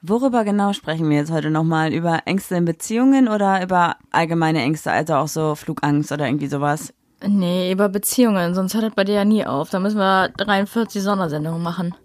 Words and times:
Worüber 0.00 0.44
genau 0.44 0.72
sprechen 0.72 1.10
wir 1.10 1.16
jetzt 1.16 1.32
heute 1.32 1.50
nochmal? 1.50 1.92
Über 1.92 2.20
Ängste 2.24 2.54
in 2.54 2.64
Beziehungen 2.64 3.26
oder 3.26 3.60
über 3.62 3.96
allgemeine 4.12 4.62
Ängste, 4.62 4.92
also 4.92 5.14
auch 5.14 5.26
so 5.26 5.56
Flugangst 5.56 6.12
oder 6.12 6.26
irgendwie 6.26 6.46
sowas? 6.46 6.94
Nee, 7.26 7.72
über 7.72 7.88
Beziehungen, 7.88 8.54
sonst 8.54 8.74
hört 8.74 8.84
das 8.84 8.94
bei 8.94 9.02
dir 9.02 9.14
ja 9.16 9.24
nie 9.24 9.44
auf. 9.44 9.70
Da 9.70 9.80
müssen 9.80 9.98
wir 9.98 10.28
43 10.36 11.02
Sondersendungen 11.02 11.60
machen. 11.60 11.96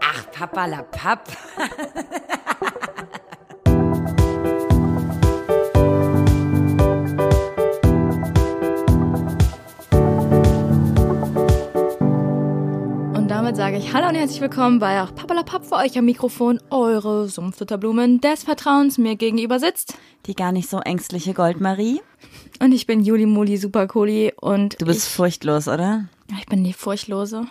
Ach, 0.00 0.30
Papa 0.32 0.64
la 0.64 0.82
Papp. 0.84 1.28
damit 13.54 13.56
sage 13.56 13.76
ich 13.78 13.92
Hallo 13.92 14.08
und 14.08 14.14
herzlich 14.14 14.40
willkommen 14.40 14.78
bei 14.78 15.02
auch 15.02 15.14
Papalapap 15.14 15.64
für 15.64 15.76
euch 15.76 15.96
am 15.98 16.04
Mikrofon, 16.06 16.60
eure 16.70 17.28
Sumpftutterblumen 17.28 18.20
des 18.20 18.44
Vertrauens 18.44 18.98
mir 18.98 19.16
gegenüber 19.16 19.58
sitzt. 19.58 19.94
Die 20.26 20.34
gar 20.34 20.52
nicht 20.52 20.68
so 20.68 20.78
ängstliche 20.80 21.34
Goldmarie. 21.34 22.00
Und 22.60 22.72
ich 22.72 22.86
bin 22.86 23.00
Juli 23.04 23.26
Muli 23.26 23.56
Supercooli 23.56 24.32
und 24.40 24.80
Du 24.80 24.86
bist 24.86 25.08
furchtlos, 25.08 25.68
oder? 25.68 26.06
ich, 26.30 26.38
ich 26.40 26.46
bin 26.46 26.64
die 26.64 26.72
Furchtlose. 26.72 27.46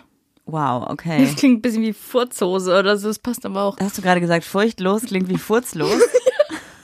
Wow, 0.46 0.88
okay. 0.90 1.24
Das 1.24 1.36
klingt 1.36 1.58
ein 1.58 1.62
bisschen 1.62 1.82
wie 1.82 1.92
Furzhose 1.92 2.78
oder 2.78 2.96
so, 2.96 3.08
das 3.08 3.18
passt 3.18 3.46
aber 3.46 3.62
auch. 3.62 3.78
Hast 3.80 3.96
du 3.96 4.02
gerade 4.02 4.20
gesagt, 4.20 4.44
furchtlos 4.44 5.02
klingt 5.04 5.28
wie 5.28 5.38
furzlos? 5.38 6.00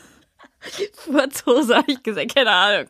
Furzhose 0.95 1.77
habe 1.77 1.93
ich 1.93 2.03
gesagt, 2.03 2.35
keine 2.35 2.51
Ahnung. 2.53 2.87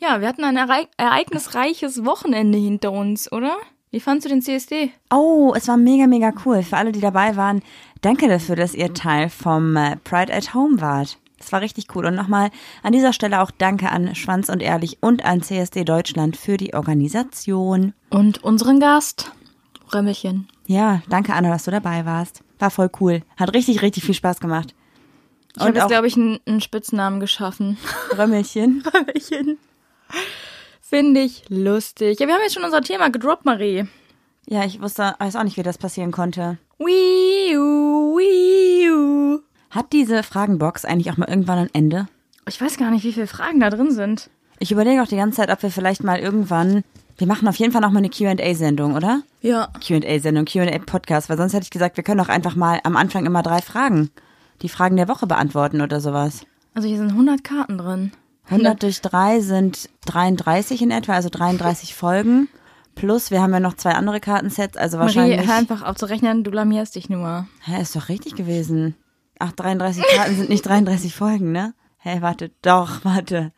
Ja, 0.00 0.20
wir 0.20 0.28
hatten 0.28 0.44
ein 0.44 0.56
erei- 0.56 0.88
ereignisreiches 0.96 2.04
Wochenende 2.04 2.58
hinter 2.58 2.92
uns, 2.92 3.30
oder? 3.30 3.56
Wie 3.96 4.00
fandst 4.00 4.26
du 4.26 4.28
den 4.28 4.42
CSD? 4.42 4.90
Oh, 5.10 5.54
es 5.56 5.68
war 5.68 5.78
mega, 5.78 6.06
mega 6.06 6.30
cool. 6.44 6.62
Für 6.62 6.76
alle, 6.76 6.92
die 6.92 7.00
dabei 7.00 7.34
waren, 7.34 7.62
danke 8.02 8.28
dafür, 8.28 8.54
dass 8.54 8.74
ihr 8.74 8.92
Teil 8.92 9.30
vom 9.30 9.74
äh, 9.74 9.96
Pride 9.96 10.34
at 10.34 10.52
Home 10.52 10.82
wart. 10.82 11.16
Das 11.38 11.50
war 11.50 11.62
richtig 11.62 11.86
cool. 11.94 12.04
Und 12.04 12.14
nochmal 12.14 12.50
an 12.82 12.92
dieser 12.92 13.14
Stelle 13.14 13.40
auch 13.40 13.50
danke 13.50 13.90
an 13.90 14.14
Schwanz 14.14 14.50
und 14.50 14.60
Ehrlich 14.60 14.98
und 15.00 15.24
an 15.24 15.40
CSD 15.40 15.84
Deutschland 15.84 16.36
für 16.36 16.58
die 16.58 16.74
Organisation. 16.74 17.94
Und 18.10 18.44
unseren 18.44 18.80
Gast, 18.80 19.32
Römmelchen. 19.94 20.46
Ja, 20.66 21.00
danke 21.08 21.32
Anna, 21.32 21.48
dass 21.48 21.64
du 21.64 21.70
dabei 21.70 22.04
warst. 22.04 22.42
War 22.58 22.70
voll 22.70 22.90
cool. 23.00 23.22
Hat 23.38 23.54
richtig, 23.54 23.80
richtig 23.80 24.04
viel 24.04 24.14
Spaß 24.14 24.40
gemacht. 24.40 24.74
Ich 25.56 25.62
habe 25.62 25.78
jetzt, 25.78 25.88
glaube 25.88 26.06
ich, 26.06 26.18
einen, 26.18 26.38
einen 26.44 26.60
Spitznamen 26.60 27.18
geschaffen. 27.18 27.78
Römmelchen. 28.14 28.84
Römmelchen. 28.94 29.56
Finde 30.88 31.22
ich 31.22 31.42
lustig. 31.48 32.20
Ja, 32.20 32.28
wir 32.28 32.34
haben 32.34 32.42
jetzt 32.42 32.54
schon 32.54 32.62
unser 32.62 32.80
Thema 32.80 33.10
gedroppt, 33.10 33.44
Marie. 33.44 33.86
Ja, 34.46 34.64
ich 34.64 34.80
wusste, 34.80 35.16
weiß 35.18 35.34
auch 35.34 35.42
nicht, 35.42 35.56
wie 35.56 35.64
das 35.64 35.78
passieren 35.78 36.12
konnte. 36.12 36.58
Wii 36.78 37.56
U, 37.58 38.16
Wii 38.16 38.90
U. 38.92 39.40
Hat 39.70 39.92
diese 39.92 40.22
Fragenbox 40.22 40.84
eigentlich 40.84 41.10
auch 41.10 41.16
mal 41.16 41.28
irgendwann 41.28 41.58
ein 41.58 41.70
Ende? 41.72 42.06
Ich 42.48 42.60
weiß 42.60 42.76
gar 42.76 42.92
nicht, 42.92 43.02
wie 43.02 43.12
viele 43.12 43.26
Fragen 43.26 43.58
da 43.58 43.68
drin 43.68 43.90
sind. 43.90 44.30
Ich 44.60 44.70
überlege 44.70 45.02
auch 45.02 45.08
die 45.08 45.16
ganze 45.16 45.38
Zeit, 45.38 45.50
ob 45.50 45.60
wir 45.64 45.72
vielleicht 45.72 46.04
mal 46.04 46.20
irgendwann, 46.20 46.84
wir 47.18 47.26
machen 47.26 47.48
auf 47.48 47.56
jeden 47.56 47.72
Fall 47.72 47.80
noch 47.80 47.90
mal 47.90 47.98
eine 47.98 48.08
Q&A-Sendung, 48.10 48.94
oder? 48.94 49.22
Ja. 49.40 49.72
Q&A-Sendung, 49.84 50.44
Q&A-Podcast, 50.44 51.28
weil 51.28 51.36
sonst 51.36 51.52
hätte 51.52 51.64
ich 51.64 51.70
gesagt, 51.70 51.96
wir 51.96 52.04
können 52.04 52.18
doch 52.18 52.28
einfach 52.28 52.54
mal 52.54 52.78
am 52.84 52.96
Anfang 52.96 53.26
immer 53.26 53.42
drei 53.42 53.60
Fragen, 53.60 54.10
die 54.62 54.68
Fragen 54.68 54.96
der 54.96 55.08
Woche 55.08 55.26
beantworten 55.26 55.80
oder 55.80 56.00
sowas. 56.00 56.46
Also 56.74 56.86
hier 56.86 56.98
sind 56.98 57.10
100 57.10 57.42
Karten 57.42 57.76
drin. 57.76 58.12
100 58.46 58.82
durch 58.82 59.00
drei 59.00 59.40
sind 59.40 59.88
33 60.06 60.82
in 60.82 60.90
etwa, 60.90 61.14
also 61.14 61.28
33 61.28 61.94
Folgen. 61.94 62.48
Plus, 62.94 63.30
wir 63.30 63.42
haben 63.42 63.52
ja 63.52 63.60
noch 63.60 63.74
zwei 63.74 63.92
andere 63.92 64.20
Kartensets, 64.20 64.76
also 64.76 64.96
Marie, 64.96 65.16
wahrscheinlich. 65.16 65.46
hör 65.46 65.54
einfach 65.54 65.82
auf 65.82 65.96
zu 65.96 66.06
rechnen, 66.06 66.44
du 66.44 66.50
blamierst 66.50 66.94
dich 66.94 67.10
nur. 67.10 67.46
Hä, 67.60 67.82
ist 67.82 67.94
doch 67.94 68.08
richtig 68.08 68.34
gewesen. 68.36 68.94
Ach, 69.38 69.52
33 69.52 70.02
Karten 70.16 70.36
sind 70.36 70.48
nicht 70.48 70.64
33 70.64 71.14
Folgen, 71.14 71.52
ne? 71.52 71.74
Hä, 71.98 72.18
warte, 72.22 72.50
doch, 72.62 73.04
warte. 73.04 73.52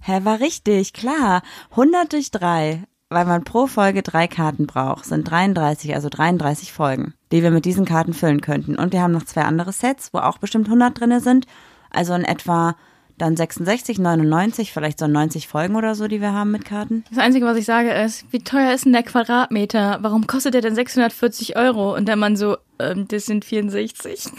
Hä, 0.00 0.20
war 0.24 0.40
richtig, 0.40 0.94
klar. 0.94 1.42
100 1.70 2.12
durch 2.12 2.30
3, 2.32 2.82
weil 3.08 3.24
man 3.24 3.44
pro 3.44 3.66
Folge 3.66 4.02
drei 4.02 4.26
Karten 4.26 4.66
braucht, 4.66 5.04
sind 5.04 5.30
33, 5.30 5.94
also 5.94 6.08
33 6.08 6.72
Folgen, 6.72 7.14
die 7.30 7.42
wir 7.42 7.50
mit 7.50 7.64
diesen 7.64 7.84
Karten 7.84 8.14
füllen 8.14 8.40
könnten. 8.40 8.76
Und 8.76 8.92
wir 8.92 9.02
haben 9.02 9.12
noch 9.12 9.24
zwei 9.24 9.42
andere 9.42 9.72
Sets, 9.72 10.12
wo 10.12 10.18
auch 10.18 10.38
bestimmt 10.38 10.66
100 10.66 10.98
drinne 10.98 11.20
sind. 11.20 11.46
Also 11.90 12.14
in 12.14 12.24
etwa 12.24 12.74
dann 13.18 13.36
66, 13.36 13.98
99, 13.98 14.72
vielleicht 14.72 14.98
so 14.98 15.06
90 15.06 15.48
Folgen 15.48 15.76
oder 15.76 15.94
so, 15.94 16.06
die 16.08 16.20
wir 16.20 16.32
haben 16.32 16.50
mit 16.50 16.64
Karten. 16.64 17.04
Das 17.10 17.18
Einzige, 17.18 17.46
was 17.46 17.56
ich 17.56 17.64
sage, 17.64 17.90
ist, 17.92 18.24
wie 18.30 18.40
teuer 18.40 18.72
ist 18.74 18.84
denn 18.84 18.92
der 18.92 19.02
Quadratmeter? 19.02 19.98
Warum 20.02 20.26
kostet 20.26 20.54
der 20.54 20.60
denn 20.60 20.74
640 20.74 21.56
Euro? 21.56 21.94
Und 21.94 22.06
der 22.08 22.16
Mann 22.16 22.36
so, 22.36 22.56
ähm, 22.78 23.06
das 23.08 23.26
sind 23.26 23.44
64. 23.44 24.24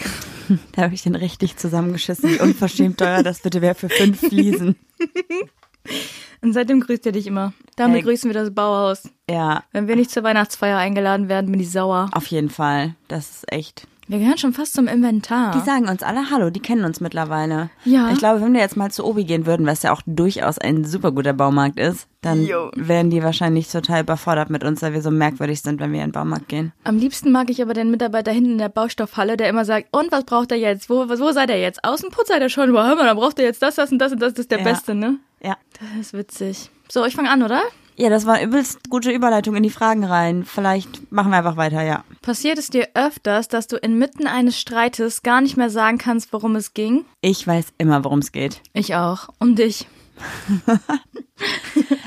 Da 0.71 0.83
habe 0.83 0.93
ich 0.93 1.03
den 1.03 1.15
richtig 1.15 1.57
zusammengeschissen. 1.57 2.29
Wie 2.29 2.39
unverschämt 2.39 2.97
teuer 2.99 3.21
das 3.21 3.41
bitte 3.41 3.61
wäre 3.61 3.75
für 3.75 3.89
fünf 3.89 4.19
Fliesen. 4.21 4.77
Und 6.41 6.53
seitdem 6.53 6.79
grüßt 6.79 7.05
er 7.05 7.11
dich 7.11 7.27
immer. 7.27 7.51
Damit 7.75 7.97
Hey. 7.97 8.03
grüßen 8.03 8.29
wir 8.29 8.33
das 8.39 8.53
Bauhaus. 8.53 9.09
Ja, 9.29 9.63
Wenn 9.73 9.89
wir 9.89 9.95
nicht 9.97 10.11
zur 10.11 10.23
Weihnachtsfeier 10.23 10.77
eingeladen 10.77 11.27
werden, 11.27 11.51
bin 11.51 11.59
ich 11.59 11.71
sauer. 11.71 12.09
auf 12.13 12.27
jeden 12.27 12.49
Fall. 12.49 12.95
Das 13.09 13.29
ist 13.29 13.51
echt. 13.51 13.87
Wir 14.09 14.19
gehören 14.19 14.37
schon 14.37 14.53
fast 14.53 14.73
zum 14.73 14.87
Inventar. 14.87 15.51
Die 15.51 15.59
sagen 15.65 15.89
uns 15.89 16.01
alle 16.01 16.29
Hallo, 16.31 16.49
die 16.49 16.61
kennen 16.61 16.85
uns 16.85 17.01
mittlerweile. 17.01 17.69
Ja. 17.83 18.09
Ich 18.13 18.19
glaube, 18.19 18.39
wenn 18.39 18.53
wir 18.53 18.61
jetzt 18.61 18.77
mal 18.77 18.89
zu 18.89 19.03
Obi 19.05 19.25
gehen 19.25 19.45
würden, 19.45 19.65
was 19.65 19.83
ja 19.83 19.91
auch 19.91 20.01
durchaus 20.05 20.57
ein 20.57 20.85
super 20.85 21.11
guter 21.11 21.33
Baumarkt 21.33 21.77
ist, 21.77 22.07
dann 22.21 22.45
Jo. 22.45 22.71
wären 22.75 23.09
die 23.09 23.21
wahrscheinlich 23.21 23.69
total 23.69 24.03
überfordert 24.03 24.49
mit 24.49 24.63
uns, 24.63 24.81
weil 24.81 24.93
wir 24.93 25.01
so 25.01 25.11
merkwürdig 25.11 25.61
sind, 25.61 25.81
wenn 25.81 25.91
wir 25.91 25.99
in 25.99 26.07
den 26.07 26.11
Baumarkt 26.13 26.47
gehen. 26.47 26.71
Am 26.85 26.97
liebsten 26.97 27.33
mag 27.33 27.49
ich 27.49 27.61
aber 27.61 27.73
den 27.73 27.91
Mitarbeiter 27.91 28.31
hinten 28.31 28.51
in 28.53 28.57
der 28.59 28.69
Baustoffhalle, 28.69 29.35
der 29.35 29.49
immer 29.49 29.65
sagt, 29.65 29.87
und 29.91 30.09
was 30.09 30.23
braucht 30.23 30.51
er 30.53 30.57
jetzt? 30.57 30.89
Wo, 30.89 31.09
wo 31.09 31.31
seid 31.33 31.49
ihr 31.49 31.59
jetzt? 31.59 31.83
Außenputz 31.83 32.29
seid 32.29 32.41
ihr 32.41 32.49
schon? 32.49 32.71
Boah, 32.71 32.87
hör 32.87 32.95
mal, 32.95 33.03
dann 33.05 33.17
braucht 33.17 33.39
er 33.39 33.45
jetzt 33.45 33.61
das, 33.61 33.75
das 33.75 33.91
und 33.91 33.99
das 33.99 34.13
und 34.13 34.21
das. 34.21 34.33
Das 34.35 34.39
ist 34.43 34.51
der 34.51 34.59
Ja. 34.59 34.63
Beste, 34.63 34.95
ne? 34.95 35.17
Ja. 35.43 35.57
Das 35.81 35.99
ist 36.07 36.13
witzig. 36.13 36.69
So, 36.89 37.03
ich 37.05 37.13
fange 37.13 37.29
an, 37.29 37.43
oder? 37.43 37.61
Ja, 37.99 38.09
das 38.09 38.27
war 38.27 38.39
übelst 38.41 38.89
gute 38.91 39.11
Überleitung 39.11 39.55
in 39.55 39.63
die 39.63 39.71
Fragen 39.71 40.03
rein. 40.03 40.45
Vielleicht 40.45 41.11
machen 41.11 41.31
wir 41.31 41.39
einfach 41.39 41.57
weiter, 41.57 41.81
ja. 41.81 42.03
Passiert 42.21 42.59
es 42.59 42.69
dir 42.69 42.89
öfters, 42.93 43.47
dass 43.47 43.65
du 43.65 43.75
inmitten 43.75 44.27
eines 44.27 44.59
Streites 44.59 45.23
gar 45.23 45.41
nicht 45.41 45.57
mehr 45.57 45.71
sagen 45.71 45.97
kannst, 45.97 46.31
worum 46.31 46.55
es 46.55 46.75
ging? 46.75 47.05
Ich 47.21 47.47
weiß 47.47 47.73
immer, 47.79 48.03
worum 48.03 48.19
es 48.19 48.31
geht. 48.31 48.61
Ich 48.73 48.93
auch. 48.93 49.29
Um 49.39 49.55
dich. 49.55 49.87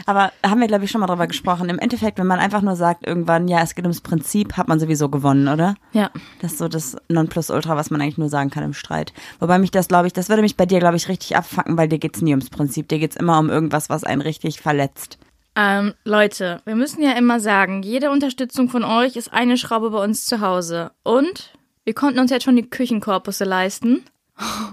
Aber 0.06 0.32
haben 0.44 0.60
wir, 0.60 0.68
glaube 0.68 0.84
ich, 0.84 0.92
schon 0.92 1.00
mal 1.00 1.08
drüber 1.08 1.26
gesprochen. 1.26 1.68
Im 1.68 1.80
Endeffekt, 1.80 2.20
wenn 2.20 2.26
man 2.26 2.38
einfach 2.38 2.62
nur 2.62 2.76
sagt 2.76 3.04
irgendwann, 3.04 3.48
ja, 3.48 3.60
es 3.60 3.74
geht 3.74 3.84
ums 3.84 4.00
Prinzip, 4.00 4.56
hat 4.56 4.68
man 4.68 4.78
sowieso 4.78 5.08
gewonnen, 5.08 5.48
oder? 5.48 5.74
Ja. 5.92 6.10
Das 6.40 6.52
ist 6.52 6.58
so 6.58 6.68
das 6.68 6.96
Nonplusultra, 7.08 7.74
was 7.74 7.90
man 7.90 8.00
eigentlich 8.00 8.18
nur 8.18 8.28
sagen 8.28 8.50
kann 8.50 8.62
im 8.62 8.74
Streit. 8.74 9.12
Wobei 9.40 9.58
mich 9.58 9.72
das, 9.72 9.88
glaube 9.88 10.06
ich, 10.06 10.12
das 10.12 10.28
würde 10.28 10.42
mich 10.42 10.56
bei 10.56 10.66
dir, 10.66 10.78
glaube 10.78 10.96
ich, 10.96 11.08
richtig 11.08 11.36
abfacken, 11.36 11.76
weil 11.76 11.88
dir 11.88 11.98
geht's 11.98 12.22
nie 12.22 12.30
ums 12.30 12.50
Prinzip. 12.50 12.88
Dir 12.88 13.00
geht's 13.00 13.16
immer 13.16 13.40
um 13.40 13.50
irgendwas, 13.50 13.90
was 13.90 14.04
einen 14.04 14.22
richtig 14.22 14.60
verletzt. 14.60 15.18
Ähm, 15.62 15.92
Leute, 16.04 16.62
wir 16.64 16.74
müssen 16.74 17.02
ja 17.02 17.12
immer 17.12 17.38
sagen, 17.38 17.82
jede 17.82 18.10
Unterstützung 18.10 18.70
von 18.70 18.82
euch 18.82 19.16
ist 19.16 19.30
eine 19.32 19.58
Schraube 19.58 19.90
bei 19.90 20.02
uns 20.02 20.24
zu 20.24 20.40
Hause. 20.40 20.92
Und 21.02 21.52
wir 21.84 21.92
konnten 21.92 22.18
uns 22.18 22.30
jetzt 22.30 22.44
schon 22.44 22.56
die 22.56 22.68
Küchenkorpusse 22.70 23.44
leisten. 23.44 24.02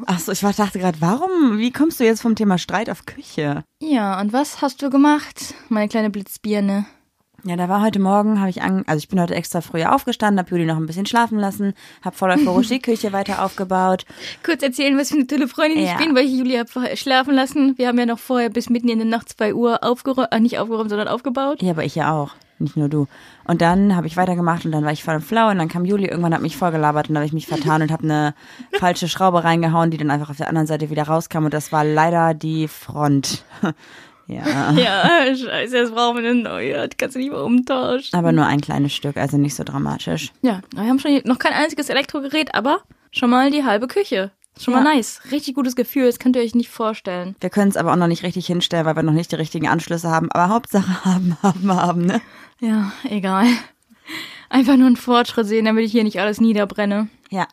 Ach 0.05 0.19
so, 0.19 0.31
ich 0.31 0.43
war- 0.43 0.53
dachte 0.53 0.79
gerade, 0.79 1.01
warum? 1.01 1.57
Wie 1.57 1.71
kommst 1.73 1.99
du 1.99 2.05
jetzt 2.05 2.21
vom 2.21 2.35
Thema 2.35 2.57
Streit 2.57 2.89
auf 2.89 3.05
Küche? 3.05 3.65
Ja, 3.81 4.17
und 4.21 4.31
was 4.31 4.61
hast 4.61 4.81
du 4.81 4.89
gemacht, 4.89 5.55
meine 5.67 5.89
kleine 5.89 6.09
Blitzbirne? 6.09 6.85
Ja, 7.47 7.55
da 7.55 7.69
war 7.69 7.81
heute 7.81 7.99
Morgen, 7.99 8.41
habe 8.41 8.49
ich 8.49 8.61
an, 8.61 8.83
also 8.87 8.97
ich 8.97 9.07
bin 9.07 9.21
heute 9.21 9.33
extra 9.33 9.61
früher 9.61 9.95
aufgestanden, 9.95 10.37
habe 10.37 10.49
Juli 10.49 10.65
noch 10.65 10.75
ein 10.75 10.85
bisschen 10.85 11.05
schlafen 11.05 11.39
lassen, 11.39 11.75
habe 12.03 12.13
voll 12.13 12.29
euphorisch 12.31 12.67
die 12.67 12.81
Küche 12.81 13.13
weiter 13.13 13.41
aufgebaut. 13.45 14.03
Kurz 14.43 14.61
erzählen, 14.63 14.97
was 14.97 15.11
für 15.11 15.15
eine 15.15 15.27
tolle 15.27 15.47
Freundin 15.47 15.81
Ja. 15.81 15.93
ich 15.93 15.97
bin, 15.97 16.13
weil 16.13 16.25
ich 16.25 16.33
Julia 16.33 16.59
hab 16.59 16.69
vorher 16.69 16.97
schlafen 16.97 17.33
lassen. 17.33 17.77
Wir 17.77 17.87
haben 17.87 17.97
ja 17.99 18.05
noch 18.05 18.19
vorher 18.19 18.49
bis 18.49 18.69
mitten 18.69 18.89
in 18.89 18.97
der 18.99 19.07
Nacht 19.07 19.29
2 19.29 19.53
Uhr 19.53 19.81
aufgeräumt, 19.81 20.27
äh, 20.31 20.41
nicht 20.41 20.59
aufgeräumt, 20.59 20.89
sondern 20.89 21.07
aufgebaut. 21.07 21.61
Ja, 21.61 21.71
aber 21.71 21.85
ich 21.85 21.95
ja 21.95 22.11
auch. 22.11 22.31
Nicht 22.59 22.75
nur 22.75 22.89
du. 22.89 23.07
Und 23.45 23.61
dann 23.61 23.95
habe 23.95 24.07
ich 24.07 24.17
weitergemacht 24.17 24.65
und 24.65 24.71
dann 24.71 24.83
war 24.83 24.91
ich 24.91 25.03
voll 25.03 25.13
im 25.15 25.21
Flau 25.21 25.49
und 25.49 25.57
dann 25.59 25.69
kam 25.69 25.85
Juli, 25.85 26.07
irgendwann 26.07 26.33
hat 26.33 26.41
mich 26.41 26.57
vollgelabert 26.57 27.07
und 27.07 27.13
dann 27.13 27.21
habe 27.21 27.27
ich 27.27 27.33
mich 27.33 27.47
vertan 27.47 27.83
und 27.83 27.91
habe 27.91 28.03
eine 28.03 28.33
falsche 28.79 29.07
Schraube 29.07 29.43
reingehauen, 29.43 29.91
die 29.91 29.97
dann 29.97 30.09
einfach 30.09 30.31
auf 30.31 30.37
der 30.37 30.49
anderen 30.49 30.67
Seite 30.67 30.89
wieder 30.89 31.03
rauskam 31.03 31.45
und 31.45 31.53
das 31.53 31.71
war 31.71 31.85
leider 31.85 32.33
die 32.33 32.67
Front. 32.67 33.45
Ja. 34.27 34.71
Ja, 34.77 35.35
scheiße, 35.35 35.77
jetzt 35.77 35.93
brauchen 35.93 36.21
wir 36.21 36.29
eine 36.29 36.41
neue. 36.41 36.87
Die 36.89 36.97
kannst 36.97 37.15
du 37.15 37.19
nicht 37.19 37.31
mehr 37.31 37.43
umtauschen. 37.43 38.17
Aber 38.17 38.31
nur 38.31 38.45
ein 38.45 38.61
kleines 38.61 38.93
Stück, 38.93 39.17
also 39.17 39.37
nicht 39.37 39.55
so 39.55 39.63
dramatisch. 39.63 40.31
Ja, 40.41 40.61
wir 40.75 40.83
haben 40.83 40.99
schon 40.99 41.19
noch 41.25 41.39
kein 41.39 41.53
einziges 41.53 41.89
Elektrogerät, 41.89 42.53
aber 42.55 42.79
schon 43.11 43.29
mal 43.29 43.51
die 43.51 43.63
halbe 43.63 43.87
Küche. 43.87 44.31
Schon 44.59 44.73
mal 44.73 44.83
Ja. 44.83 44.95
nice. 44.95 45.21
Richtig 45.31 45.53
gutes 45.55 45.75
Gefühl, 45.75 46.05
das 46.07 46.17
könnt 46.19 46.35
ihr 46.35 46.41
euch 46.41 46.55
nicht 46.55 46.69
vorstellen. 46.69 47.35
Wir 47.39 47.49
können 47.51 47.69
es 47.69 47.77
aber 47.77 47.91
auch 47.91 47.95
noch 47.97 48.07
nicht 48.07 48.23
richtig 48.23 48.47
hinstellen, 48.47 48.85
weil 48.85 48.95
wir 48.95 49.03
noch 49.03 49.13
nicht 49.13 49.31
die 49.31 49.35
richtigen 49.35 49.67
Anschlüsse 49.67 50.09
haben. 50.09 50.31
Aber 50.31 50.49
Hauptsache 50.49 51.05
haben, 51.05 51.37
haben, 51.43 51.71
haben, 51.75 52.05
ne? 52.05 52.21
Ja, 52.59 52.91
egal. 53.09 53.45
Einfach 54.49 54.75
nur 54.77 54.87
einen 54.87 54.95
Fortschritt 54.97 55.45
sehen, 55.45 55.65
damit 55.65 55.85
ich 55.85 55.91
hier 55.91 56.03
nicht 56.03 56.19
alles 56.19 56.41
niederbrenne. 56.41 57.07
Ja. 57.29 57.45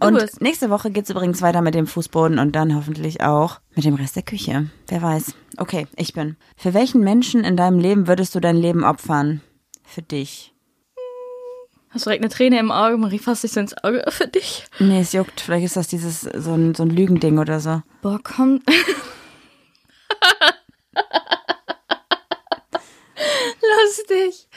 Und 0.00 0.14
bist. 0.14 0.40
nächste 0.40 0.70
Woche 0.70 0.90
geht's 0.90 1.10
übrigens 1.10 1.42
weiter 1.42 1.60
mit 1.60 1.74
dem 1.74 1.86
Fußboden 1.86 2.38
und 2.38 2.54
dann 2.54 2.74
hoffentlich 2.74 3.22
auch 3.22 3.60
mit 3.74 3.84
dem 3.84 3.94
Rest 3.94 4.16
der 4.16 4.22
Küche. 4.22 4.70
Wer 4.86 5.02
weiß. 5.02 5.34
Okay, 5.56 5.86
ich 5.96 6.12
bin. 6.12 6.36
Für 6.56 6.72
welchen 6.72 7.00
Menschen 7.00 7.42
in 7.42 7.56
deinem 7.56 7.78
Leben 7.78 8.06
würdest 8.06 8.34
du 8.34 8.40
dein 8.40 8.56
Leben 8.56 8.84
opfern? 8.84 9.40
Für 9.84 10.02
dich. 10.02 10.54
Hast 11.90 12.04
du 12.06 12.10
direkt 12.10 12.22
eine 12.22 12.32
Träne 12.32 12.58
im 12.60 12.70
Auge? 12.70 12.96
Marie 12.98 13.18
fasst 13.18 13.42
sich 13.42 13.52
so 13.52 13.60
ins 13.60 13.76
Auge 13.82 14.04
für 14.10 14.28
dich. 14.28 14.66
Nee, 14.78 15.00
es 15.00 15.12
juckt. 15.12 15.40
Vielleicht 15.40 15.64
ist 15.64 15.76
das 15.76 15.88
dieses 15.88 16.20
so 16.20 16.52
ein, 16.52 16.74
so 16.74 16.84
ein 16.84 16.90
Lügending 16.90 17.38
oder 17.38 17.60
so. 17.60 17.82
Boah, 18.02 18.20
komm. 18.22 18.60
lustig. 24.08 24.48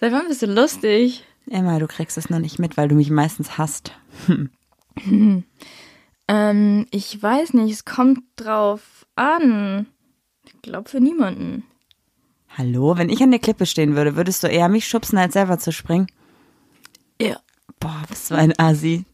Seit 0.00 0.12
wann 0.12 0.28
bist 0.28 0.42
du 0.42 0.46
lustig? 0.46 1.24
Emma, 1.50 1.80
du 1.80 1.88
kriegst 1.88 2.16
es 2.16 2.30
noch 2.30 2.38
nicht 2.38 2.60
mit, 2.60 2.76
weil 2.76 2.88
du 2.88 2.94
mich 2.94 3.10
meistens 3.10 3.58
hasst. 3.58 3.92
Ähm, 6.32 6.86
ich 6.92 7.20
weiß 7.20 7.54
nicht, 7.54 7.72
es 7.72 7.84
kommt 7.84 8.20
drauf 8.36 9.04
an. 9.16 9.86
Ich 10.46 10.62
glaube 10.62 10.88
für 10.88 11.00
niemanden. 11.00 11.64
Hallo, 12.56 12.96
wenn 12.96 13.08
ich 13.08 13.20
an 13.20 13.32
der 13.32 13.40
Klippe 13.40 13.66
stehen 13.66 13.96
würde, 13.96 14.14
würdest 14.14 14.44
du 14.44 14.46
eher 14.46 14.68
mich 14.68 14.86
schubsen, 14.86 15.18
als 15.18 15.32
selber 15.32 15.58
zu 15.58 15.72
springen? 15.72 16.06
Ja. 17.20 17.40
Boah, 17.80 18.04
bist 18.08 18.30
du 18.30 18.36
ein 18.36 18.56
Asi. 18.60 19.04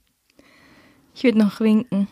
Ich 1.15 1.25
würde 1.25 1.39
noch 1.39 1.59
winken. 1.61 2.09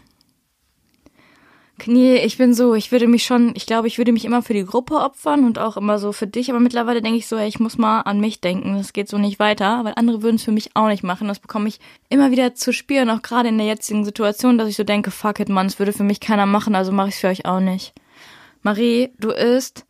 Nee, 1.87 2.25
ich 2.25 2.39
bin 2.39 2.55
so, 2.55 2.75
ich 2.75 2.93
würde 2.93 3.09
mich 3.09 3.25
schon, 3.25 3.53
ich 3.57 3.67
glaube, 3.67 3.89
ich 3.89 3.99
würde 3.99 4.13
mich 4.13 4.25
immer 4.25 4.43
für 4.43 4.55
die 4.55 4.65
Gruppe 4.65 4.95
opfern 4.95 5.45
und 5.45 5.59
auch 5.59 5.77
immer 5.77 5.99
so 5.99 6.13
für 6.13 6.29
dich, 6.29 6.49
aber 6.51 6.61
mittlerweile 6.61 7.03
denke 7.03 7.19
ich 7.19 7.27
so, 7.27 7.37
ey, 7.37 7.49
ich 7.49 7.59
muss 7.59 7.79
mal 7.79 8.03
an 8.03 8.21
mich 8.21 8.41
denken, 8.41 8.77
das 8.77 8.93
geht 8.93 9.09
so 9.09 9.19
nicht 9.19 9.41
weiter, 9.41 9.85
weil 9.85 9.93
andere 9.97 10.23
würden 10.23 10.37
es 10.37 10.45
für 10.45 10.53
mich 10.53 10.71
auch 10.75 10.87
nicht 10.87 11.03
machen. 11.03 11.27
Das 11.27 11.41
bekomme 11.41 11.69
ich 11.69 11.81
immer 12.09 12.31
wieder 12.31 12.55
zu 12.55 12.73
spüren, 12.73 13.11
auch 13.11 13.23
gerade 13.23 13.49
in 13.49 13.59
der 13.59 13.67
jetzigen 13.67 14.05
Situation, 14.05 14.57
dass 14.57 14.69
ich 14.69 14.77
so 14.77 14.85
denke, 14.85 15.11
fuck 15.11 15.41
it, 15.41 15.49
Mann, 15.49 15.67
es 15.67 15.81
würde 15.81 15.93
für 15.93 16.05
mich 16.05 16.21
keiner 16.21 16.47
machen, 16.47 16.77
also 16.77 16.93
mache 16.93 17.09
ich 17.09 17.17
es 17.17 17.21
für 17.21 17.29
euch 17.29 17.45
auch 17.45 17.61
nicht. 17.61 17.93
Marie, 18.63 19.11
du 19.19 19.31
isst 19.31 19.85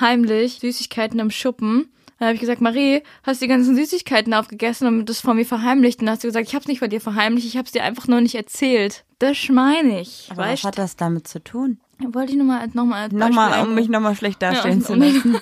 heimlich 0.00 0.60
Süßigkeiten 0.60 1.18
im 1.18 1.30
Schuppen. 1.30 1.92
Dann 2.22 2.28
habe 2.28 2.34
ich 2.36 2.40
gesagt, 2.40 2.60
Marie, 2.60 3.02
hast 3.24 3.40
du 3.42 3.46
die 3.46 3.48
ganzen 3.48 3.74
Süßigkeiten 3.74 4.32
aufgegessen 4.32 4.86
und 4.86 5.06
das 5.06 5.20
vor 5.20 5.34
mir 5.34 5.44
verheimlicht? 5.44 5.98
Und 5.98 6.06
dann 6.06 6.12
hast 6.14 6.22
du 6.22 6.28
gesagt, 6.28 6.46
ich 6.46 6.54
habe 6.54 6.62
es 6.62 6.68
nicht 6.68 6.78
vor 6.78 6.86
dir 6.86 7.00
verheimlicht, 7.00 7.48
ich 7.48 7.56
habe 7.56 7.66
es 7.66 7.72
dir 7.72 7.82
einfach 7.82 8.06
nur 8.06 8.20
nicht 8.20 8.36
erzählt. 8.36 9.04
Das 9.18 9.48
meine 9.48 10.00
ich. 10.00 10.28
Aber 10.30 10.42
weißt 10.42 10.62
was 10.62 10.68
hat 10.68 10.78
das 10.78 10.94
damit 10.94 11.26
zu 11.26 11.42
tun? 11.42 11.80
wollte 11.98 12.30
ich 12.30 12.38
nur 12.38 12.46
mal, 12.46 12.64
noch 12.74 12.84
mal 12.84 13.02
als 13.02 13.12
Nochmal, 13.12 13.66
um 13.66 13.74
mich 13.74 13.88
nochmal 13.88 14.14
schlecht 14.14 14.40
dastehen 14.40 14.82
Ja, 14.82 14.86
zu 14.86 14.94
lassen. 14.94 15.36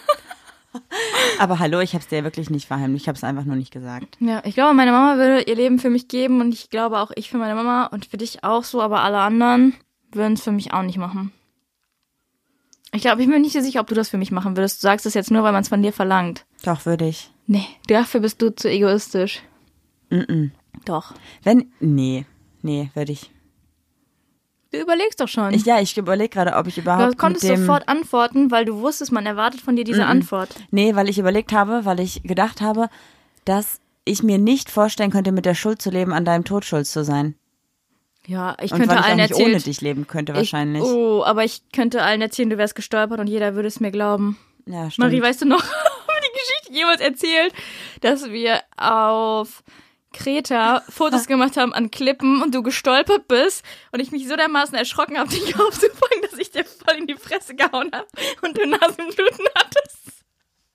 Aber 1.39 1.59
hallo, 1.59 1.81
ich 1.81 1.95
hab's 1.95 2.09
dir 2.09 2.25
wirklich 2.25 2.49
nicht 2.49 2.67
verheimlicht. 2.67 3.05
Ich 3.05 3.09
hab's 3.11 3.25
einfach 3.25 3.45
nur 3.45 3.57
nicht 3.57 3.75
gesagt. 3.75 4.17
Ja, 4.19 4.41
ich 4.47 4.55
glaube, 4.55 4.73
meine 4.73 4.93
Mama 4.93 5.19
würde 5.19 5.43
ihr 5.43 5.57
Leben 5.57 5.81
für 5.81 5.91
mich 5.91 6.09
geben 6.09 6.41
und 6.41 6.55
ich 6.55 6.71
glaube 6.71 6.99
auch 6.99 7.11
ich 7.15 7.29
für 7.29 7.37
meine 7.37 7.57
Mama 7.57 7.89
und 7.89 8.07
für 8.07 8.17
dich 8.17 8.43
auch 8.43 8.65
so, 8.65 8.81
aber 8.81 9.03
alle 9.03 9.19
anderen 9.19 9.75
würden 10.13 10.33
es 10.33 10.41
für 10.41 10.53
mich 10.53 10.73
auch 10.73 10.83
nicht 10.83 10.97
machen. 10.97 11.31
Ich 12.95 13.03
glaube, 13.03 13.21
ich 13.21 13.29
bin 13.29 13.37
mir 13.37 13.43
nicht 13.43 13.53
so 13.53 13.61
sicher, 13.61 13.81
ob 13.81 13.87
du 13.89 13.95
das 13.95 14.09
für 14.09 14.17
mich 14.17 14.31
machen 14.31 14.57
würdest. 14.57 14.83
Du 14.83 14.87
sagst 14.87 15.05
es 15.05 15.13
jetzt 15.13 15.31
nur, 15.31 15.43
weil 15.43 15.53
man 15.53 15.61
es 15.61 15.69
von 15.69 15.83
dir 15.83 15.93
verlangt. 15.93 16.47
Doch, 16.63 16.87
würde 16.87 17.07
ich. 17.07 17.31
Nee, 17.47 17.67
dafür 17.89 18.21
bist 18.21 18.41
du 18.43 18.55
zu 18.55 18.69
egoistisch. 18.71 19.43
Mm-mm. 20.11 20.51
Doch. 20.85 21.15
Wenn, 21.43 21.73
nee, 21.81 22.27
nee, 22.63 22.91
würde 22.95 23.13
ich. 23.13 23.31
Du 24.73 24.79
überlegst 24.79 25.21
doch 25.21 25.27
schon. 25.27 25.53
ich. 25.53 25.65
Ja, 25.65 25.81
ich 25.81 25.97
überlege 25.97 26.29
gerade, 26.29 26.55
ob 26.55 26.69
ich 26.69 26.77
du 26.77 26.83
überhaupt 26.83 27.19
konntest 27.19 27.45
mit 27.45 27.57
dem... 27.57 27.61
sofort 27.61 27.89
antworten, 27.89 28.53
weil 28.53 28.65
du 28.65 28.81
wusstest, 28.81 29.11
man 29.11 29.27
erwartet 29.27 29.61
von 29.61 29.75
dir 29.75 29.83
diese 29.85 30.07
Antwort. 30.07 30.55
Nee, 30.71 30.95
weil 30.95 31.09
ich 31.09 31.19
überlegt 31.19 31.53
habe, 31.53 31.85
weil 31.85 31.99
ich 31.99 32.23
gedacht 32.23 32.61
habe, 32.61 32.89
dass 33.45 33.81
ich 34.05 34.23
mir 34.23 34.39
nicht 34.39 34.71
vorstellen 34.71 35.11
könnte, 35.11 35.33
mit 35.33 35.45
der 35.45 35.55
Schuld 35.55 35.83
zu 35.83 35.91
leben, 35.91 36.13
an 36.13 36.25
deinem 36.25 36.45
Tod 36.45 36.65
schuld 36.65 36.87
zu 36.87 37.05
sein. 37.05 37.35
Ja, 38.27 38.57
ich 38.61 38.71
Und 38.71 38.79
könnte 38.79 38.95
weil 38.95 38.99
ich 38.99 39.05
auch 39.05 39.09
allen 39.09 39.17
nicht 39.17 39.31
erzählen. 39.31 39.51
ohne 39.51 39.61
dich 39.61 39.81
leben 39.81 40.07
könnte 40.07 40.35
wahrscheinlich. 40.35 40.83
Ich, 40.83 40.89
oh, 40.89 41.25
aber 41.25 41.45
ich 41.45 41.63
könnte 41.73 42.03
allen 42.03 42.21
erzählen, 42.21 42.51
du 42.51 42.59
wärst 42.59 42.77
gestolpert 42.77 43.19
und 43.19 43.27
jeder 43.27 43.57
würde 43.57 43.67
es 43.67 43.81
mir 43.81 43.91
glauben. 43.91 44.39
ja, 44.67 44.89
stimmt. 44.91 45.09
Marie, 45.09 45.21
weißt 45.23 45.43
du 45.43 45.47
noch, 45.47 45.65
Geschichte 46.41 46.73
jemals 46.73 47.01
erzählt, 47.01 47.55
dass 48.01 48.31
wir 48.31 48.63
auf 48.77 49.63
Kreta 50.13 50.83
Fotos 50.89 51.27
gemacht 51.27 51.57
haben 51.57 51.73
an 51.73 51.91
Klippen 51.91 52.43
und 52.43 52.55
du 52.55 52.63
gestolpert 52.63 53.29
bist 53.29 53.65
und 53.93 54.01
ich 54.01 54.11
mich 54.11 54.27
so 54.27 54.37
dermaßen 54.37 54.77
erschrocken 54.77 55.19
habe, 55.19 55.29
dich 55.31 55.59
aufzufangen, 55.59 56.23
dass 56.23 56.39
ich 56.39 56.51
dir 56.51 56.65
voll 56.65 56.97
in 56.97 57.07
die 57.07 57.17
Fresse 57.17 57.55
gehauen 57.55 57.91
habe 57.93 58.09
und 58.43 58.59
du 58.59 58.67
Nasenbluten 58.67 59.47
hattest. 59.57 60.25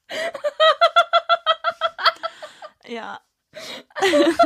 ja. 2.88 3.20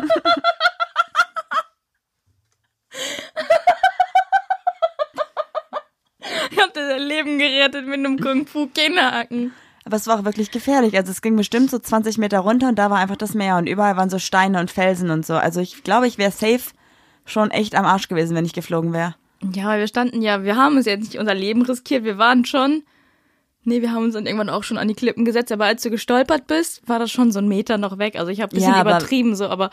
Ich 6.52 6.60
hab 6.60 6.74
dir 6.74 6.88
dein 6.88 7.02
Leben 7.02 7.40
gerettet 7.40 7.86
mit 7.86 8.00
einem 8.00 8.20
Kung-Fu-Kinnhaken. 8.20 9.54
Aber 9.90 9.96
es 9.96 10.06
war 10.06 10.20
auch 10.20 10.24
wirklich 10.24 10.52
gefährlich. 10.52 10.96
Also 10.96 11.10
es 11.10 11.24
ging 11.24 11.36
bestimmt 11.36 11.72
so 11.72 11.80
20 11.80 12.20
Meter 12.20 12.42
runter 12.42 12.68
und 12.68 12.78
da 12.78 12.92
war 12.92 13.00
einfach 13.00 13.16
das 13.16 13.34
Meer 13.34 13.58
und 13.58 13.66
überall 13.66 13.98
waren 13.98 14.12
so 14.12 14.20
Steine 14.20 14.60
und 14.60 14.70
Felsen 14.70 15.10
und 15.10 15.26
so. 15.26 15.34
Also 15.34 15.62
ich 15.62 15.84
glaube, 15.84 16.06
ich 16.06 16.20
wäre 16.20 16.30
safe 16.30 16.62
schon 17.26 17.50
echt 17.50 17.74
am 17.74 17.86
Arsch 17.86 18.08
gewesen, 18.08 18.36
wenn 18.36 18.46
ich 18.46 18.54
geflogen 18.54 18.94
wäre. 18.94 19.16
Ja, 19.52 19.66
weil 19.66 19.80
wir 19.80 19.88
standen 19.88 20.22
ja, 20.22 20.44
wir 20.44 20.56
haben 20.58 20.78
uns 20.78 20.86
jetzt 20.86 21.06
nicht 21.06 21.18
unser 21.18 21.34
Leben 21.34 21.64
riskiert, 21.64 22.04
wir 22.04 22.20
waren 22.20 22.46
schon. 22.46 22.84
Nee, 23.64 23.82
wir 23.82 23.92
haben 23.92 24.04
uns 24.04 24.14
dann 24.14 24.28
irgendwann 24.28 24.52
auch 24.52 24.62
schon 24.62 24.78
an 24.78 24.88
die 24.88 24.94
Klippen 24.94 25.26
gesetzt, 25.26 25.52
aber 25.52 25.66
als 25.66 25.82
du 25.82 25.90
gestolpert 25.90 26.46
bist, 26.46 26.88
war 26.88 27.00
das 27.00 27.10
schon 27.10 27.32
so 27.32 27.40
ein 27.40 27.48
Meter 27.48 27.80
noch 27.80 27.98
weg. 27.98 28.16
Also 28.16 28.32
ich 28.32 28.42
habe 28.42 28.54
ein 28.54 28.58
bisschen 28.58 28.76
Ja, 28.76 28.82
übertrieben 28.82 29.36
so, 29.36 29.48
aber 29.48 29.72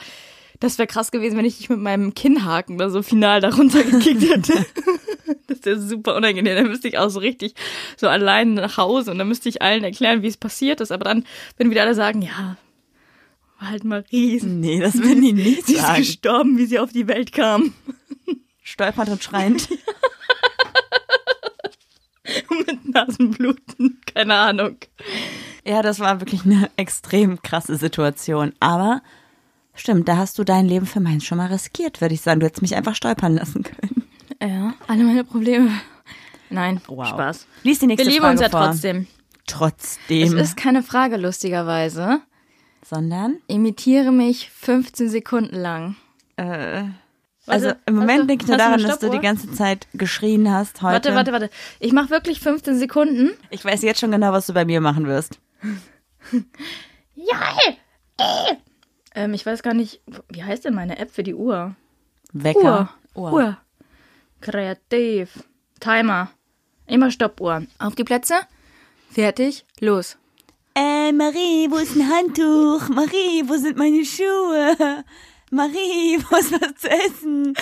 das 0.61 0.79
wäre 0.79 0.87
krass 0.87 1.11
gewesen, 1.11 1.37
wenn 1.37 1.45
ich 1.45 1.59
dich 1.59 1.69
mit 1.69 1.81
meinem 1.81 2.15
Kinnhaken 2.15 2.79
da 2.79 2.91
so 2.91 3.03
final 3.03 3.41
darunter 3.41 3.83
gekickt 3.83 4.23
hätte. 4.23 4.67
das 5.47 5.65
wäre 5.65 5.81
super 5.81 6.17
unangenehm. 6.17 6.57
Dann 6.57 6.69
müsste 6.69 6.89
ich 6.89 6.99
auch 6.99 7.11
so 7.11 7.21
richtig 7.21 7.55
so 7.97 8.09
allein 8.09 8.55
nach 8.55 8.77
Hause 8.77 9.11
und 9.11 9.19
dann 9.19 9.29
müsste 9.29 9.49
ich 9.49 9.63
allen 9.63 9.85
erklären, 9.85 10.23
wie 10.23 10.29
es 10.29 10.37
passiert 10.37 10.81
ist. 10.81 10.93
Aber 10.93 11.05
dann 11.05 11.25
würden 11.57 11.71
wieder 11.71 11.83
alle 11.83 11.95
sagen, 11.95 12.23
ja, 12.23 12.57
war 13.59 13.71
halt 13.71 13.85
mal 13.85 14.05
riesen. 14.13 14.61
Nee, 14.61 14.81
das 14.81 14.95
würden 14.99 15.23
die 15.23 15.33
nicht 15.33 15.67
Sie 15.67 15.75
ist 15.75 15.97
gestorben, 15.97 16.59
wie 16.59 16.67
sie 16.67 16.79
auf 16.79 16.93
die 16.93 17.09
Welt 17.09 17.33
kam. 17.33 17.75
Stolpernd 18.63 19.11
und 19.11 19.23
schreiend. 19.23 19.69
mit 22.67 22.95
Nasenbluten. 22.95 24.01
Keine 24.13 24.35
Ahnung. 24.35 24.77
Ja, 25.65 25.83
das 25.83 26.01
war 26.01 26.21
wirklich 26.21 26.45
eine 26.45 26.71
extrem 26.77 27.41
krasse 27.43 27.77
Situation. 27.77 28.53
Aber 28.61 29.03
stimmt, 29.77 30.09
da 30.09 30.17
hast 30.17 30.39
du 30.39 30.45
dein 30.45 30.67
Leben 30.67 30.87
für 30.87 31.01
meins 31.01 31.25
schon 31.25 31.39
mal 31.39 31.47
riskiert, 31.49 32.01
würde 32.01 32.15
ich 32.15 32.21
sagen. 32.21 32.41
Du 32.41 32.47
hättest 32.47 32.63
mich 32.63 32.75
einfach 32.77 32.95
stolpern 32.95 33.35
lassen 33.35 33.63
können. 33.63 34.05
Ja, 34.43 34.75
alle 34.87 35.05
meine 35.05 35.25
Probleme. 35.25 35.71
Nein, 36.51 36.81
Wow. 36.87 37.09
Spaß. 37.09 37.47
Lies 37.63 37.79
die 37.81 37.87
nächste 37.87 38.07
Wir 38.07 38.13
lieben 38.13 38.23
Frage 38.23 38.33
uns 38.33 38.41
ja 38.43 38.49
vor. 38.51 38.67
trotzdem. 38.67 39.07
Trotzdem. 39.47 40.23
Es 40.25 40.33
ist 40.51 40.57
keine 40.57 40.83
Frage, 40.83 41.17
lustigerweise. 41.17 42.21
Sondern? 42.85 43.37
Imitiere 43.49 44.13
mich 44.13 44.51
15 44.51 45.09
Sekunden 45.09 45.57
lang. 45.57 45.97
Äh, 46.37 46.85
also 47.47 47.73
im 47.87 47.95
Moment 47.97 48.23
du- 48.23 48.27
denke 48.27 48.45
ich 48.45 48.49
nur 48.49 48.59
daran, 48.59 48.83
dass 48.83 48.99
du 48.99 49.09
die 49.11 49.19
ganze 49.21 49.51
Zeit 49.53 49.87
geschrien 49.95 50.51
hast 50.53 50.83
heute. 50.83 51.15
Warte, 51.15 51.15
warte, 51.15 51.33
warte. 51.33 51.51
Ich 51.81 51.93
mache 51.93 52.11
wirklich 52.11 52.41
15 52.41 52.77
Sekunden. 52.79 53.31
Ich 53.51 53.65
weiß 53.65 53.83
jetzt 53.83 54.01
schon 54.01 54.11
genau, 54.11 54.33
was 54.33 54.47
du 54.47 54.53
bei 54.53 54.65
mir 54.65 54.81
machen 54.81 55.07
wirst. 55.07 55.39
Ja! 57.15 57.41
Äh. 58.19 58.55
Ähm, 59.17 59.33
ich 59.33 59.47
weiß 59.47 59.63
gar 59.63 59.75
nicht, 59.75 60.03
wie 60.29 60.45
heißt 60.45 60.67
denn 60.67 60.75
meine 60.75 60.99
App 60.99 61.11
für 61.11 61.23
die 61.23 61.35
Uhr? 61.35 61.75
Wecker. 62.33 62.91
Uhr. 63.15 63.33
Uhr. 63.33 63.57
Kreativ. 64.43 65.43
Timer. 65.81 66.31
Immer 66.87 67.11
Stoppuhr. 67.11 67.63
Auf 67.79 67.95
die 67.95 68.05
Plätze. 68.05 68.35
Fertig. 69.11 69.65
Los. 69.81 70.19
Äh, 70.75 71.13
Marie, 71.13 71.67
wo 71.71 71.77
ist 71.77 71.97
ein 71.97 72.07
Handtuch? 72.07 72.91
Marie, 72.91 73.43
wo 73.47 73.57
sind 73.57 73.79
meine 73.79 74.05
Schuhe? 74.05 75.05
Marie, 75.51 76.19
wo 76.29 76.37
ist 76.37 76.53
was 76.53 76.75
zu 76.77 76.91
essen? 76.91 77.55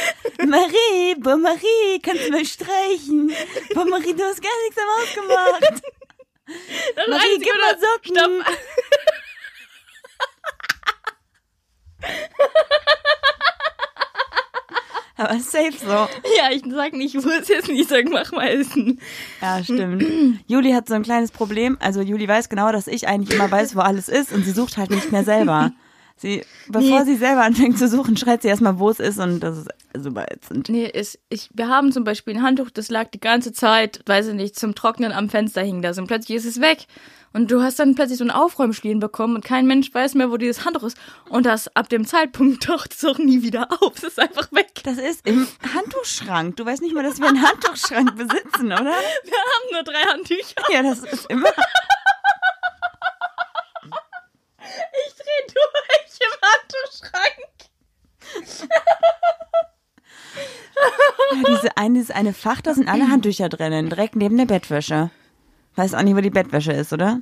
Marie, 0.45 1.15
boah, 1.19 1.37
Marie, 1.37 2.01
kannst 2.03 2.27
du 2.27 2.33
mal 2.33 2.45
streichen? 2.45 3.33
Boah, 3.75 3.85
Marie, 3.85 4.15
du 4.15 4.25
hast 4.25 4.43
gar 4.43 4.51
nichts 4.65 4.79
am 4.83 4.89
Haus 4.97 5.15
gemacht. 5.15 5.83
Marie, 7.09 7.39
gib 7.39 7.55
mal 7.55 7.79
Socken. 7.79 8.43
Stopp. 8.43 9.04
Aber 15.17 15.39
safe 15.39 15.73
so. 15.79 16.09
Ja, 16.37 16.51
ich 16.51 16.63
sag 16.69 16.93
nicht, 16.93 17.15
wo 17.15 17.29
es 17.31 17.49
ist, 17.49 17.69
ich 17.69 17.87
sag, 17.87 18.07
mach 18.11 18.33
mal 18.33 18.49
essen. 18.49 19.01
Ja, 19.41 19.63
stimmt. 19.63 20.41
Juli 20.49 20.73
hat 20.73 20.89
so 20.89 20.95
ein 20.95 21.05
kleines 21.05 21.31
Problem. 21.31 21.79
Also 21.81 22.01
Juli 22.01 22.27
weiß 22.27 22.49
genau, 22.49 22.73
dass 22.73 22.89
ich 22.89 23.07
eigentlich 23.07 23.39
immer 23.39 23.51
weiß, 23.51 23.77
wo 23.77 23.81
alles 23.81 24.09
ist 24.09 24.33
und 24.33 24.45
sie 24.45 24.51
sucht 24.51 24.77
halt 24.77 24.91
nicht 24.91 25.13
mehr 25.13 25.23
selber. 25.25 25.71
Sie, 26.25 26.43
bevor 26.69 27.01
Nee. 27.01 27.05
sie 27.05 27.17
selber 27.17 27.43
anfängt 27.43 27.79
zu 27.79 27.87
suchen, 27.87 28.17
schreit 28.17 28.41
sie 28.41 28.49
erstmal, 28.49 28.79
wo 28.79 28.89
es 28.89 28.99
ist 28.99 29.19
und 29.19 29.41
das 29.41 29.59
ist 29.59 29.69
super 29.95 30.25
ätzend. 30.33 30.71
Nee, 30.71 30.87
ist, 30.87 31.19
ich, 31.29 31.51
wir 31.53 31.69
haben 31.69 31.93
zum 31.93 32.05
Beispiel 32.05 32.35
ein 32.37 32.43
Handtuch, 32.43 32.71
das 32.71 32.89
lag 32.89 33.11
die 33.11 33.21
ganze 33.21 33.53
Zeit, 33.53 34.01
weiß 34.07 34.29
ich 34.29 34.35
nicht, 34.35 34.59
zum 34.59 34.75
Trocknen 34.75 35.13
am 35.13 35.29
Fenster 35.29 35.61
hing 35.63 35.83
das 35.83 35.99
und 35.99 36.07
plötzlich 36.07 36.39
ist 36.39 36.47
es 36.47 36.63
weg. 36.63 36.87
Und 37.35 37.51
du 37.51 37.61
hast 37.63 37.79
dann 37.79 37.95
plötzlich 37.95 38.19
so 38.19 38.25
einen 38.25 38.31
Aufräumschlien 38.31 39.01
bekommen 39.01 39.35
und 39.35 39.45
kein 39.45 39.67
Mensch 39.67 39.93
weiß 39.93 40.15
mehr, 40.15 40.31
wo 40.31 40.37
dieses 40.39 40.65
Handtuch 40.65 40.85
ist. 40.85 40.97
Und 41.29 41.45
das 41.47 41.69
ab 41.77 41.89
dem 41.91 42.07
Zeitpunkt 42.07 42.63
taucht 42.65 42.95
es 42.95 43.05
auch 43.05 43.19
nie 43.19 43.43
wieder 43.43 43.69
auf. 43.83 43.93
Es 43.97 44.05
ist 44.05 44.19
einfach 44.21 44.51
weg. 44.53 44.71
Das 44.85 44.97
ist 44.99 45.27
im 45.27 45.47
Handtuchschrank. 45.75 46.57
Du 46.57 46.65
weißt 46.65 46.81
nicht 46.81 46.95
mal, 46.95 47.03
dass 47.03 47.19
wir 47.21 47.27
einen 47.29 47.43
Handtuchschrank 47.47 48.17
besitzen, 48.17 48.67
oder? 48.67 48.85
Wir 48.85 48.87
haben 48.93 49.73
nur 49.73 49.83
drei 49.83 50.03
Handtücher. 50.11 50.63
Ja, 50.73 50.83
das 50.85 51.01
ist 51.01 51.27
immer. 51.29 51.51
Ich 55.07 55.15
dreh 55.15 55.53
durch 55.55 56.04
im 56.27 56.33
Handtuchschrank. 56.43 57.55
Ja, 61.35 61.43
diese 61.49 61.77
eine, 61.77 61.95
dieses 61.99 62.11
eine 62.11 62.35
Fach, 62.35 62.61
da 62.61 62.75
sind 62.75 62.89
alle 62.89 63.09
Handtücher 63.09 63.49
drinnen, 63.49 63.89
direkt 63.89 64.17
neben 64.17 64.37
der 64.37 64.47
Bettwäsche. 64.47 65.11
Weiß 65.77 65.95
auch 65.95 66.03
nicht, 66.03 66.17
wo 66.17 66.21
die 66.21 66.31
Bettwäsche 66.31 66.73
ist, 66.73 66.93
oder? 66.93 67.21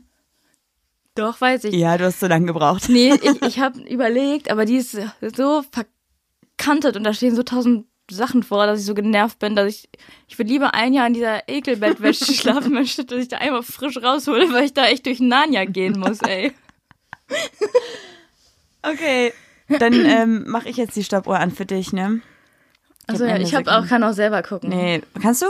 Doch, 1.15 1.41
weiß 1.41 1.65
ich. 1.65 1.75
Ja, 1.75 1.99
du 1.99 2.05
hast 2.05 2.21
so 2.21 2.27
lange 2.27 2.47
gebraucht. 2.47 2.89
Nee, 2.89 3.15
ich, 3.15 3.43
ich 3.43 3.61
habe 3.61 3.81
überlegt, 3.81 4.51
aber 4.51 4.65
die 4.65 4.77
ist 4.77 4.97
so 5.21 5.63
verkantet 5.71 6.97
und 6.97 7.05
da 7.05 7.13
stehen 7.13 7.35
so 7.35 7.43
tausend 7.43 7.87
Sachen 8.11 8.43
vor, 8.43 8.67
dass 8.67 8.81
ich 8.81 8.87
so 8.87 8.95
genervt 8.95 9.39
bin, 9.39 9.55
dass 9.55 9.69
ich, 9.69 9.89
ich 10.29 10.39
würde 10.39 10.51
lieber 10.51 10.75
ein 10.75 10.93
Jahr 10.93 11.07
in 11.07 11.15
dieser 11.15 11.49
Ekelbettwäsche 11.49 12.33
schlafen, 12.33 12.77
anstatt 12.77 13.11
dass 13.11 13.21
ich 13.21 13.29
da 13.29 13.39
einmal 13.39 13.63
frisch 13.63 13.97
raushole, 13.99 14.53
weil 14.53 14.65
ich 14.65 14.75
da 14.75 14.87
echt 14.87 15.07
durch 15.07 15.21
Narnia 15.21 15.65
gehen 15.65 15.99
muss, 15.99 16.21
ey. 16.21 16.53
Okay. 18.83 19.33
Dann 19.69 19.95
ähm, 19.95 20.45
mache 20.49 20.69
ich 20.69 20.77
jetzt 20.77 20.97
die 20.97 21.05
Stoppuhr 21.05 21.39
an 21.39 21.51
für 21.51 21.65
dich, 21.67 21.93
ne? 21.93 22.21
Also 23.07 23.25
ja, 23.25 23.37
ich 23.37 23.55
hab 23.55 23.65
Sekunde. 23.65 23.79
auch, 23.79 23.89
kann 23.89 24.05
auch 24.05 24.13
selber 24.13 24.43
gucken. 24.43 24.71
Nee, 24.71 25.03
kannst 25.21 25.43
du? 25.43 25.47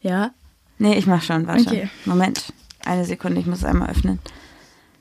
Ja. 0.00 0.30
Nee, 0.78 0.96
ich 0.96 1.06
mach 1.06 1.22
schon, 1.22 1.46
warte. 1.46 1.62
Okay. 1.62 1.90
Moment. 2.04 2.52
Eine 2.84 3.04
Sekunde, 3.04 3.40
ich 3.40 3.46
muss 3.46 3.64
einmal 3.64 3.90
öffnen. 3.90 4.18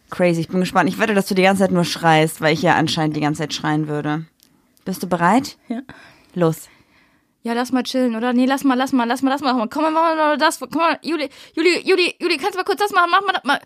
Crazy, 0.10 0.42
ich 0.42 0.48
bin 0.48 0.60
gespannt. 0.60 0.90
Ich 0.90 1.00
wette, 1.00 1.14
dass 1.14 1.28
du 1.28 1.36
die 1.36 1.44
ganze 1.44 1.64
Zeit 1.64 1.72
nur 1.72 1.86
schreist, 1.86 2.42
weil 2.42 2.54
ich 2.54 2.62
ja 2.62 2.76
anscheinend 2.76 3.16
die 3.16 3.22
ganze 3.22 3.44
Zeit 3.44 3.54
schreien 3.54 3.88
würde. 3.88 4.26
Bist 4.86 5.04
du 5.04 5.08
bereit? 5.08 5.58
Ja. 5.68 5.82
Los. 6.34 6.70
Ja, 7.44 7.54
lass 7.54 7.72
mal 7.72 7.84
chillen, 7.84 8.16
oder? 8.16 8.34
Nee, 8.34 8.46
lass 8.46 8.64
mal, 8.64 8.76
lass 8.76 8.92
mal, 8.92 9.06
lass 9.06 9.22
mal, 9.22 9.30
lass 9.30 9.42
mal. 9.42 9.68
Komm 9.70 9.84
mal, 9.84 9.92
mach 9.92 10.16
mal 10.16 10.38
das. 10.38 10.60
Komm 10.60 10.82
mal, 10.82 11.00
Juli, 11.02 11.30
Juli, 11.56 11.82
Juli, 11.86 12.16
Juli, 12.20 12.38
kannst 12.38 12.56
du 12.56 12.58
mal 12.58 12.64
kurz 12.64 12.80
das 12.80 12.92
machen? 12.92 13.10
Mach 13.12 13.22
mal 13.22 13.34
das 13.34 13.44
mal. 13.44 13.60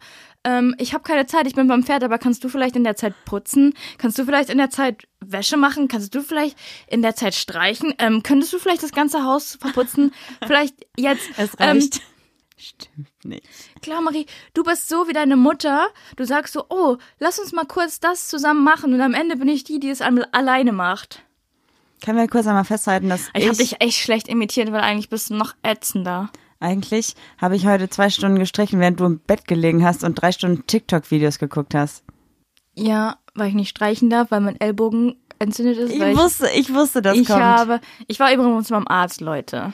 Ähm, 0.43 0.75
ich 0.79 0.93
habe 0.93 1.03
keine 1.03 1.25
Zeit, 1.27 1.47
ich 1.47 1.55
bin 1.55 1.67
beim 1.67 1.83
Pferd, 1.83 2.03
aber 2.03 2.17
kannst 2.17 2.43
du 2.43 2.49
vielleicht 2.49 2.75
in 2.75 2.83
der 2.83 2.95
Zeit 2.95 3.13
putzen? 3.25 3.73
Kannst 3.97 4.17
du 4.17 4.25
vielleicht 4.25 4.49
in 4.49 4.57
der 4.57 4.69
Zeit 4.69 5.07
Wäsche 5.19 5.57
machen? 5.57 5.87
Kannst 5.87 6.13
du 6.15 6.21
vielleicht 6.21 6.57
in 6.87 7.01
der 7.01 7.15
Zeit 7.15 7.35
streichen? 7.35 7.93
Ähm, 7.99 8.23
könntest 8.23 8.51
du 8.53 8.59
vielleicht 8.59 8.83
das 8.83 8.91
ganze 8.91 9.23
Haus 9.23 9.57
verputzen? 9.59 10.13
vielleicht 10.45 10.75
jetzt. 10.97 11.29
Es 11.37 11.51
Ähm, 11.59 11.77
reicht. 11.77 12.01
Stimmt 12.57 13.25
nicht. 13.25 13.47
klar, 13.81 14.01
Marie, 14.01 14.27
du 14.53 14.63
bist 14.63 14.87
so 14.87 15.07
wie 15.07 15.13
deine 15.13 15.35
Mutter. 15.35 15.87
Du 16.15 16.25
sagst 16.25 16.53
so, 16.53 16.65
oh, 16.69 16.97
lass 17.19 17.39
uns 17.39 17.53
mal 17.53 17.65
kurz 17.65 17.99
das 17.99 18.27
zusammen 18.27 18.63
machen. 18.63 18.93
Und 18.93 19.01
am 19.01 19.15
Ende 19.15 19.35
bin 19.35 19.47
ich 19.47 19.63
die, 19.63 19.79
die 19.79 19.89
es 19.89 20.01
alleine 20.01 20.71
macht. 20.71 21.23
Können 22.03 22.17
wir 22.17 22.27
kurz 22.27 22.47
einmal 22.47 22.65
festhalten, 22.65 23.09
dass 23.09 23.29
Ich, 23.33 23.43
ich, 23.43 23.47
habe 23.47 23.57
dich 23.57 23.81
echt 23.81 23.97
schlecht 23.97 24.27
imitiert, 24.27 24.71
weil 24.71 24.81
eigentlich 24.81 25.09
bist 25.09 25.29
du 25.29 25.35
noch 25.35 25.53
ätzender. 25.63 26.29
Eigentlich 26.61 27.15
habe 27.37 27.55
ich 27.55 27.65
heute 27.65 27.89
zwei 27.89 28.09
Stunden 28.09 28.39
gestrichen, 28.39 28.79
während 28.79 28.99
du 28.99 29.05
im 29.05 29.19
Bett 29.19 29.47
gelegen 29.47 29.83
hast 29.83 30.03
und 30.03 30.15
drei 30.15 30.31
Stunden 30.31 30.65
TikTok-Videos 30.67 31.39
geguckt 31.39 31.75
hast. 31.75 32.03
Ja, 32.75 33.17
weil 33.35 33.49
ich 33.49 33.55
nicht 33.55 33.69
streichen 33.69 34.09
darf, 34.09 34.31
weil 34.31 34.41
mein 34.41 34.59
Ellbogen 34.59 35.15
entzündet 35.39 35.77
ist. 35.77 35.93
Ich 35.93 36.17
wusste, 36.17 36.49
ich 36.55 36.73
wusste, 36.73 37.01
das 37.01 37.15
ich, 37.15 37.21
ich 37.21 37.27
kommt. 37.27 37.41
habe, 37.41 37.81
ich 38.07 38.19
war 38.19 38.33
übrigens 38.33 38.69
beim 38.69 38.87
Arzt, 38.87 39.21
Leute. 39.21 39.73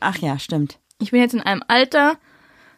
Ach 0.00 0.18
ja, 0.18 0.38
stimmt. 0.38 0.78
Ich 1.00 1.12
bin 1.12 1.20
jetzt 1.20 1.34
in 1.34 1.40
einem 1.40 1.62
Alter, 1.68 2.16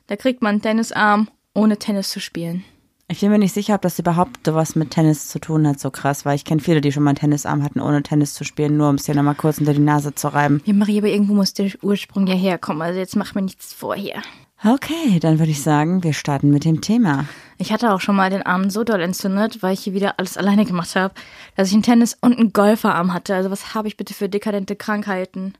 da 0.07 0.17
kriegt 0.17 0.43
man 0.43 0.51
einen 0.51 0.63
Tennisarm, 0.63 1.29
ohne 1.55 1.79
Tennis 1.79 2.11
zu 2.11 2.21
spielen. 2.21 2.65
Ich 3.11 3.19
bin 3.19 3.33
mir 3.33 3.41
nicht 3.41 3.55
sicher, 3.55 3.75
ob 3.75 3.83
das 3.83 3.99
überhaupt 3.99 4.47
sowas 4.47 4.77
mit 4.77 4.93
Tennis 4.93 5.27
zu 5.27 5.41
tun 5.41 5.67
hat, 5.67 5.81
so 5.81 5.91
krass, 5.91 6.25
weil 6.25 6.37
ich 6.37 6.45
kenne 6.45 6.61
viele, 6.61 6.81
die 6.81 6.93
schon 6.93 7.03
mal 7.03 7.11
einen 7.11 7.19
Tennisarm 7.19 7.65
hatten, 7.65 7.81
ohne 7.81 8.05
Tennis 8.05 8.35
zu 8.35 8.45
spielen, 8.45 8.77
nur 8.77 8.89
um 8.89 8.95
es 8.95 9.03
dir 9.03 9.17
nochmal 9.17 9.35
kurz 9.35 9.59
unter 9.59 9.75
die 9.75 9.81
Nase 9.81 10.15
zu 10.15 10.33
reiben. 10.33 10.63
Ja, 10.65 10.73
Marie, 10.75 10.99
aber 10.99 11.09
irgendwo 11.09 11.35
muss 11.35 11.53
der 11.53 11.73
Ursprung 11.83 12.29
ja 12.29 12.37
herkommen. 12.37 12.83
Also 12.83 13.01
jetzt 13.01 13.17
mach 13.17 13.35
mir 13.35 13.43
nichts 13.43 13.73
vor 13.73 13.97
hier. 13.97 14.23
Okay, 14.65 15.19
dann 15.19 15.41
würde 15.41 15.51
ich 15.51 15.61
sagen, 15.61 16.05
wir 16.05 16.13
starten 16.13 16.51
mit 16.51 16.65
dem 16.65 16.83
Thema. 16.83 17.25
Ich 17.59 17.73
hatte 17.73 17.93
auch 17.93 18.01
schon 18.01 18.15
mal 18.15 18.31
den 18.31 18.47
Arm 18.47 18.71
so 18.71 18.85
doll 18.85 19.01
entzündet, 19.01 19.61
weil 19.61 19.75
ich 19.75 19.81
hier 19.81 19.95
wieder 19.95 20.21
alles 20.21 20.37
alleine 20.37 20.65
gemacht 20.65 20.95
habe, 20.95 21.13
dass 21.57 21.67
ich 21.67 21.75
einen 21.75 21.83
Tennis- 21.83 22.17
und 22.21 22.39
einen 22.39 22.53
Golferarm 22.53 23.13
hatte. 23.13 23.35
Also 23.35 23.51
was 23.51 23.75
habe 23.75 23.89
ich 23.89 23.97
bitte 23.97 24.15
für 24.15 24.29
dekadente 24.29 24.77
Krankheiten? 24.77 25.55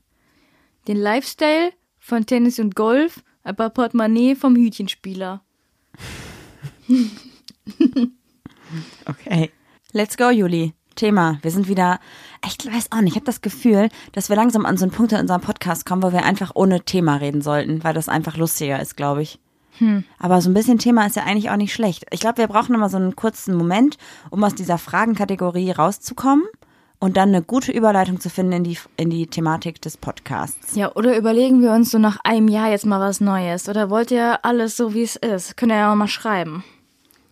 Den 0.87 0.95
Lifestyle 0.95 1.73
von 1.99 2.25
Tennis 2.25 2.59
und 2.59 2.77
Golf, 2.77 3.21
aber 3.43 3.69
Portemonnaie 3.69 4.35
vom 4.35 4.55
Hütchenspieler. 4.55 5.41
Okay. 9.05 9.51
Let's 9.91 10.15
go, 10.15 10.29
Juli. 10.29 10.73
Thema. 10.95 11.39
Wir 11.41 11.51
sind 11.51 11.67
wieder, 11.67 11.99
ich 12.45 12.57
weiß 12.65 12.91
auch 12.91 13.01
nicht, 13.01 13.11
ich 13.11 13.15
habe 13.15 13.25
das 13.25 13.41
Gefühl, 13.41 13.89
dass 14.13 14.29
wir 14.29 14.35
langsam 14.35 14.65
an 14.65 14.77
so 14.77 14.85
einen 14.85 14.93
Punkt 14.93 15.11
in 15.11 15.19
unserem 15.19 15.41
Podcast 15.41 15.85
kommen, 15.85 16.03
wo 16.03 16.13
wir 16.13 16.23
einfach 16.23 16.51
ohne 16.53 16.81
Thema 16.81 17.15
reden 17.15 17.41
sollten, 17.41 17.83
weil 17.83 17.93
das 17.93 18.09
einfach 18.09 18.37
lustiger 18.37 18.79
ist, 18.79 18.95
glaube 18.95 19.21
ich. 19.21 19.39
Aber 20.19 20.41
so 20.41 20.49
ein 20.49 20.53
bisschen 20.53 20.77
Thema 20.77 21.05
ist 21.05 21.15
ja 21.15 21.23
eigentlich 21.23 21.49
auch 21.49 21.57
nicht 21.57 21.73
schlecht. 21.73 22.05
Ich 22.11 22.19
glaube, 22.19 22.37
wir 22.37 22.47
brauchen 22.47 22.75
immer 22.75 22.89
so 22.89 22.97
einen 22.97 23.15
kurzen 23.15 23.55
Moment, 23.55 23.97
um 24.29 24.43
aus 24.43 24.53
dieser 24.53 24.77
Fragenkategorie 24.77 25.71
rauszukommen 25.71 26.45
und 26.99 27.17
dann 27.17 27.29
eine 27.29 27.41
gute 27.41 27.71
Überleitung 27.71 28.19
zu 28.19 28.29
finden 28.29 28.51
in 28.51 28.63
die, 28.63 28.77
in 28.97 29.09
die 29.09 29.27
Thematik 29.27 29.81
des 29.81 29.97
Podcasts. 29.97 30.75
Ja, 30.75 30.93
oder 30.93 31.17
überlegen 31.17 31.61
wir 31.61 31.71
uns 31.71 31.89
so 31.89 31.97
nach 31.97 32.19
einem 32.23 32.47
Jahr 32.47 32.69
jetzt 32.69 32.85
mal 32.85 32.99
was 32.99 33.21
Neues? 33.21 33.69
Oder 33.69 33.89
wollt 33.89 34.11
ihr 34.11 34.45
alles 34.45 34.77
so, 34.77 34.93
wie 34.93 35.03
es 35.03 35.15
ist? 35.15 35.57
Könnt 35.57 35.71
ihr 35.71 35.79
ja 35.79 35.91
auch 35.91 35.95
mal 35.95 36.07
schreiben. 36.07 36.63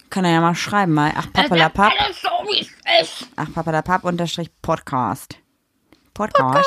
Kann 0.10 0.26
er 0.26 0.32
ja 0.32 0.42
mal 0.42 0.56
schreiben, 0.56 0.94
mal. 0.94 1.14
Ach, 1.16 1.32
papalapap. 1.32 1.92
Alles 2.00 2.22
so, 2.22 2.30
wie 2.48 2.62
es 2.62 2.70
ist. 3.02 3.30
Ach, 3.36 3.48
papalapap 3.54 4.04
unterstrich 4.04 4.50
Podcast. 4.62 5.36
Podcast. 6.14 6.66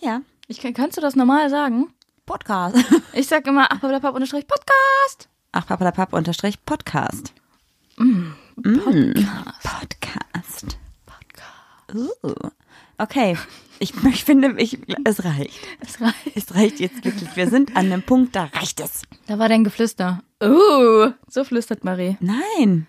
Ja, 0.00 0.20
Ich 0.48 0.60
kann, 0.60 0.74
kannst 0.74 0.96
du 0.96 1.00
das 1.00 1.14
normal 1.14 1.48
sagen? 1.50 1.92
Podcast. 2.26 2.76
Ich 3.12 3.28
sag 3.28 3.46
immer, 3.46 3.68
ach, 3.70 3.78
blablabla, 3.78 4.10
unterstrich 4.10 4.46
Podcast. 4.46 5.28
Ach, 5.52 5.66
papalapap 5.66 6.12
unterstrich 6.12 6.64
Podcast. 6.64 7.32
Podcast. 11.06 12.16
Uh. 12.22 12.50
Okay, 12.98 13.36
ich, 13.82 13.92
ich 14.04 14.24
finde, 14.24 14.54
ich, 14.58 14.78
es 15.04 15.24
reicht. 15.24 15.60
Es 15.80 16.00
reicht. 16.00 16.36
Es 16.36 16.54
reicht 16.54 16.80
jetzt 16.80 17.04
wirklich. 17.04 17.36
Wir 17.36 17.48
sind 17.48 17.76
an 17.76 17.86
einem 17.86 18.02
Punkt, 18.02 18.36
da 18.36 18.44
reicht 18.44 18.80
es. 18.80 19.02
Da 19.26 19.38
war 19.38 19.48
dein 19.48 19.64
Geflüster. 19.64 20.22
Uh, 20.42 21.12
so 21.28 21.44
flüstert 21.44 21.84
Marie. 21.84 22.16
Nein. 22.20 22.86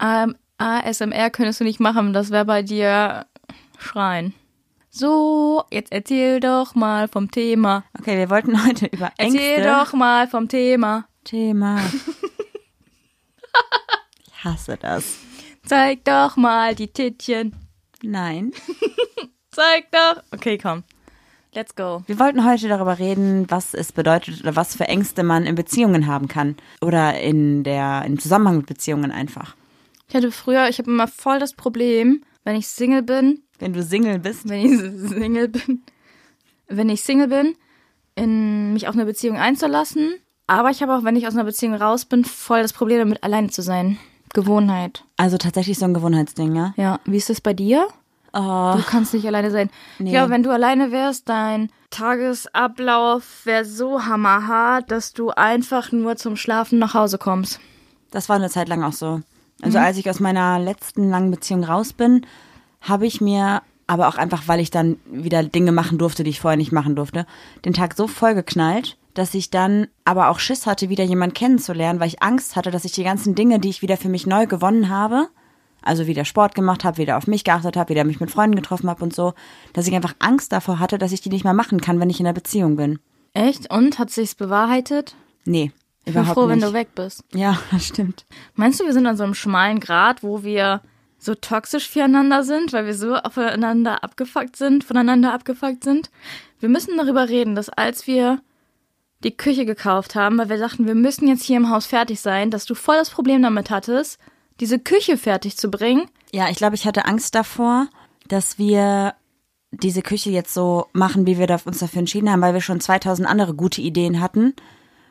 Ähm, 0.00 0.34
ASMR 0.58 1.30
könntest 1.30 1.60
du 1.60 1.64
nicht 1.64 1.80
machen, 1.80 2.12
das 2.12 2.30
wäre 2.30 2.44
bei 2.44 2.62
dir 2.62 3.26
schreien. 3.78 4.34
So, 4.90 5.64
jetzt 5.70 5.92
erzähl 5.92 6.40
doch 6.40 6.74
mal 6.74 7.08
vom 7.08 7.30
Thema. 7.30 7.84
Okay, 7.98 8.16
wir 8.16 8.30
wollten 8.30 8.64
heute 8.64 8.86
über 8.86 9.10
Ängste. 9.18 9.40
Erzähl 9.40 9.64
doch 9.64 9.92
mal 9.92 10.28
vom 10.28 10.48
Thema. 10.48 11.06
Thema. 11.24 11.80
Ich 14.26 14.50
hasse 14.50 14.76
das. 14.76 15.16
Zeig 15.64 16.04
doch 16.04 16.36
mal 16.36 16.74
die 16.74 16.88
Tittchen. 16.88 17.56
Nein. 18.02 18.52
Zeig 19.54 19.90
doch. 19.92 20.22
Okay, 20.32 20.58
komm. 20.58 20.82
Let's 21.54 21.76
go. 21.76 22.02
Wir 22.06 22.18
wollten 22.18 22.44
heute 22.44 22.66
darüber 22.68 22.98
reden, 22.98 23.46
was 23.48 23.74
es 23.74 23.92
bedeutet 23.92 24.40
oder 24.40 24.56
was 24.56 24.74
für 24.74 24.88
Ängste 24.88 25.22
man 25.22 25.46
in 25.46 25.54
Beziehungen 25.54 26.06
haben 26.08 26.26
kann. 26.26 26.56
Oder 26.80 27.20
in 27.20 27.62
der, 27.62 28.02
im 28.04 28.18
Zusammenhang 28.18 28.56
mit 28.58 28.66
Beziehungen 28.66 29.12
einfach. 29.12 29.54
Ich 30.08 30.16
hatte 30.16 30.32
früher, 30.32 30.68
ich 30.68 30.78
habe 30.78 30.90
immer 30.90 31.06
voll 31.06 31.38
das 31.38 31.54
Problem, 31.54 32.24
wenn 32.42 32.56
ich 32.56 32.66
Single 32.66 33.02
bin, 33.02 33.42
Wenn 33.60 33.72
du 33.72 33.82
Single 33.82 34.18
bist. 34.18 34.48
wenn 34.48 34.64
ich 34.66 35.08
Single 35.10 35.48
bin, 35.48 35.82
wenn 36.66 36.88
ich 36.88 37.02
Single 37.02 37.28
bin, 37.28 37.54
in 38.16 38.72
mich 38.72 38.88
auf 38.88 38.94
eine 38.94 39.06
Beziehung 39.06 39.36
einzulassen. 39.36 40.14
Aber 40.46 40.70
ich 40.70 40.82
habe 40.82 40.94
auch, 40.94 41.04
wenn 41.04 41.16
ich 41.16 41.26
aus 41.26 41.34
einer 41.34 41.44
Beziehung 41.44 41.74
raus 41.74 42.04
bin, 42.04 42.24
voll 42.24 42.62
das 42.62 42.72
Problem 42.72 42.98
damit, 42.98 43.22
alleine 43.22 43.48
zu 43.48 43.62
sein. 43.62 43.98
Gewohnheit. 44.34 45.04
Also 45.16 45.38
tatsächlich 45.38 45.78
so 45.78 45.84
ein 45.84 45.94
Gewohnheitsding, 45.94 46.54
ja? 46.56 46.74
Ja, 46.76 47.00
wie 47.04 47.16
ist 47.16 47.30
das 47.30 47.40
bei 47.40 47.54
dir? 47.54 47.86
Oh, 48.34 48.74
Du 48.76 48.82
kannst 48.82 49.14
nicht 49.14 49.26
alleine 49.26 49.50
sein. 49.50 49.70
Nee. 49.98 50.10
Glaube, 50.10 50.30
wenn 50.30 50.42
du 50.42 50.50
alleine 50.50 50.90
wärst, 50.90 51.28
dein 51.28 51.70
Tagesablauf 51.90 53.22
wäre 53.44 53.64
so 53.64 54.04
hammerhart, 54.04 54.90
dass 54.90 55.12
du 55.12 55.30
einfach 55.30 55.92
nur 55.92 56.16
zum 56.16 56.36
Schlafen 56.36 56.78
nach 56.78 56.94
Hause 56.94 57.18
kommst. 57.18 57.60
das 58.10 58.28
war 58.28 58.36
eine 58.36 58.50
Zeit 58.50 58.68
lang 58.68 58.82
auch 58.82 58.92
so. 58.92 59.20
Also 59.62 59.78
als 59.78 59.96
ich 59.96 60.10
aus 60.10 60.20
meiner 60.20 60.58
letzten 60.58 61.08
langen 61.10 61.30
Beziehung 61.30 61.64
raus 61.64 61.92
bin, 61.92 62.26
habe 62.80 63.06
ich 63.06 63.20
mir, 63.20 63.62
aber 63.86 64.08
auch 64.08 64.16
einfach, 64.16 64.42
weil 64.46 64.60
ich 64.60 64.70
dann 64.70 64.98
wieder 65.06 65.42
Dinge 65.42 65.72
machen 65.72 65.96
durfte, 65.98 66.24
die 66.24 66.30
ich 66.30 66.40
vorher 66.40 66.56
nicht 66.56 66.72
machen 66.72 66.96
durfte, 66.96 67.26
den 67.64 67.72
Tag 67.72 67.94
so 67.94 68.06
vollgeknallt, 68.06 68.96
dass 69.14 69.32
ich 69.32 69.50
dann 69.50 69.86
aber 70.04 70.28
auch 70.28 70.38
Schiss 70.40 70.66
hatte, 70.66 70.88
wieder 70.88 71.04
jemanden 71.04 71.34
kennenzulernen, 71.34 72.00
weil 72.00 72.08
ich 72.08 72.22
Angst 72.22 72.56
hatte, 72.56 72.70
dass 72.72 72.84
ich 72.84 72.92
die 72.92 73.04
ganzen 73.04 73.34
Dinge, 73.36 73.60
die 73.60 73.70
ich 73.70 73.80
wieder 73.80 73.96
für 73.96 74.08
mich 74.08 74.26
neu 74.26 74.46
gewonnen 74.46 74.88
habe, 74.88 75.28
also 75.84 76.06
wieder 76.06 76.24
Sport 76.24 76.54
gemacht 76.54 76.84
habe, 76.84 76.98
wieder 76.98 77.16
auf 77.16 77.26
mich 77.26 77.44
geachtet 77.44 77.76
habe, 77.76 77.90
wieder 77.90 78.04
mich 78.04 78.20
mit 78.20 78.30
Freunden 78.30 78.56
getroffen 78.56 78.88
habe 78.90 79.02
und 79.04 79.14
so, 79.14 79.34
dass 79.72 79.86
ich 79.86 79.94
einfach 79.94 80.14
Angst 80.18 80.52
davor 80.52 80.78
hatte, 80.78 80.98
dass 80.98 81.12
ich 81.12 81.20
die 81.20 81.28
nicht 81.28 81.44
mehr 81.44 81.54
machen 81.54 81.80
kann, 81.80 82.00
wenn 82.00 82.10
ich 82.10 82.20
in 82.20 82.26
einer 82.26 82.32
Beziehung 82.34 82.76
bin. 82.76 82.98
Echt? 83.34 83.70
Und 83.70 83.98
hat 83.98 84.10
sich's 84.10 84.34
bewahrheitet? 84.34 85.14
Nee, 85.44 85.72
Ich 86.04 86.14
bin 86.14 86.24
froh, 86.24 86.48
wenn 86.48 86.58
nicht. 86.58 86.68
du 86.68 86.72
weg 86.72 86.88
bist. 86.94 87.24
Ja, 87.34 87.58
das 87.70 87.86
stimmt. 87.86 88.24
Meinst 88.54 88.80
du, 88.80 88.84
wir 88.84 88.92
sind 88.92 89.06
an 89.06 89.16
so 89.16 89.24
einem 89.24 89.34
schmalen 89.34 89.80
Grat, 89.80 90.22
wo 90.22 90.42
wir 90.42 90.80
so 91.18 91.34
toxisch 91.34 91.88
füreinander 91.88 92.44
sind, 92.44 92.72
weil 92.72 92.86
wir 92.86 92.94
so 92.94 93.14
aufeinander 93.16 94.04
abgefuckt 94.04 94.56
sind, 94.56 94.84
voneinander 94.84 95.32
abgefuckt 95.32 95.82
sind? 95.84 96.10
Wir 96.60 96.68
müssen 96.68 96.96
darüber 96.96 97.28
reden, 97.28 97.54
dass 97.54 97.68
als 97.68 98.06
wir 98.06 98.40
die 99.22 99.36
Küche 99.36 99.64
gekauft 99.64 100.14
haben, 100.14 100.36
weil 100.38 100.50
wir 100.50 100.58
dachten, 100.58 100.86
wir 100.86 100.94
müssen 100.94 101.26
jetzt 101.28 101.44
hier 101.44 101.56
im 101.56 101.70
Haus 101.70 101.86
fertig 101.86 102.20
sein, 102.20 102.50
dass 102.50 102.66
du 102.66 102.74
voll 102.74 102.96
das 102.96 103.08
Problem 103.10 103.42
damit 103.42 103.70
hattest, 103.70 104.18
diese 104.60 104.78
Küche 104.78 105.16
fertig 105.16 105.56
zu 105.56 105.70
bringen. 105.70 106.08
Ja, 106.32 106.48
ich 106.48 106.56
glaube, 106.56 106.74
ich 106.74 106.86
hatte 106.86 107.04
Angst 107.04 107.34
davor, 107.34 107.88
dass 108.28 108.58
wir 108.58 109.14
diese 109.70 110.02
Küche 110.02 110.30
jetzt 110.30 110.54
so 110.54 110.86
machen, 110.92 111.26
wie 111.26 111.38
wir 111.38 111.60
uns 111.64 111.78
dafür 111.78 112.00
entschieden 112.00 112.30
haben, 112.30 112.40
weil 112.40 112.54
wir 112.54 112.60
schon 112.60 112.80
2000 112.80 113.28
andere 113.28 113.54
gute 113.54 113.80
Ideen 113.80 114.20
hatten 114.20 114.54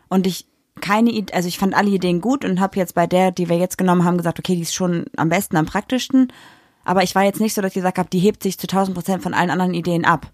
und 0.10 0.26
ich 0.28 0.46
keine 0.82 1.26
also 1.34 1.48
ich 1.48 1.60
fand 1.60 1.76
alle 1.76 1.90
Ideen 1.90 2.20
gut 2.20 2.44
und 2.44 2.60
habe 2.60 2.78
jetzt 2.78 2.96
bei 2.96 3.06
der, 3.06 3.32
die 3.32 3.48
wir 3.48 3.58
jetzt 3.58 3.78
genommen 3.78 4.06
haben, 4.06 4.18
gesagt, 4.18 4.40
okay, 4.40 4.56
die 4.56 4.62
ist 4.62 4.74
schon 4.74 5.06
am 5.18 5.30
besten, 5.30 5.56
am 5.58 5.66
praktischsten, 5.66 6.32
aber 6.84 7.04
ich 7.04 7.16
war 7.16 7.24
jetzt 7.24 7.40
nicht 7.40 7.54
so, 7.54 7.62
dass 7.62 7.72
ich 7.72 7.76
gesagt 7.76 7.98
habe, 7.98 8.10
die 8.10 8.20
hebt 8.20 8.44
sich 8.44 8.58
zu 8.58 8.68
1000 8.68 8.96
Prozent 8.96 9.24
von 9.24 9.34
allen 9.34 9.50
anderen 9.50 9.74
Ideen 9.74 10.06
ab. 10.06 10.32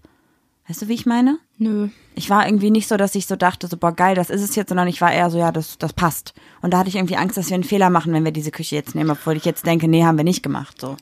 Weißt 0.70 0.82
du, 0.82 0.88
wie 0.88 0.94
ich 0.94 1.04
meine? 1.04 1.40
Nö. 1.58 1.88
Ich 2.14 2.30
war 2.30 2.46
irgendwie 2.46 2.70
nicht 2.70 2.86
so, 2.86 2.96
dass 2.96 3.16
ich 3.16 3.26
so 3.26 3.34
dachte, 3.34 3.66
so, 3.66 3.76
boah, 3.76 3.90
geil, 3.90 4.14
das 4.14 4.30
ist 4.30 4.40
es 4.40 4.54
jetzt, 4.54 4.68
sondern 4.68 4.86
ich 4.86 5.00
war 5.00 5.12
eher 5.12 5.28
so, 5.28 5.36
ja, 5.36 5.50
das, 5.50 5.78
das 5.78 5.92
passt. 5.92 6.32
Und 6.62 6.72
da 6.72 6.78
hatte 6.78 6.88
ich 6.88 6.94
irgendwie 6.94 7.16
Angst, 7.16 7.36
dass 7.36 7.48
wir 7.48 7.56
einen 7.56 7.64
Fehler 7.64 7.90
machen, 7.90 8.12
wenn 8.12 8.24
wir 8.24 8.30
diese 8.30 8.52
Küche 8.52 8.76
jetzt 8.76 8.94
nehmen, 8.94 9.10
obwohl 9.10 9.36
ich 9.36 9.44
jetzt 9.44 9.66
denke, 9.66 9.88
nee, 9.88 10.04
haben 10.04 10.16
wir 10.16 10.22
nicht 10.22 10.44
gemacht, 10.44 10.80
so. 10.80 10.96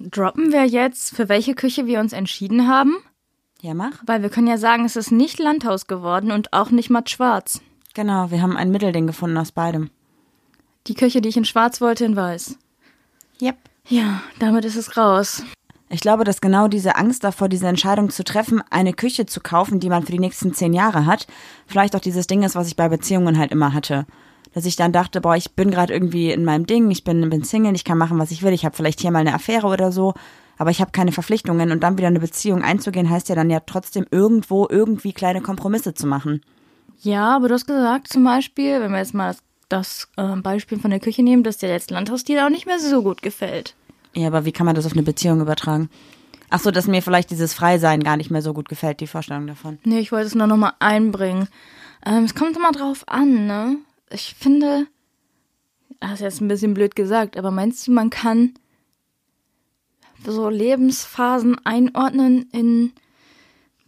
Droppen 0.00 0.50
wir 0.50 0.64
jetzt, 0.64 1.14
für 1.14 1.28
welche 1.28 1.54
Küche 1.54 1.86
wir 1.86 2.00
uns 2.00 2.12
entschieden 2.12 2.66
haben? 2.66 2.96
Ja, 3.60 3.72
mach. 3.72 4.02
Weil 4.04 4.22
wir 4.22 4.30
können 4.30 4.48
ja 4.48 4.58
sagen, 4.58 4.84
es 4.84 4.96
ist 4.96 5.12
nicht 5.12 5.38
Landhaus 5.38 5.86
geworden 5.86 6.32
und 6.32 6.52
auch 6.52 6.72
nicht 6.72 6.90
matt 6.90 7.08
schwarz. 7.08 7.60
Genau, 7.94 8.32
wir 8.32 8.42
haben 8.42 8.56
ein 8.56 8.72
Mittelding 8.72 9.06
gefunden 9.06 9.36
aus 9.36 9.52
beidem. 9.52 9.90
Die 10.88 10.94
Küche, 10.94 11.20
die 11.20 11.28
ich 11.28 11.36
in 11.36 11.44
schwarz 11.44 11.80
wollte, 11.80 12.04
in 12.04 12.16
weiß. 12.16 12.58
Yep. 13.40 13.58
Ja, 13.88 14.22
damit 14.40 14.64
ist 14.64 14.74
es 14.74 14.96
raus. 14.96 15.44
Ich 15.92 16.00
glaube, 16.00 16.24
dass 16.24 16.40
genau 16.40 16.68
diese 16.68 16.96
Angst 16.96 17.22
davor, 17.22 17.50
diese 17.50 17.68
Entscheidung 17.68 18.08
zu 18.08 18.24
treffen, 18.24 18.62
eine 18.70 18.94
Küche 18.94 19.26
zu 19.26 19.40
kaufen, 19.40 19.78
die 19.78 19.90
man 19.90 20.04
für 20.04 20.12
die 20.12 20.18
nächsten 20.18 20.54
zehn 20.54 20.72
Jahre 20.72 21.04
hat, 21.04 21.26
vielleicht 21.66 21.94
auch 21.94 22.00
dieses 22.00 22.26
Ding 22.26 22.44
ist, 22.44 22.56
was 22.56 22.66
ich 22.66 22.76
bei 22.76 22.88
Beziehungen 22.88 23.36
halt 23.36 23.52
immer 23.52 23.74
hatte. 23.74 24.06
Dass 24.54 24.64
ich 24.64 24.76
dann 24.76 24.92
dachte, 24.92 25.20
boah, 25.20 25.36
ich 25.36 25.52
bin 25.52 25.70
gerade 25.70 25.92
irgendwie 25.92 26.30
in 26.30 26.46
meinem 26.46 26.64
Ding, 26.64 26.90
ich 26.90 27.04
bin, 27.04 27.28
bin 27.28 27.44
Single, 27.44 27.74
ich 27.74 27.84
kann 27.84 27.98
machen, 27.98 28.18
was 28.18 28.30
ich 28.30 28.42
will, 28.42 28.54
ich 28.54 28.64
habe 28.64 28.74
vielleicht 28.74 29.00
hier 29.00 29.10
mal 29.10 29.18
eine 29.18 29.34
Affäre 29.34 29.66
oder 29.66 29.92
so, 29.92 30.14
aber 30.56 30.70
ich 30.70 30.80
habe 30.80 30.92
keine 30.92 31.12
Verpflichtungen 31.12 31.70
und 31.70 31.82
dann 31.82 31.98
wieder 31.98 32.08
eine 32.08 32.20
Beziehung 32.20 32.62
einzugehen, 32.62 33.10
heißt 33.10 33.28
ja 33.28 33.34
dann 33.34 33.50
ja 33.50 33.60
trotzdem 33.60 34.06
irgendwo 34.10 34.66
irgendwie 34.70 35.12
kleine 35.12 35.42
Kompromisse 35.42 35.92
zu 35.92 36.06
machen. 36.06 36.40
Ja, 37.00 37.36
aber 37.36 37.48
du 37.48 37.54
hast 37.54 37.66
gesagt 37.66 38.08
zum 38.08 38.24
Beispiel, 38.24 38.80
wenn 38.80 38.92
wir 38.92 38.98
jetzt 38.98 39.12
mal 39.12 39.36
das, 39.68 40.08
äh, 40.16 40.36
Beispiel 40.36 40.78
von 40.78 40.90
der 40.90 41.00
Küche 41.00 41.22
nehmen, 41.22 41.42
dass 41.42 41.58
dir 41.58 41.68
jetzt 41.68 41.90
Landhausstil 41.90 42.38
auch 42.38 42.48
nicht 42.48 42.64
mehr 42.64 42.78
so 42.78 43.02
gut 43.02 43.20
gefällt. 43.20 43.74
Ja, 44.14 44.26
aber 44.26 44.44
wie 44.44 44.52
kann 44.52 44.66
man 44.66 44.74
das 44.74 44.86
auf 44.86 44.92
eine 44.92 45.02
Beziehung 45.02 45.40
übertragen? 45.40 45.88
Ach 46.50 46.60
so, 46.60 46.70
dass 46.70 46.86
mir 46.86 47.02
vielleicht 47.02 47.30
dieses 47.30 47.54
Freisein 47.54 48.02
gar 48.02 48.18
nicht 48.18 48.30
mehr 48.30 48.42
so 48.42 48.52
gut 48.52 48.68
gefällt, 48.68 49.00
die 49.00 49.06
Vorstellung 49.06 49.46
davon. 49.46 49.78
Nee, 49.84 50.00
ich 50.00 50.12
wollte 50.12 50.26
es 50.26 50.34
nur 50.34 50.46
noch 50.46 50.58
mal 50.58 50.74
einbringen. 50.80 51.48
Ähm, 52.04 52.24
es 52.24 52.34
kommt 52.34 52.56
immer 52.56 52.72
drauf 52.72 53.04
an, 53.08 53.46
ne? 53.46 53.78
Ich 54.10 54.34
finde, 54.38 54.86
das 56.00 56.14
ist 56.14 56.20
jetzt 56.20 56.40
ein 56.42 56.48
bisschen 56.48 56.74
blöd 56.74 56.94
gesagt, 56.94 57.38
aber 57.38 57.50
meinst 57.50 57.86
du, 57.86 57.92
man 57.92 58.10
kann 58.10 58.52
so 60.26 60.50
Lebensphasen 60.50 61.56
einordnen 61.64 62.48
in 62.52 62.92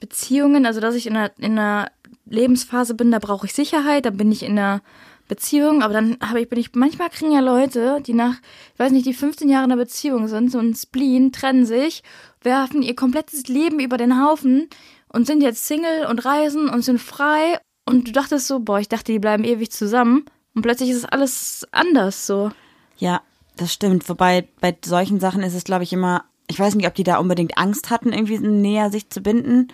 Beziehungen? 0.00 0.64
Also, 0.64 0.80
dass 0.80 0.94
ich 0.94 1.06
in 1.06 1.16
einer, 1.16 1.32
in 1.38 1.58
einer 1.58 1.90
Lebensphase 2.24 2.94
bin, 2.94 3.10
da 3.10 3.18
brauche 3.18 3.46
ich 3.46 3.52
Sicherheit, 3.52 4.06
da 4.06 4.10
bin 4.10 4.32
ich 4.32 4.42
in 4.42 4.58
einer 4.58 4.80
Beziehung, 5.28 5.82
aber 5.82 5.94
dann 5.94 6.18
habe 6.20 6.40
ich, 6.40 6.48
bin 6.48 6.58
ich, 6.58 6.74
manchmal 6.74 7.08
kriegen 7.08 7.32
ja 7.32 7.40
Leute, 7.40 8.00
die 8.06 8.12
nach, 8.12 8.34
ich 8.74 8.78
weiß 8.78 8.92
nicht, 8.92 9.06
die 9.06 9.14
15 9.14 9.48
Jahre 9.48 9.64
in 9.64 9.72
einer 9.72 9.82
Beziehung 9.82 10.28
sind, 10.28 10.50
so 10.50 10.58
ein 10.58 10.74
Spleen, 10.74 11.32
trennen 11.32 11.64
sich, 11.64 12.02
werfen 12.42 12.82
ihr 12.82 12.94
komplettes 12.94 13.46
Leben 13.48 13.80
über 13.80 13.96
den 13.96 14.22
Haufen 14.22 14.68
und 15.08 15.26
sind 15.26 15.42
jetzt 15.42 15.66
Single 15.66 16.06
und 16.06 16.24
reisen 16.24 16.68
und 16.68 16.82
sind 16.82 17.00
frei. 17.00 17.58
Und 17.86 18.08
du 18.08 18.12
dachtest 18.12 18.46
so, 18.46 18.60
boah, 18.60 18.78
ich 18.80 18.88
dachte, 18.88 19.12
die 19.12 19.18
bleiben 19.18 19.44
ewig 19.44 19.70
zusammen. 19.70 20.26
Und 20.54 20.62
plötzlich 20.62 20.90
ist 20.90 20.98
es 20.98 21.04
alles 21.04 21.66
anders 21.72 22.26
so. 22.26 22.50
Ja, 22.96 23.22
das 23.56 23.72
stimmt. 23.72 24.08
Wobei 24.08 24.48
bei 24.60 24.76
solchen 24.84 25.20
Sachen 25.20 25.42
ist 25.42 25.54
es, 25.54 25.64
glaube 25.64 25.84
ich, 25.84 25.92
immer, 25.92 26.24
ich 26.48 26.58
weiß 26.58 26.74
nicht, 26.74 26.86
ob 26.86 26.94
die 26.94 27.04
da 27.04 27.18
unbedingt 27.18 27.56
Angst 27.56 27.90
hatten, 27.90 28.12
irgendwie 28.12 28.38
näher 28.38 28.90
sich 28.90 29.08
zu 29.10 29.20
binden. 29.20 29.68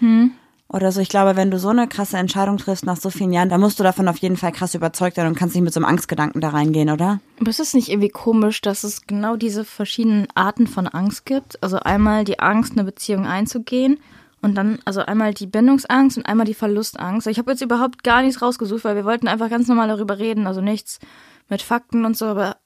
Oder 0.73 0.93
so. 0.93 1.01
Ich 1.01 1.09
glaube, 1.09 1.35
wenn 1.35 1.51
du 1.51 1.59
so 1.59 1.71
eine 1.71 1.89
krasse 1.89 2.17
Entscheidung 2.17 2.57
triffst 2.57 2.87
nach 2.87 2.97
so 2.97 3.11
vielen 3.11 3.33
Jahren, 3.33 3.49
dann 3.49 3.61
musst 3.61 3.81
du 3.81 3.83
davon 3.83 4.07
auf 4.07 4.19
jeden 4.19 4.37
Fall 4.37 4.53
krass 4.53 4.77
überzeugt 4.77 5.17
sein 5.17 5.27
und 5.27 5.35
kannst 5.35 5.57
nicht 5.57 5.65
mit 5.65 5.75
so 5.75 5.81
einem 5.81 5.89
Angstgedanken 5.89 6.41
da 6.41 6.51
reingehen, 6.51 6.91
oder? 6.91 7.21
Aber 7.41 7.51
ist 7.51 7.59
es 7.59 7.75
nicht 7.75 7.89
irgendwie 7.89 8.09
komisch, 8.09 8.61
dass 8.61 8.85
es 8.85 9.07
genau 9.07 9.35
diese 9.35 9.65
verschiedenen 9.65 10.29
Arten 10.37 10.69
von 10.69 10.87
Angst 10.87 11.27
gibt? 11.27 11.61
Also 11.61 11.81
einmal 11.81 12.25
die 12.25 12.39
Angst, 12.39 12.73
eine 12.73 12.85
Beziehung 12.85 13.27
einzugehen 13.27 13.99
und 14.43 14.55
dann, 14.55 14.79
also 14.85 15.01
einmal 15.01 15.35
die 15.35 15.49
Bindungsangst 15.49 16.17
und 16.17 16.27
einmal 16.27 16.47
die 16.47 16.55
Verlustangst. 16.55 17.27
Ich 17.27 17.39
habe 17.39 17.51
jetzt 17.51 17.63
überhaupt 17.63 18.05
gar 18.05 18.23
nichts 18.23 18.41
rausgesucht, 18.41 18.85
weil 18.85 18.95
wir 18.95 19.05
wollten 19.05 19.27
einfach 19.27 19.51
ganz 19.51 19.67
normal 19.67 19.89
darüber 19.89 20.21
reden, 20.21 20.47
also 20.47 20.61
nichts 20.61 21.01
mit 21.49 21.63
Fakten 21.63 22.05
und 22.05 22.17
so, 22.17 22.27
aber 22.27 22.59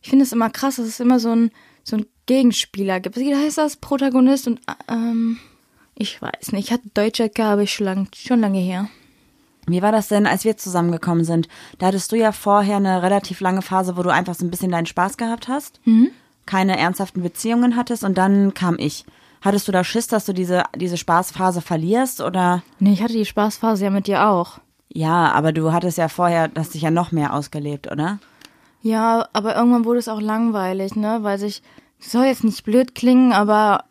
ich 0.00 0.08
finde 0.08 0.24
es 0.24 0.32
immer 0.32 0.48
krass, 0.48 0.76
dass 0.76 0.86
es 0.86 0.98
immer 0.98 1.20
so 1.20 1.30
ein, 1.32 1.50
so 1.84 1.96
ein 1.96 2.06
Gegenspieler 2.24 3.00
gibt. 3.00 3.18
Wie 3.18 3.34
heißt 3.34 3.58
das? 3.58 3.76
Protagonist 3.76 4.46
und, 4.46 4.60
ähm, 4.88 5.36
ich 6.00 6.20
weiß 6.20 6.52
nicht. 6.52 6.68
Ich 6.68 6.72
hatte 6.72 6.88
Deutsche 6.94 7.30
habe 7.38 7.64
ich 7.64 7.74
schon, 7.74 7.84
lang, 7.84 8.08
schon 8.16 8.40
lange 8.40 8.58
her. 8.58 8.88
Wie 9.66 9.82
war 9.82 9.92
das 9.92 10.08
denn, 10.08 10.26
als 10.26 10.44
wir 10.44 10.56
zusammengekommen 10.56 11.24
sind? 11.24 11.46
Da 11.78 11.88
hattest 11.88 12.10
du 12.10 12.16
ja 12.16 12.32
vorher 12.32 12.76
eine 12.76 13.02
relativ 13.02 13.40
lange 13.40 13.60
Phase, 13.60 13.98
wo 13.98 14.02
du 14.02 14.10
einfach 14.10 14.34
so 14.34 14.44
ein 14.44 14.50
bisschen 14.50 14.70
deinen 14.70 14.86
Spaß 14.86 15.18
gehabt 15.18 15.48
hast, 15.48 15.80
keine 16.46 16.78
ernsthaften 16.78 17.22
Beziehungen 17.22 17.76
hattest 17.76 18.02
und 18.02 18.16
dann 18.16 18.54
kam 18.54 18.76
ich. 18.78 19.04
Hattest 19.42 19.68
du 19.68 19.72
da 19.72 19.84
Schiss, 19.84 20.06
dass 20.06 20.24
du 20.24 20.32
diese, 20.32 20.62
diese 20.74 20.96
Spaßphase 20.96 21.60
verlierst 21.60 22.22
oder? 22.22 22.62
Nee, 22.78 22.94
ich 22.94 23.02
hatte 23.02 23.12
die 23.12 23.26
Spaßphase 23.26 23.84
ja 23.84 23.90
mit 23.90 24.06
dir 24.06 24.26
auch. 24.26 24.58
Ja, 24.88 25.32
aber 25.32 25.52
du 25.52 25.72
hattest 25.72 25.98
ja 25.98 26.08
vorher, 26.08 26.50
hast 26.56 26.72
dich 26.72 26.82
ja 26.82 26.90
noch 26.90 27.12
mehr 27.12 27.34
ausgelebt, 27.34 27.92
oder? 27.92 28.18
Ja, 28.82 29.28
aber 29.34 29.54
irgendwann 29.54 29.84
wurde 29.84 29.98
es 29.98 30.08
auch 30.08 30.20
langweilig, 30.20 30.96
ne? 30.96 31.18
Weil 31.22 31.38
sich, 31.38 31.62
soll 31.98 32.24
jetzt 32.24 32.44
nicht 32.44 32.64
blöd 32.64 32.94
klingen, 32.94 33.32
aber 33.32 33.84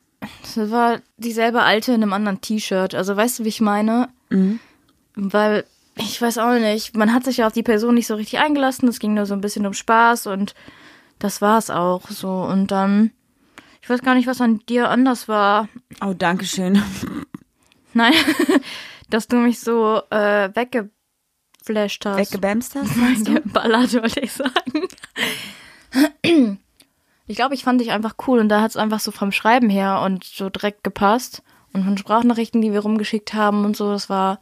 es 0.44 0.58
war 0.72 1.00
dieselbe 1.18 1.62
alte 1.62 1.94
in 1.94 2.04
einem 2.04 2.14
anderen 2.14 2.42
T-Shirt. 2.42 2.96
Also 2.96 3.16
weißt 3.16 3.40
du, 3.40 3.44
wie 3.46 3.50
ich 3.50 3.62
meine? 3.62 4.10
Weil, 5.16 5.66
ich 5.96 6.22
weiß 6.22 6.38
auch 6.38 6.54
nicht, 6.54 6.96
man 6.96 7.14
hat 7.14 7.26
sich 7.26 7.38
ja 7.38 7.48
auf 7.48 7.54
die 7.54 7.64
Person 7.64 7.96
nicht 7.96 8.08
so 8.08 8.16
richtig 8.16 8.40
eingelassen, 8.40 8.88
es 8.88 9.00
ging 9.00 9.14
nur 9.14 9.26
so 9.26 9.34
ein 9.34 9.42
bisschen 9.42 9.66
um 9.66 9.74
Spaß 9.74 10.28
und 10.28 10.56
das 11.20 11.42
war's 11.42 11.70
auch 11.70 12.10
so. 12.10 12.30
Und 12.30 12.72
dann, 12.72 13.12
ich 13.82 13.90
weiß 13.90 14.02
gar 14.02 14.16
nicht, 14.16 14.28
was 14.28 14.42
an 14.42 14.60
dir 14.70 14.90
anders 14.90 15.28
war. 15.28 15.68
Oh, 16.02 16.14
danke 16.18 16.46
schön. 16.46 16.82
Nein, 17.94 18.14
dass 19.10 19.28
du 19.28 19.38
mich 19.38 19.60
so 19.60 20.02
äh, 20.10 20.50
weggeflasht 20.54 22.06
hast. 22.06 22.18
Weggebämst 22.18 22.76
hast, 22.76 22.96
meinst 22.96 23.28
du? 23.28 23.34
Geballert, 23.36 23.94
wollte 23.94 24.20
ich 24.22 24.32
sagen. 24.32 24.88
Ich 27.30 27.36
glaube, 27.36 27.54
ich 27.54 27.64
fand 27.64 27.80
dich 27.80 27.92
einfach 27.92 28.16
cool 28.26 28.40
und 28.40 28.50
da 28.50 28.60
hat 28.60 28.72
es 28.72 28.76
einfach 28.76 29.00
so 29.00 29.12
vom 29.12 29.32
Schreiben 29.32 29.70
her 29.70 30.02
und 30.04 30.24
so 30.24 30.50
direkt 30.50 30.84
gepasst. 30.84 31.44
Und 31.72 31.84
von 31.84 31.96
Sprachnachrichten, 31.96 32.60
die 32.60 32.74
wir 32.74 32.80
rumgeschickt 32.80 33.36
haben 33.36 33.66
und 33.66 33.78
so, 33.78 33.92
das 33.92 34.10
war 34.10 34.40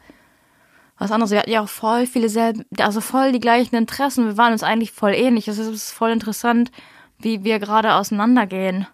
was 0.97 1.11
anderes. 1.11 1.31
Wir 1.31 1.39
hatten 1.39 1.51
ja 1.51 1.61
auch 1.61 1.67
voll 1.67 2.07
viele 2.07 2.29
selben, 2.29 2.63
also 2.79 3.01
voll 3.01 3.33
die 3.33 3.41
gleichen 3.41 3.75
Interessen. 3.75 4.27
Wir 4.27 4.37
waren 4.37 4.53
uns 4.53 4.63
eigentlich 4.63 4.93
voll 4.93 5.13
ähnlich. 5.13 5.49
Es 5.49 5.57
ist 5.57 5.91
voll 5.91 6.11
interessant, 6.11 6.71
wie 7.19 7.43
wir 7.43 7.59
gerade 7.59 7.93
auseinandergehen. 7.93 8.87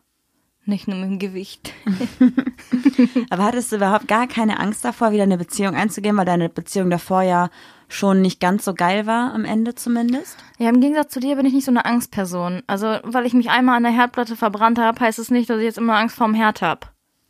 Nicht 0.65 0.87
nur 0.87 0.97
mit 0.97 1.11
dem 1.11 1.19
Gewicht. 1.19 1.71
Aber 3.29 3.43
hattest 3.43 3.71
du 3.71 3.75
überhaupt 3.75 4.07
gar 4.07 4.25
keine 4.25 4.59
Angst 4.59 4.83
davor, 4.83 5.11
wieder 5.11 5.21
eine 5.21 5.37
Beziehung 5.37 5.75
einzugehen, 5.75 6.17
weil 6.17 6.25
deine 6.25 6.49
Beziehung 6.49 6.89
davor 6.89 7.21
ja 7.21 7.51
schon 7.93 8.21
nicht 8.21 8.39
ganz 8.39 8.65
so 8.65 8.73
geil 8.73 9.05
war, 9.05 9.33
am 9.33 9.45
Ende 9.45 9.75
zumindest? 9.75 10.37
Ja, 10.57 10.69
im 10.69 10.81
Gegensatz 10.81 11.13
zu 11.13 11.19
dir 11.19 11.35
bin 11.35 11.45
ich 11.45 11.53
nicht 11.53 11.65
so 11.65 11.71
eine 11.71 11.85
Angstperson. 11.85 12.63
Also, 12.67 12.97
weil 13.03 13.25
ich 13.25 13.33
mich 13.33 13.49
einmal 13.49 13.77
an 13.77 13.83
der 13.83 13.91
Herdplatte 13.91 14.35
verbrannt 14.35 14.79
habe, 14.79 14.99
heißt 14.99 15.19
es 15.19 15.31
nicht, 15.31 15.49
dass 15.49 15.59
ich 15.59 15.65
jetzt 15.65 15.77
immer 15.77 15.97
Angst 15.97 16.15
vorm 16.15 16.33
Herd 16.33 16.61
habe. 16.61 16.87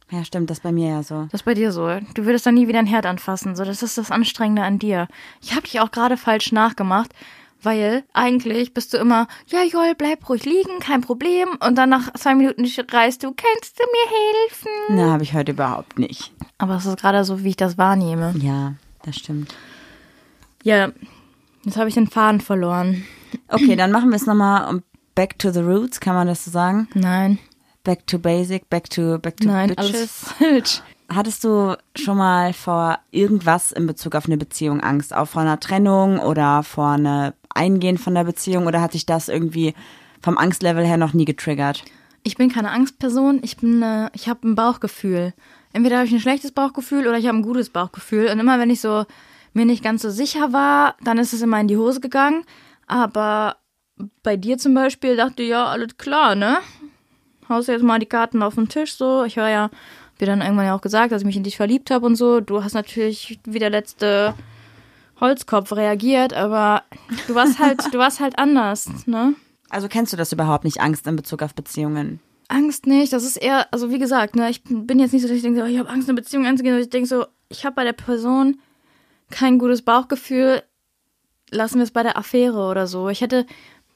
Ja, 0.09 0.23
stimmt, 0.23 0.49
das 0.49 0.59
bei 0.59 0.71
mir 0.71 0.89
ja 0.89 1.03
so. 1.03 1.23
Das 1.31 1.41
ist 1.41 1.45
bei 1.45 1.53
dir 1.53 1.71
so. 1.71 1.87
Du 2.13 2.25
würdest 2.25 2.45
dann 2.45 2.53
nie 2.53 2.67
wieder 2.67 2.79
einen 2.79 2.87
Herd 2.87 3.05
anfassen. 3.05 3.55
So, 3.55 3.63
das 3.63 3.81
ist 3.81 3.97
das 3.97 4.11
Anstrengende 4.11 4.61
an 4.61 4.77
dir. 4.77 5.07
Ich 5.41 5.51
habe 5.53 5.63
dich 5.63 5.79
auch 5.79 5.91
gerade 5.91 6.17
falsch 6.17 6.51
nachgemacht, 6.51 7.11
weil 7.63 8.03
eigentlich 8.13 8.73
bist 8.73 8.93
du 8.93 8.97
immer, 8.97 9.27
ja, 9.47 9.63
Joel, 9.63 9.95
bleib 9.95 10.27
ruhig 10.29 10.45
liegen, 10.45 10.79
kein 10.79 11.01
Problem. 11.01 11.49
Und 11.65 11.77
dann 11.77 11.89
nach 11.89 12.13
zwei 12.13 12.35
Minuten 12.35 12.67
schreist 12.67 13.23
du, 13.23 13.33
kannst 13.33 13.79
du 13.79 13.83
mir 13.83 14.17
helfen? 14.45 14.95
Na, 14.97 15.13
habe 15.13 15.23
ich 15.23 15.33
heute 15.33 15.53
überhaupt 15.53 15.97
nicht. 15.97 16.31
Aber 16.57 16.75
es 16.75 16.85
ist 16.85 16.99
gerade 16.99 17.23
so, 17.23 17.43
wie 17.43 17.49
ich 17.49 17.57
das 17.57 17.77
wahrnehme. 17.77 18.35
Ja, 18.37 18.73
das 19.03 19.15
stimmt. 19.15 19.55
Ja, 20.63 20.91
jetzt 21.63 21.77
habe 21.77 21.89
ich 21.89 21.95
den 21.95 22.07
Faden 22.07 22.41
verloren. 22.41 23.03
Okay, 23.49 23.75
dann 23.75 23.91
machen 23.91 24.09
wir 24.09 24.15
es 24.15 24.25
nochmal, 24.25 24.81
back 25.15 25.37
to 25.39 25.51
the 25.51 25.59
roots, 25.59 25.99
kann 25.99 26.15
man 26.15 26.27
das 26.27 26.45
so 26.45 26.51
sagen? 26.51 26.87
Nein. 26.93 27.37
Back 27.83 28.07
to 28.07 28.17
basic, 28.17 28.69
back 28.69 28.89
to, 28.89 29.19
back 29.19 29.37
to 29.37 29.47
Nein, 29.47 29.69
bitches. 29.69 29.85
alles 29.85 30.33
falsch. 30.37 30.81
Hattest 31.09 31.43
du 31.43 31.75
schon 31.95 32.17
mal 32.17 32.53
vor 32.53 32.97
irgendwas 33.11 33.71
in 33.71 33.85
Bezug 33.85 34.15
auf 34.15 34.25
eine 34.25 34.37
Beziehung 34.37 34.79
Angst? 34.79 35.13
Auch 35.13 35.27
vor 35.27 35.41
einer 35.41 35.59
Trennung 35.59 36.17
oder 36.19 36.63
vor 36.63 36.91
eine 36.91 37.33
Eingehen 37.53 37.97
von 37.97 38.15
der 38.15 38.23
Beziehung 38.23 38.65
oder 38.65 38.81
hat 38.81 38.93
dich 38.93 39.05
das 39.05 39.27
irgendwie 39.27 39.75
vom 40.21 40.37
Angstlevel 40.37 40.85
her 40.85 40.97
noch 40.97 41.13
nie 41.13 41.25
getriggert? 41.25 41.83
Ich 42.23 42.37
bin 42.37 42.49
keine 42.49 42.71
Angstperson, 42.71 43.41
ich 43.43 43.57
bin, 43.57 43.81
äh, 43.83 44.09
ich 44.13 44.29
habe 44.29 44.47
ein 44.47 44.55
Bauchgefühl. 44.55 45.33
Entweder 45.73 45.97
habe 45.97 46.07
ich 46.07 46.13
ein 46.13 46.21
schlechtes 46.21 46.51
Bauchgefühl 46.53 47.05
oder 47.07 47.17
ich 47.17 47.27
habe 47.27 47.37
ein 47.37 47.43
gutes 47.43 47.69
Bauchgefühl. 47.69 48.27
Und 48.31 48.39
immer 48.39 48.59
wenn 48.59 48.69
ich 48.69 48.79
so 48.79 49.05
mir 49.53 49.65
nicht 49.65 49.83
ganz 49.83 50.01
so 50.01 50.09
sicher 50.09 50.53
war, 50.53 50.95
dann 51.03 51.17
ist 51.17 51.33
es 51.33 51.41
immer 51.41 51.59
in 51.59 51.67
die 51.67 51.77
Hose 51.77 51.99
gegangen. 51.99 52.43
Aber 52.87 53.57
bei 54.23 54.37
dir 54.37 54.57
zum 54.57 54.73
Beispiel 54.73 55.15
dachte 55.15 55.43
ich, 55.43 55.49
ja, 55.49 55.65
alles 55.65 55.97
klar, 55.97 56.35
ne? 56.35 56.57
Haust 57.49 57.67
jetzt 57.67 57.83
mal 57.83 57.99
die 57.99 58.05
Karten 58.05 58.41
auf 58.41 58.55
den 58.55 58.69
Tisch 58.69 58.95
so. 58.95 59.23
Ich 59.23 59.37
höre 59.37 59.49
ja, 59.49 59.63
hab 59.63 60.17
dir 60.19 60.25
dann 60.25 60.41
irgendwann 60.41 60.65
ja 60.65 60.75
auch 60.75 60.81
gesagt, 60.81 61.11
dass 61.11 61.21
ich 61.21 61.25
mich 61.25 61.37
in 61.37 61.43
dich 61.43 61.57
verliebt 61.57 61.91
habe 61.91 62.05
und 62.05 62.15
so. 62.15 62.39
Du 62.39 62.63
hast 62.63 62.73
natürlich 62.73 63.39
wie 63.45 63.59
der 63.59 63.69
letzte 63.69 64.33
Holzkopf 65.19 65.71
reagiert, 65.73 66.33
aber 66.33 66.83
du 67.27 67.35
warst 67.35 67.59
halt, 67.59 67.81
du 67.93 67.97
warst 67.97 68.19
halt 68.19 68.37
anders, 68.39 68.89
ne? 69.05 69.35
Also 69.69 69.87
kennst 69.87 70.13
du 70.13 70.17
das 70.17 70.31
überhaupt 70.31 70.65
nicht, 70.65 70.81
Angst 70.81 71.07
in 71.07 71.15
Bezug 71.15 71.41
auf 71.41 71.55
Beziehungen? 71.55 72.19
Angst 72.47 72.85
nicht, 72.85 73.13
das 73.13 73.23
ist 73.23 73.37
eher, 73.37 73.71
also 73.73 73.89
wie 73.89 73.97
gesagt, 73.97 74.35
ne, 74.35 74.49
ich 74.49 74.63
bin 74.63 74.99
jetzt 74.99 75.13
nicht 75.13 75.23
so, 75.23 75.27
dass 75.27 75.37
ich 75.37 75.41
denke, 75.41 75.61
so, 75.61 75.65
ich 75.65 75.79
habe 75.79 75.89
Angst, 75.89 76.07
eine 76.07 76.15
Beziehung 76.15 76.45
einzugehen, 76.45 76.73
sondern 76.73 76.85
ich 76.85 76.91
denke 76.91 77.07
so, 77.07 77.25
ich 77.49 77.65
habe 77.65 77.75
bei 77.75 77.83
der 77.83 77.93
Person 77.93 78.59
kein 79.33 79.57
gutes 79.59 79.81
Bauchgefühl, 79.81 80.63
lassen 81.51 81.75
wir 81.77 81.83
es 81.83 81.91
bei 81.91 82.03
der 82.03 82.17
Affäre 82.17 82.69
oder 82.69 82.87
so. 82.87 83.09
Ich 83.09 83.21
hätte 83.21 83.45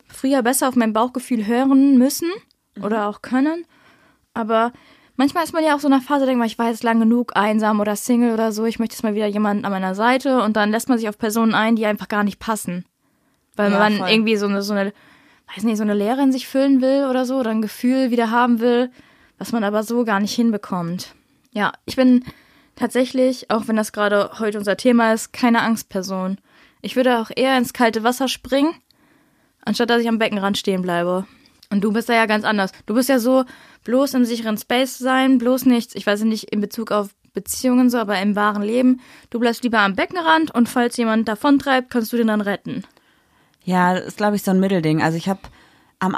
früher 0.08 0.41
besser 0.43 0.67
auf 0.67 0.76
mein 0.76 0.93
Bauchgefühl 0.93 1.45
hören 1.47 1.97
müssen 1.97 2.30
oder 2.82 3.08
auch 3.08 3.21
können, 3.21 3.65
aber 4.34 4.71
manchmal 5.15 5.43
ist 5.43 5.54
man 5.54 5.63
ja 5.63 5.76
auch 5.76 5.80
so 5.80 5.88
in 5.88 5.93
einer 5.93 6.02
Phase, 6.02 6.26
denkt 6.26 6.38
man, 6.39 6.47
ich 6.47 6.60
war 6.60 6.69
jetzt 6.69 6.84
lang 6.84 7.00
genug 7.00 7.32
einsam 7.36 7.80
oder 7.80 7.95
Single 7.95 8.34
oder 8.34 8.52
so, 8.52 8.65
ich 8.65 8.78
möchte 8.80 8.93
jetzt 8.95 9.04
mal 9.04 9.15
wieder 9.15 9.28
jemanden 9.28 9.65
an 9.65 9.71
meiner 9.71 9.95
Seite 9.95 10.41
und 10.43 10.56
dann 10.56 10.69
lässt 10.71 10.89
man 10.89 10.97
sich 11.00 11.10
auf 11.10 11.17
Personen 11.17 11.54
ein, 11.56 11.76
die 11.76 11.86
einfach 11.86 12.08
gar 12.08 12.23
nicht 12.23 12.39
passen. 12.39 12.86
Weil 13.56 13.71
Ja, 13.71 13.80
man 13.80 13.97
voll. 13.97 14.10
irgendwie 14.10 14.36
so 14.38 14.45
eine, 14.47 14.62
so 14.62 14.73
eine, 14.73 14.93
weiß 15.56 15.63
nicht, 15.63 15.78
so 15.78 15.84
eine 15.84 15.95
Leere 15.95 16.21
in 16.21 16.32
sich 16.32 16.47
füllen 16.47 16.82
will 16.82 17.08
oder 17.10 17.26
so, 17.26 17.38
oder 17.38 17.50
ein 17.50 17.63
Gefühl 17.63 18.12
wieder 18.12 18.30
haben 18.30 18.60
will, 18.60 18.91
was 19.39 19.52
man 19.52 19.63
aber 19.63 19.82
so 19.84 20.06
gar 20.06 20.19
nicht 20.19 20.36
hinbekommt. 20.36 21.15
Ja, 21.52 21.73
ich 21.86 21.95
bin 21.95 22.23
tatsächlich, 22.78 23.52
auch 23.52 23.68
wenn 23.68 23.76
das 23.76 23.92
gerade 23.92 24.32
heute 24.40 24.58
unser 24.58 24.78
Thema 24.78 25.13
ist, 25.13 25.34
keine 25.34 25.62
Angstperson. 25.62 26.38
Ich 26.82 26.96
würde 26.96 27.20
auch 27.20 27.30
eher 27.36 27.58
ins 27.58 27.74
kalte 27.74 28.04
Wasser 28.04 28.28
springen, 28.28 28.74
anstatt 29.66 29.90
dass 29.90 30.02
ich 30.02 30.08
am 30.08 30.20
Beckenrand 30.20 30.58
stehen 30.58 30.82
bleibe. 30.82 31.26
Und 31.70 31.84
du 31.84 31.92
bist 31.92 32.08
da 32.08 32.13
ja 32.13 32.26
ganz 32.26 32.46
anders. 32.46 32.72
Du 32.86 32.94
bist 32.94 33.10
ja 33.10 33.20
so, 33.20 33.44
bloß 33.84 34.13
im 34.13 34.26
sicheren 34.26 34.58
Space 34.58 34.98
sein, 34.98 35.38
bloß 35.38 35.66
nichts, 35.66 35.96
ich 35.96 36.08
weiß 36.08 36.24
nicht 36.24 36.46
in 36.46 36.62
Bezug 36.62 36.92
auf 36.92 37.10
Beziehungen 37.34 37.90
so, 37.90 37.98
aber 37.98 38.20
im 38.20 38.36
wahren 38.36 38.63
Leben, 38.63 39.02
du 39.30 39.40
bleibst 39.40 39.63
lieber 39.63 39.80
am 39.80 39.96
Beckenrand 39.96 40.54
und 40.56 40.70
falls 40.70 40.98
jemand 40.98 41.28
davontreibt, 41.28 41.92
kannst 41.92 42.12
du 42.12 42.18
den 42.18 42.28
dann 42.28 42.42
retten. 42.42 42.84
Ja, 43.63 43.94
das 43.94 44.06
ist, 44.06 44.18
glaube 44.18 44.38
ich, 44.38 44.44
so 44.44 44.52
ein 44.52 44.60
Mittelding. 44.60 45.04
Also 45.04 45.18
ich 45.18 45.30
habe 45.30 45.42
am 46.00 46.18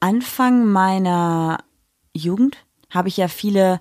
Anfang 0.00 0.66
meiner 0.66 1.58
Jugend 2.14 2.56
habe 2.90 3.08
ich 3.08 3.16
ja 3.16 3.28
viele 3.28 3.80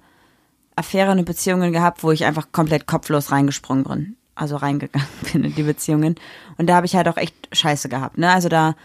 Affären 0.76 1.20
und 1.20 1.26
Beziehungen 1.26 1.72
gehabt, 1.72 2.04
wo 2.04 2.12
ich 2.12 2.26
einfach 2.26 2.52
komplett 2.52 2.88
kopflos 2.88 3.32
reingesprungen 3.32 3.84
bin. 3.84 4.18
Also 4.36 4.56
reingegangen 4.56 5.08
bin 5.32 5.44
in 5.44 5.56
die 5.56 5.64
Beziehungen. 5.64 6.16
Und 6.58 6.68
da 6.68 6.76
habe 6.76 6.86
ich 6.86 6.96
halt 6.96 7.08
auch 7.08 7.18
echt 7.18 7.36
Scheiße 7.52 7.90
gehabt. 7.90 8.18
Ne? 8.18 8.32
Also 8.32 8.50
da 8.50 8.76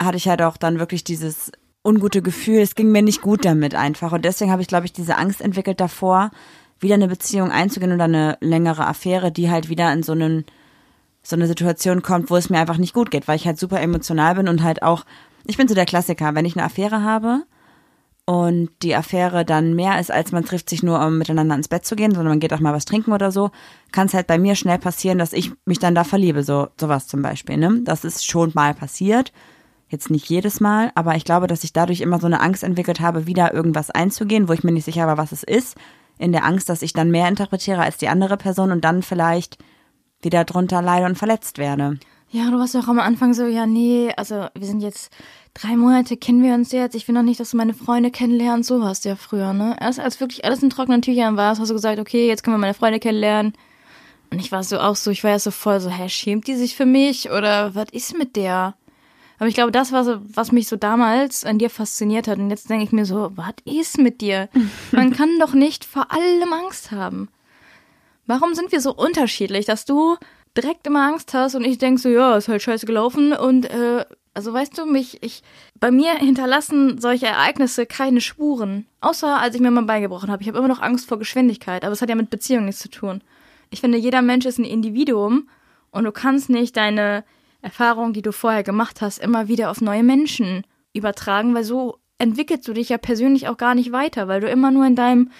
hatte 0.00 0.16
ich 0.16 0.28
halt 0.28 0.42
auch 0.42 0.56
dann 0.56 0.78
wirklich 0.78 1.04
dieses 1.04 1.50
ungute 1.84 2.22
Gefühl, 2.22 2.60
es 2.60 2.74
ging 2.74 2.90
mir 2.90 3.02
nicht 3.02 3.20
gut 3.20 3.44
damit 3.44 3.74
einfach. 3.74 4.12
Und 4.12 4.24
deswegen 4.24 4.50
habe 4.50 4.62
ich, 4.62 4.68
glaube 4.68 4.86
ich, 4.86 4.92
diese 4.92 5.16
Angst 5.16 5.40
entwickelt 5.40 5.80
davor, 5.80 6.30
wieder 6.80 6.94
eine 6.94 7.08
Beziehung 7.08 7.50
einzugehen 7.50 7.92
oder 7.92 8.04
eine 8.04 8.38
längere 8.40 8.86
Affäre, 8.86 9.32
die 9.32 9.50
halt 9.50 9.68
wieder 9.68 9.92
in 9.92 10.02
so 10.02 10.12
einen 10.12 10.44
so 11.26 11.36
eine 11.36 11.46
Situation 11.46 12.02
kommt, 12.02 12.30
wo 12.30 12.36
es 12.36 12.50
mir 12.50 12.58
einfach 12.58 12.76
nicht 12.76 12.92
gut 12.92 13.10
geht, 13.10 13.26
weil 13.26 13.36
ich 13.36 13.46
halt 13.46 13.58
super 13.58 13.80
emotional 13.80 14.34
bin 14.34 14.46
und 14.46 14.62
halt 14.62 14.82
auch, 14.82 15.06
ich 15.46 15.56
bin 15.56 15.66
so 15.66 15.74
der 15.74 15.86
Klassiker, 15.86 16.34
wenn 16.34 16.44
ich 16.44 16.54
eine 16.54 16.66
Affäre 16.66 17.02
habe 17.02 17.44
und 18.26 18.70
die 18.82 18.94
Affäre 18.94 19.44
dann 19.44 19.74
mehr 19.74 20.00
ist, 20.00 20.10
als 20.10 20.32
man 20.32 20.44
trifft 20.44 20.70
sich 20.70 20.82
nur, 20.82 21.04
um 21.04 21.18
miteinander 21.18 21.54
ins 21.54 21.68
Bett 21.68 21.84
zu 21.84 21.94
gehen, 21.94 22.12
sondern 22.12 22.32
man 22.32 22.40
geht 22.40 22.54
auch 22.54 22.60
mal 22.60 22.72
was 22.72 22.86
trinken 22.86 23.12
oder 23.12 23.30
so, 23.30 23.50
kann 23.92 24.06
es 24.06 24.14
halt 24.14 24.26
bei 24.26 24.38
mir 24.38 24.54
schnell 24.54 24.78
passieren, 24.78 25.18
dass 25.18 25.34
ich 25.34 25.52
mich 25.66 25.78
dann 25.78 25.94
da 25.94 26.04
verliebe, 26.04 26.42
so 26.42 26.68
sowas 26.80 27.06
zum 27.06 27.20
Beispiel. 27.20 27.58
Ne? 27.58 27.80
Das 27.84 28.04
ist 28.04 28.26
schon 28.26 28.52
mal 28.54 28.72
passiert, 28.72 29.32
jetzt 29.88 30.10
nicht 30.10 30.28
jedes 30.28 30.60
Mal, 30.60 30.90
aber 30.94 31.16
ich 31.16 31.26
glaube, 31.26 31.46
dass 31.46 31.64
ich 31.64 31.74
dadurch 31.74 32.00
immer 32.00 32.18
so 32.18 32.26
eine 32.26 32.40
Angst 32.40 32.64
entwickelt 32.64 33.00
habe, 33.00 33.26
wieder 33.26 33.52
irgendwas 33.52 33.90
einzugehen, 33.90 34.48
wo 34.48 34.54
ich 34.54 34.64
mir 34.64 34.72
nicht 34.72 34.86
sicher 34.86 35.06
war, 35.06 35.18
was 35.18 35.32
es 35.32 35.42
ist, 35.42 35.76
in 36.16 36.32
der 36.32 36.44
Angst, 36.44 36.68
dass 36.70 36.82
ich 36.82 36.94
dann 36.94 37.10
mehr 37.10 37.28
interpretiere 37.28 37.82
als 37.82 37.98
die 37.98 38.08
andere 38.08 38.38
Person 38.38 38.72
und 38.72 38.84
dann 38.84 39.02
vielleicht 39.02 39.58
wieder 40.22 40.44
drunter 40.44 40.80
leide 40.80 41.04
und 41.04 41.18
verletzt 41.18 41.58
werde. 41.58 41.98
Ja, 42.34 42.50
du 42.50 42.58
warst 42.58 42.74
ja 42.74 42.80
auch 42.80 42.88
am 42.88 42.98
Anfang 42.98 43.32
so, 43.32 43.46
ja, 43.46 43.64
nee, 43.64 44.12
also 44.16 44.48
wir 44.56 44.66
sind 44.66 44.80
jetzt 44.80 45.12
drei 45.54 45.76
Monate, 45.76 46.16
kennen 46.16 46.42
wir 46.42 46.54
uns 46.54 46.72
jetzt, 46.72 46.96
ich 46.96 47.06
will 47.06 47.14
noch 47.14 47.22
nicht, 47.22 47.38
dass 47.38 47.52
du 47.52 47.56
meine 47.56 47.74
Freunde 47.74 48.10
kennenlernst, 48.10 48.68
so 48.68 48.80
warst 48.80 49.04
du 49.04 49.10
ja 49.10 49.14
früher, 49.14 49.52
ne? 49.52 49.76
Erst 49.80 50.00
als 50.00 50.18
wirklich 50.18 50.44
alles 50.44 50.60
in 50.60 50.68
trockenen 50.68 51.00
Tüchern 51.00 51.36
war, 51.36 51.56
hast 51.56 51.70
du 51.70 51.72
gesagt, 51.72 52.00
okay, 52.00 52.26
jetzt 52.26 52.42
können 52.42 52.56
wir 52.56 52.60
meine 52.60 52.74
Freunde 52.74 52.98
kennenlernen. 52.98 53.52
Und 54.32 54.40
ich 54.40 54.50
war 54.50 54.64
so 54.64 54.80
auch 54.80 54.96
so, 54.96 55.12
ich 55.12 55.22
war 55.22 55.30
ja 55.30 55.38
so 55.38 55.52
voll 55.52 55.78
so, 55.78 55.88
hä, 55.90 56.08
schämt 56.08 56.48
die 56.48 56.56
sich 56.56 56.74
für 56.74 56.86
mich 56.86 57.30
oder 57.30 57.76
was 57.76 57.86
ist 57.92 58.18
mit 58.18 58.34
der? 58.34 58.74
Aber 59.38 59.46
ich 59.46 59.54
glaube, 59.54 59.70
das 59.70 59.92
war 59.92 60.02
so, 60.02 60.16
was 60.26 60.50
mich 60.50 60.66
so 60.66 60.74
damals 60.74 61.44
an 61.44 61.60
dir 61.60 61.70
fasziniert 61.70 62.26
hat. 62.26 62.38
Und 62.38 62.50
jetzt 62.50 62.68
denke 62.68 62.82
ich 62.84 62.90
mir 62.90 63.06
so, 63.06 63.30
was 63.36 63.54
ist 63.64 63.96
mit 63.98 64.20
dir? 64.20 64.48
Man 64.90 65.12
kann 65.12 65.38
doch 65.38 65.54
nicht 65.54 65.84
vor 65.84 66.10
allem 66.10 66.52
Angst 66.52 66.90
haben. 66.90 67.28
Warum 68.26 68.54
sind 68.54 68.72
wir 68.72 68.80
so 68.80 68.92
unterschiedlich, 68.92 69.66
dass 69.66 69.84
du 69.84 70.16
direkt 70.56 70.86
immer 70.86 71.06
Angst 71.06 71.34
hast 71.34 71.54
und 71.54 71.64
ich 71.64 71.78
denk 71.78 71.98
so, 71.98 72.08
ja, 72.08 72.36
ist 72.36 72.48
halt 72.48 72.62
scheiße 72.62 72.86
gelaufen 72.86 73.32
und 73.32 73.66
äh, 73.70 74.04
also 74.34 74.52
weißt 74.52 74.76
du, 74.76 74.84
mich, 74.84 75.22
ich, 75.22 75.42
bei 75.78 75.90
mir 75.90 76.14
hinterlassen 76.14 77.00
solche 77.00 77.26
Ereignisse 77.26 77.86
keine 77.86 78.20
Spuren. 78.20 78.86
Außer 79.00 79.38
als 79.40 79.54
ich 79.54 79.60
mir 79.60 79.70
mal 79.70 79.84
beigebrochen 79.84 80.30
habe. 80.30 80.42
Ich 80.42 80.48
habe 80.48 80.58
immer 80.58 80.68
noch 80.68 80.82
Angst 80.82 81.08
vor 81.08 81.18
Geschwindigkeit, 81.18 81.84
aber 81.84 81.92
es 81.92 82.02
hat 82.02 82.08
ja 82.08 82.16
mit 82.16 82.30
Beziehung 82.30 82.64
nichts 82.64 82.82
zu 82.82 82.90
tun. 82.90 83.22
Ich 83.70 83.80
finde, 83.80 83.96
jeder 83.96 84.22
Mensch 84.22 84.44
ist 84.44 84.58
ein 84.58 84.64
Individuum 84.64 85.48
und 85.92 86.04
du 86.04 86.12
kannst 86.12 86.50
nicht 86.50 86.76
deine 86.76 87.24
Erfahrung, 87.62 88.12
die 88.12 88.22
du 88.22 88.32
vorher 88.32 88.64
gemacht 88.64 89.00
hast, 89.00 89.18
immer 89.18 89.48
wieder 89.48 89.70
auf 89.70 89.80
neue 89.80 90.02
Menschen 90.02 90.64
übertragen, 90.92 91.54
weil 91.54 91.64
so 91.64 91.98
entwickelst 92.18 92.66
du 92.68 92.72
dich 92.72 92.88
ja 92.88 92.98
persönlich 92.98 93.48
auch 93.48 93.56
gar 93.56 93.74
nicht 93.74 93.92
weiter, 93.92 94.28
weil 94.28 94.40
du 94.40 94.48
immer 94.48 94.70
nur 94.70 94.86
in 94.86 94.96
deinem 94.96 95.30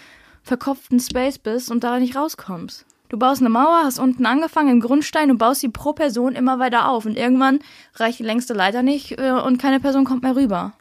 verkopften 0.43 1.01
Space 1.01 1.39
bist 1.39 1.71
und 1.71 1.85
da 1.85 1.99
nicht 1.99 2.17
rauskommst. 2.17 2.87
Du 3.15 3.21
baust 3.21 3.43
eine 3.43 3.49
Mauer, 3.49 3.83
hast 3.85 4.01
unten 4.01 4.27
angefangen 4.27 4.71
im 4.71 4.81
Grundstein 4.81 5.31
und 5.31 5.39
baust 5.39 5.61
sie 5.61 5.69
pro 5.69 5.93
Person 5.93 6.35
immer 6.35 6.59
weiter 6.59 6.89
auf 6.89 7.07
und 7.07 7.17
irgendwann 7.17 7.61
reicht 7.95 8.19
die 8.19 8.25
längste 8.25 8.55
Leiter 8.55 8.83
nicht 8.83 9.21
äh, 9.21 9.31
und 9.31 9.59
keine 9.59 9.79
Person 9.79 10.05
kommt 10.05 10.25
mehr 10.25 10.35
rüber. 10.35 10.73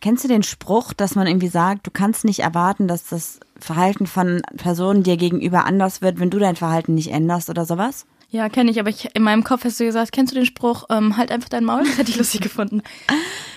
Kennst 0.00 0.24
du 0.24 0.28
den 0.28 0.42
Spruch, 0.42 0.92
dass 0.94 1.14
man 1.14 1.28
irgendwie 1.28 1.46
sagt, 1.46 1.86
du 1.86 1.92
kannst 1.92 2.24
nicht 2.24 2.40
erwarten, 2.40 2.88
dass 2.88 3.06
das 3.06 3.38
Verhalten 3.60 4.08
von 4.08 4.42
Personen 4.56 5.04
dir 5.04 5.16
gegenüber 5.16 5.64
anders 5.64 6.02
wird, 6.02 6.18
wenn 6.18 6.30
du 6.30 6.40
dein 6.40 6.56
Verhalten 6.56 6.96
nicht 6.96 7.12
änderst 7.12 7.50
oder 7.50 7.64
sowas? 7.64 8.04
Ja, 8.30 8.48
kenne 8.48 8.72
ich, 8.72 8.80
aber 8.80 8.90
ich, 8.90 9.14
in 9.14 9.22
meinem 9.22 9.44
Kopf 9.44 9.64
hast 9.64 9.78
du 9.78 9.84
gesagt, 9.84 10.10
kennst 10.10 10.32
du 10.32 10.34
den 10.34 10.44
Spruch, 10.44 10.86
ähm, 10.90 11.16
halt 11.16 11.30
einfach 11.30 11.50
dein 11.50 11.64
Maul? 11.64 11.84
Das 11.84 11.98
hätte 11.98 12.10
ich 12.10 12.18
lustig 12.18 12.40
gefunden. 12.40 12.82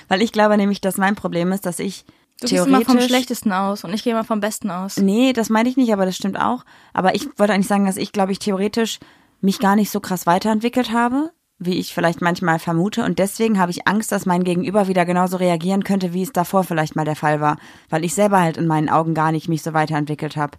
Weil 0.07 0.21
ich 0.21 0.31
glaube 0.31 0.55
nämlich, 0.55 0.81
dass 0.81 0.97
mein 0.97 1.15
Problem 1.15 1.51
ist, 1.51 1.65
dass 1.65 1.79
ich 1.79 2.05
Du 2.41 2.47
gehst 2.47 2.67
immer 2.67 2.81
vom 2.81 2.99
Schlechtesten 3.01 3.51
aus 3.51 3.83
und 3.83 3.93
ich 3.93 4.03
gehe 4.03 4.13
immer 4.13 4.23
vom 4.23 4.39
Besten 4.39 4.71
aus. 4.71 4.97
Nee, 4.97 5.33
das 5.33 5.49
meine 5.49 5.67
ich 5.67 5.77
nicht, 5.77 5.91
aber 5.91 6.05
das 6.05 6.15
stimmt 6.15 6.39
auch. 6.39 6.63
Aber 6.93 7.15
ich 7.15 7.27
wollte 7.37 7.53
eigentlich 7.53 7.67
sagen, 7.67 7.85
dass 7.85 7.97
ich, 7.97 8.11
glaube 8.11 8.31
ich, 8.31 8.39
theoretisch 8.39 8.99
mich 9.41 9.59
gar 9.59 9.75
nicht 9.75 9.89
so 9.89 9.99
krass 9.99 10.25
weiterentwickelt 10.25 10.91
habe, 10.91 11.31
wie 11.57 11.77
ich 11.77 11.93
vielleicht 11.93 12.21
manchmal 12.21 12.59
vermute. 12.59 13.03
Und 13.03 13.19
deswegen 13.19 13.59
habe 13.59 13.71
ich 13.71 13.87
Angst, 13.87 14.11
dass 14.11 14.25
mein 14.25 14.43
Gegenüber 14.43 14.87
wieder 14.87 15.05
genauso 15.05 15.37
reagieren 15.37 15.83
könnte, 15.83 16.13
wie 16.13 16.23
es 16.23 16.31
davor 16.31 16.63
vielleicht 16.63 16.95
mal 16.95 17.05
der 17.05 17.17
Fall 17.17 17.41
war. 17.41 17.57
Weil 17.89 18.05
ich 18.05 18.13
selber 18.13 18.39
halt 18.39 18.57
in 18.57 18.67
meinen 18.67 18.89
Augen 18.89 19.13
gar 19.13 19.31
nicht 19.31 19.49
mich 19.49 19.61
so 19.61 19.73
weiterentwickelt 19.73 20.37
habe. 20.37 20.57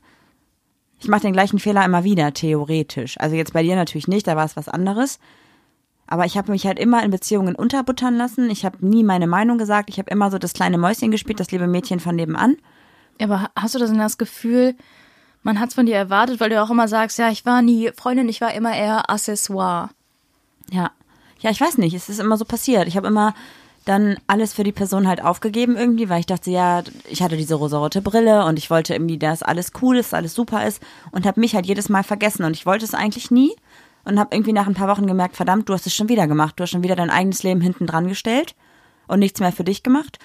Ich 0.99 1.09
mache 1.09 1.23
den 1.23 1.33
gleichen 1.33 1.59
Fehler 1.59 1.85
immer 1.85 2.05
wieder, 2.05 2.35
theoretisch. 2.35 3.19
Also 3.19 3.35
jetzt 3.35 3.55
bei 3.55 3.63
dir 3.63 3.75
natürlich 3.75 4.09
nicht, 4.09 4.27
da 4.27 4.37
war 4.37 4.45
es 4.45 4.57
was 4.57 4.69
anderes. 4.69 5.19
Aber 6.11 6.27
ich 6.27 6.37
habe 6.37 6.51
mich 6.51 6.67
halt 6.67 6.79
immer 6.79 7.03
in 7.05 7.11
Beziehungen 7.11 7.55
unterbuttern 7.55 8.17
lassen. 8.17 8.51
Ich 8.51 8.65
habe 8.65 8.85
nie 8.85 9.05
meine 9.05 9.29
Meinung 9.29 9.59
gesagt. 9.59 9.89
Ich 9.89 9.99
habe 9.99 10.11
immer 10.11 10.31
so 10.31 10.39
das 10.39 10.53
kleine 10.53 10.77
Mäuschen 10.77 11.13
gespielt, 11.13 11.41
das 11.41 11.53
liebe 11.53 11.69
Mädchen 11.69 12.01
von 12.01 12.17
nebenan. 12.17 12.57
Aber 13.23 13.49
hast 13.57 13.77
du 13.77 13.79
das, 13.79 13.93
das 13.93 14.19
Gefühl, 14.19 14.75
man 15.45 15.61
hat 15.61 15.69
es 15.69 15.77
von 15.77 15.87
dir 15.87 15.95
erwartet, 15.95 16.41
weil 16.41 16.51
du 16.51 16.61
auch 16.61 16.71
immer 16.71 16.89
sagst, 16.89 17.19
ja, 17.19 17.31
ich 17.31 17.47
war 17.47 17.63
nie 17.63 17.93
Freundin, 17.97 18.29
ich 18.29 18.41
war 18.41 18.53
immer 18.53 18.77
eher 18.77 19.09
Accessoire. 19.09 19.91
Ja. 20.71 20.91
Ja, 21.39 21.51
ich 21.51 21.61
weiß 21.61 21.79
nicht. 21.79 21.95
Es 21.95 22.09
ist 22.09 22.19
immer 22.19 22.37
so 22.37 22.45
passiert. 22.45 22.89
Ich 22.89 22.97
habe 22.97 23.07
immer 23.07 23.33
dann 23.85 24.19
alles 24.27 24.53
für 24.53 24.65
die 24.65 24.73
Person 24.73 25.07
halt 25.07 25.23
aufgegeben 25.23 25.77
irgendwie, 25.77 26.09
weil 26.09 26.21
ich 26.21 26.27
dachte, 26.27 26.51
ja, 26.51 26.83
ich 27.09 27.23
hatte 27.23 27.37
diese 27.37 27.55
rosarote 27.55 28.03
Brille 28.03 28.45
und 28.45 28.59
ich 28.59 28.69
wollte 28.69 28.95
irgendwie, 28.95 29.19
dass 29.19 29.43
alles 29.43 29.73
cool 29.81 29.97
ist, 29.97 30.13
alles 30.13 30.35
super 30.35 30.67
ist 30.67 30.83
und 31.13 31.25
habe 31.25 31.41
mich 31.41 31.55
halt 31.55 31.67
jedes 31.67 31.89
Mal 31.89 32.03
vergessen 32.03 32.45
und 32.45 32.57
ich 32.57 32.67
wollte 32.67 32.85
es 32.85 32.95
eigentlich 32.95 33.31
nie 33.31 33.55
und 34.05 34.19
habe 34.19 34.35
irgendwie 34.35 34.53
nach 34.53 34.67
ein 34.67 34.75
paar 34.75 34.89
Wochen 34.89 35.07
gemerkt, 35.07 35.37
verdammt, 35.37 35.69
du 35.69 35.75
hast 35.75 35.87
es 35.87 35.95
schon 35.95 36.09
wieder 36.09 36.27
gemacht, 36.27 36.55
du 36.59 36.63
hast 36.63 36.71
schon 36.71 36.83
wieder 36.83 36.97
dein 36.97 37.11
eigenes 37.11 37.43
Leben 37.43 37.61
hinten 37.61 37.87
dran 37.87 38.09
gestellt 38.09 38.55
und 39.07 39.19
nichts 39.19 39.41
mehr 39.41 39.53
für 39.53 39.65
dich 39.65 39.83
gemacht. 39.83 40.19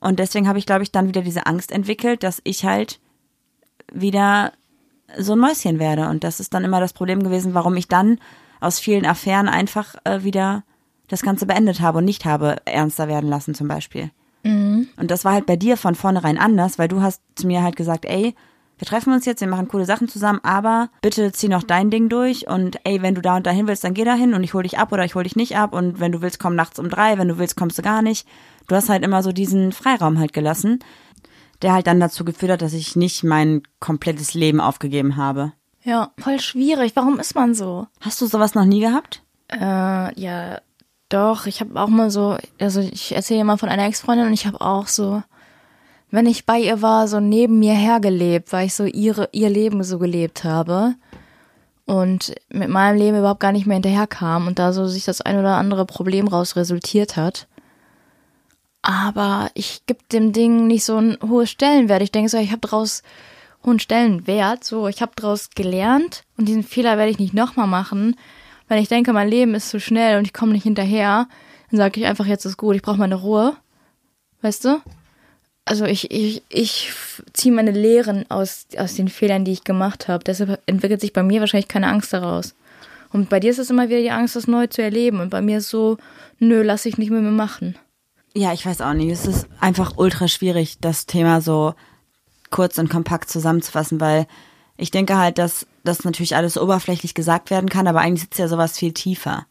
Und 0.00 0.18
deswegen 0.18 0.48
habe 0.48 0.58
ich, 0.58 0.66
glaube 0.66 0.82
ich, 0.82 0.92
dann 0.92 1.08
wieder 1.08 1.22
diese 1.22 1.46
Angst 1.46 1.72
entwickelt, 1.72 2.22
dass 2.22 2.40
ich 2.44 2.64
halt 2.64 3.00
wieder 3.92 4.52
so 5.16 5.32
ein 5.32 5.38
Mäuschen 5.38 5.78
werde. 5.78 6.08
Und 6.08 6.24
das 6.24 6.40
ist 6.40 6.54
dann 6.54 6.64
immer 6.64 6.80
das 6.80 6.92
Problem 6.92 7.22
gewesen, 7.22 7.54
warum 7.54 7.76
ich 7.76 7.88
dann 7.88 8.18
aus 8.60 8.78
vielen 8.78 9.06
Affären 9.06 9.48
einfach 9.48 9.94
äh, 10.04 10.22
wieder 10.22 10.64
das 11.08 11.22
Ganze 11.22 11.46
beendet 11.46 11.80
habe 11.80 11.98
und 11.98 12.04
nicht 12.04 12.24
habe 12.24 12.56
ernster 12.64 13.08
werden 13.08 13.28
lassen 13.28 13.54
zum 13.54 13.66
Beispiel. 13.66 14.10
Mhm. 14.42 14.88
Und 14.96 15.10
das 15.10 15.24
war 15.24 15.32
halt 15.32 15.46
bei 15.46 15.56
dir 15.56 15.76
von 15.76 15.94
vornherein 15.94 16.38
anders, 16.38 16.78
weil 16.78 16.88
du 16.88 17.00
hast 17.00 17.22
zu 17.34 17.46
mir 17.46 17.62
halt 17.62 17.76
gesagt, 17.76 18.04
ey, 18.04 18.34
wir 18.78 18.86
treffen 18.86 19.12
uns 19.12 19.24
jetzt, 19.26 19.40
wir 19.40 19.48
machen 19.48 19.68
coole 19.68 19.84
Sachen 19.84 20.08
zusammen, 20.08 20.40
aber 20.42 20.88
bitte 21.02 21.32
zieh 21.32 21.48
noch 21.48 21.62
dein 21.62 21.90
Ding 21.90 22.08
durch 22.08 22.48
und 22.48 22.78
ey, 22.84 23.02
wenn 23.02 23.14
du 23.14 23.20
da 23.20 23.36
und 23.36 23.46
dahin 23.46 23.66
willst, 23.66 23.84
dann 23.84 23.94
geh 23.94 24.04
dahin 24.04 24.34
und 24.34 24.44
ich 24.44 24.54
hol 24.54 24.62
dich 24.62 24.78
ab 24.78 24.92
oder 24.92 25.04
ich 25.04 25.14
hol 25.14 25.24
dich 25.24 25.36
nicht 25.36 25.56
ab 25.56 25.72
und 25.74 26.00
wenn 26.00 26.12
du 26.12 26.22
willst, 26.22 26.38
komm 26.38 26.54
nachts 26.54 26.78
um 26.78 26.88
drei, 26.88 27.18
wenn 27.18 27.28
du 27.28 27.38
willst, 27.38 27.56
kommst 27.56 27.78
du 27.78 27.82
gar 27.82 28.02
nicht. 28.02 28.26
Du 28.68 28.74
hast 28.74 28.88
halt 28.88 29.04
immer 29.04 29.22
so 29.22 29.32
diesen 29.32 29.72
Freiraum 29.72 30.18
halt 30.18 30.32
gelassen, 30.32 30.78
der 31.62 31.72
halt 31.72 31.86
dann 31.86 32.00
dazu 32.00 32.24
geführt 32.24 32.52
hat, 32.52 32.62
dass 32.62 32.72
ich 32.72 32.96
nicht 32.96 33.24
mein 33.24 33.62
komplettes 33.80 34.34
Leben 34.34 34.60
aufgegeben 34.60 35.16
habe. 35.16 35.52
Ja, 35.82 36.12
voll 36.18 36.38
schwierig. 36.40 36.92
Warum 36.94 37.18
ist 37.18 37.34
man 37.34 37.54
so? 37.54 37.86
Hast 38.00 38.20
du 38.20 38.26
sowas 38.26 38.54
noch 38.54 38.64
nie 38.64 38.80
gehabt? 38.80 39.22
Äh, 39.48 40.20
ja, 40.20 40.60
doch. 41.08 41.46
Ich 41.46 41.60
habe 41.60 41.80
auch 41.80 41.88
mal 41.88 42.10
so, 42.10 42.36
also 42.60 42.80
ich 42.80 43.14
erzähle 43.14 43.40
immer 43.40 43.58
von 43.58 43.68
einer 43.68 43.86
Ex-Freundin 43.86 44.26
und 44.26 44.34
ich 44.34 44.46
habe 44.46 44.60
auch 44.60 44.86
so, 44.86 45.22
wenn 46.10 46.26
ich 46.26 46.46
bei 46.46 46.58
ihr 46.58 46.82
war, 46.82 47.08
so 47.08 47.20
neben 47.20 47.58
mir 47.58 47.74
hergelebt, 47.74 48.52
weil 48.52 48.66
ich 48.66 48.74
so 48.74 48.84
ihre, 48.84 49.28
ihr 49.32 49.50
Leben 49.50 49.82
so 49.82 49.98
gelebt 49.98 50.44
habe 50.44 50.94
und 51.84 52.34
mit 52.50 52.68
meinem 52.68 52.98
Leben 52.98 53.18
überhaupt 53.18 53.40
gar 53.40 53.52
nicht 53.52 53.66
mehr 53.66 53.76
hinterherkam 53.76 54.46
und 54.46 54.58
da 54.58 54.72
so 54.72 54.86
sich 54.86 55.04
das 55.04 55.20
ein 55.20 55.38
oder 55.38 55.56
andere 55.56 55.86
Problem 55.86 56.28
raus 56.28 56.56
resultiert 56.56 57.16
hat. 57.16 57.46
Aber 58.82 59.50
ich 59.54 59.82
gebe 59.86 60.00
dem 60.12 60.32
Ding 60.32 60.66
nicht 60.66 60.84
so 60.84 60.96
einen 60.96 61.18
hohen 61.28 61.46
Stellenwert. 61.46 62.02
Ich 62.02 62.12
denke 62.12 62.30
so, 62.30 62.38
ich 62.38 62.52
habe 62.52 62.60
daraus 62.60 63.02
hohen 63.64 63.80
Stellenwert. 63.80 64.64
So, 64.64 64.88
ich 64.88 65.02
habe 65.02 65.12
daraus 65.16 65.50
gelernt 65.50 66.24
und 66.36 66.48
diesen 66.48 66.62
Fehler 66.62 66.96
werde 66.96 67.10
ich 67.10 67.18
nicht 67.18 67.34
nochmal 67.34 67.66
machen. 67.66 68.16
Wenn 68.68 68.78
ich 68.78 68.88
denke, 68.88 69.12
mein 69.12 69.28
Leben 69.28 69.54
ist 69.54 69.70
zu 69.70 69.80
schnell 69.80 70.18
und 70.18 70.26
ich 70.26 70.32
komme 70.32 70.52
nicht 70.52 70.62
hinterher, 70.62 71.26
dann 71.70 71.78
sage 71.78 72.00
ich 72.00 72.06
einfach, 72.06 72.26
jetzt 72.26 72.44
ist 72.44 72.56
gut, 72.56 72.76
ich 72.76 72.82
brauche 72.82 72.98
meine 72.98 73.16
Ruhe. 73.16 73.56
Weißt 74.40 74.64
du? 74.64 74.80
Also 75.68 75.84
ich, 75.84 76.10
ich, 76.10 76.42
ich 76.48 76.92
ziehe 77.34 77.54
meine 77.54 77.72
Lehren 77.72 78.24
aus, 78.30 78.66
aus 78.78 78.94
den 78.94 79.08
Fehlern, 79.08 79.44
die 79.44 79.52
ich 79.52 79.64
gemacht 79.64 80.08
habe. 80.08 80.24
Deshalb 80.24 80.60
entwickelt 80.64 81.02
sich 81.02 81.12
bei 81.12 81.22
mir 81.22 81.40
wahrscheinlich 81.40 81.68
keine 81.68 81.88
Angst 81.88 82.14
daraus. 82.14 82.54
Und 83.12 83.28
bei 83.28 83.38
dir 83.38 83.50
ist 83.50 83.58
es 83.58 83.68
immer 83.68 83.88
wieder 83.90 84.00
die 84.00 84.10
Angst, 84.10 84.34
das 84.34 84.46
neu 84.46 84.66
zu 84.66 84.82
erleben. 84.82 85.20
Und 85.20 85.28
bei 85.28 85.42
mir 85.42 85.58
ist 85.58 85.68
so, 85.68 85.98
nö, 86.38 86.62
lass 86.62 86.86
ich 86.86 86.96
nicht 86.96 87.10
mir 87.10 87.20
machen. 87.20 87.76
Ja, 88.34 88.54
ich 88.54 88.64
weiß 88.64 88.80
auch 88.80 88.94
nicht. 88.94 89.10
Es 89.10 89.26
ist 89.26 89.46
einfach 89.60 89.98
ultra 89.98 90.26
schwierig, 90.26 90.78
das 90.80 91.04
Thema 91.04 91.42
so 91.42 91.74
kurz 92.50 92.78
und 92.78 92.88
kompakt 92.88 93.28
zusammenzufassen, 93.28 94.00
weil 94.00 94.26
ich 94.78 94.90
denke 94.90 95.18
halt, 95.18 95.36
dass 95.36 95.66
das 95.84 96.04
natürlich 96.04 96.36
alles 96.36 96.56
oberflächlich 96.56 97.12
gesagt 97.12 97.50
werden 97.50 97.68
kann, 97.68 97.86
aber 97.86 98.00
eigentlich 98.00 98.22
sitzt 98.22 98.38
ja 98.38 98.48
sowas 98.48 98.78
viel 98.78 98.92
tiefer. 98.92 99.44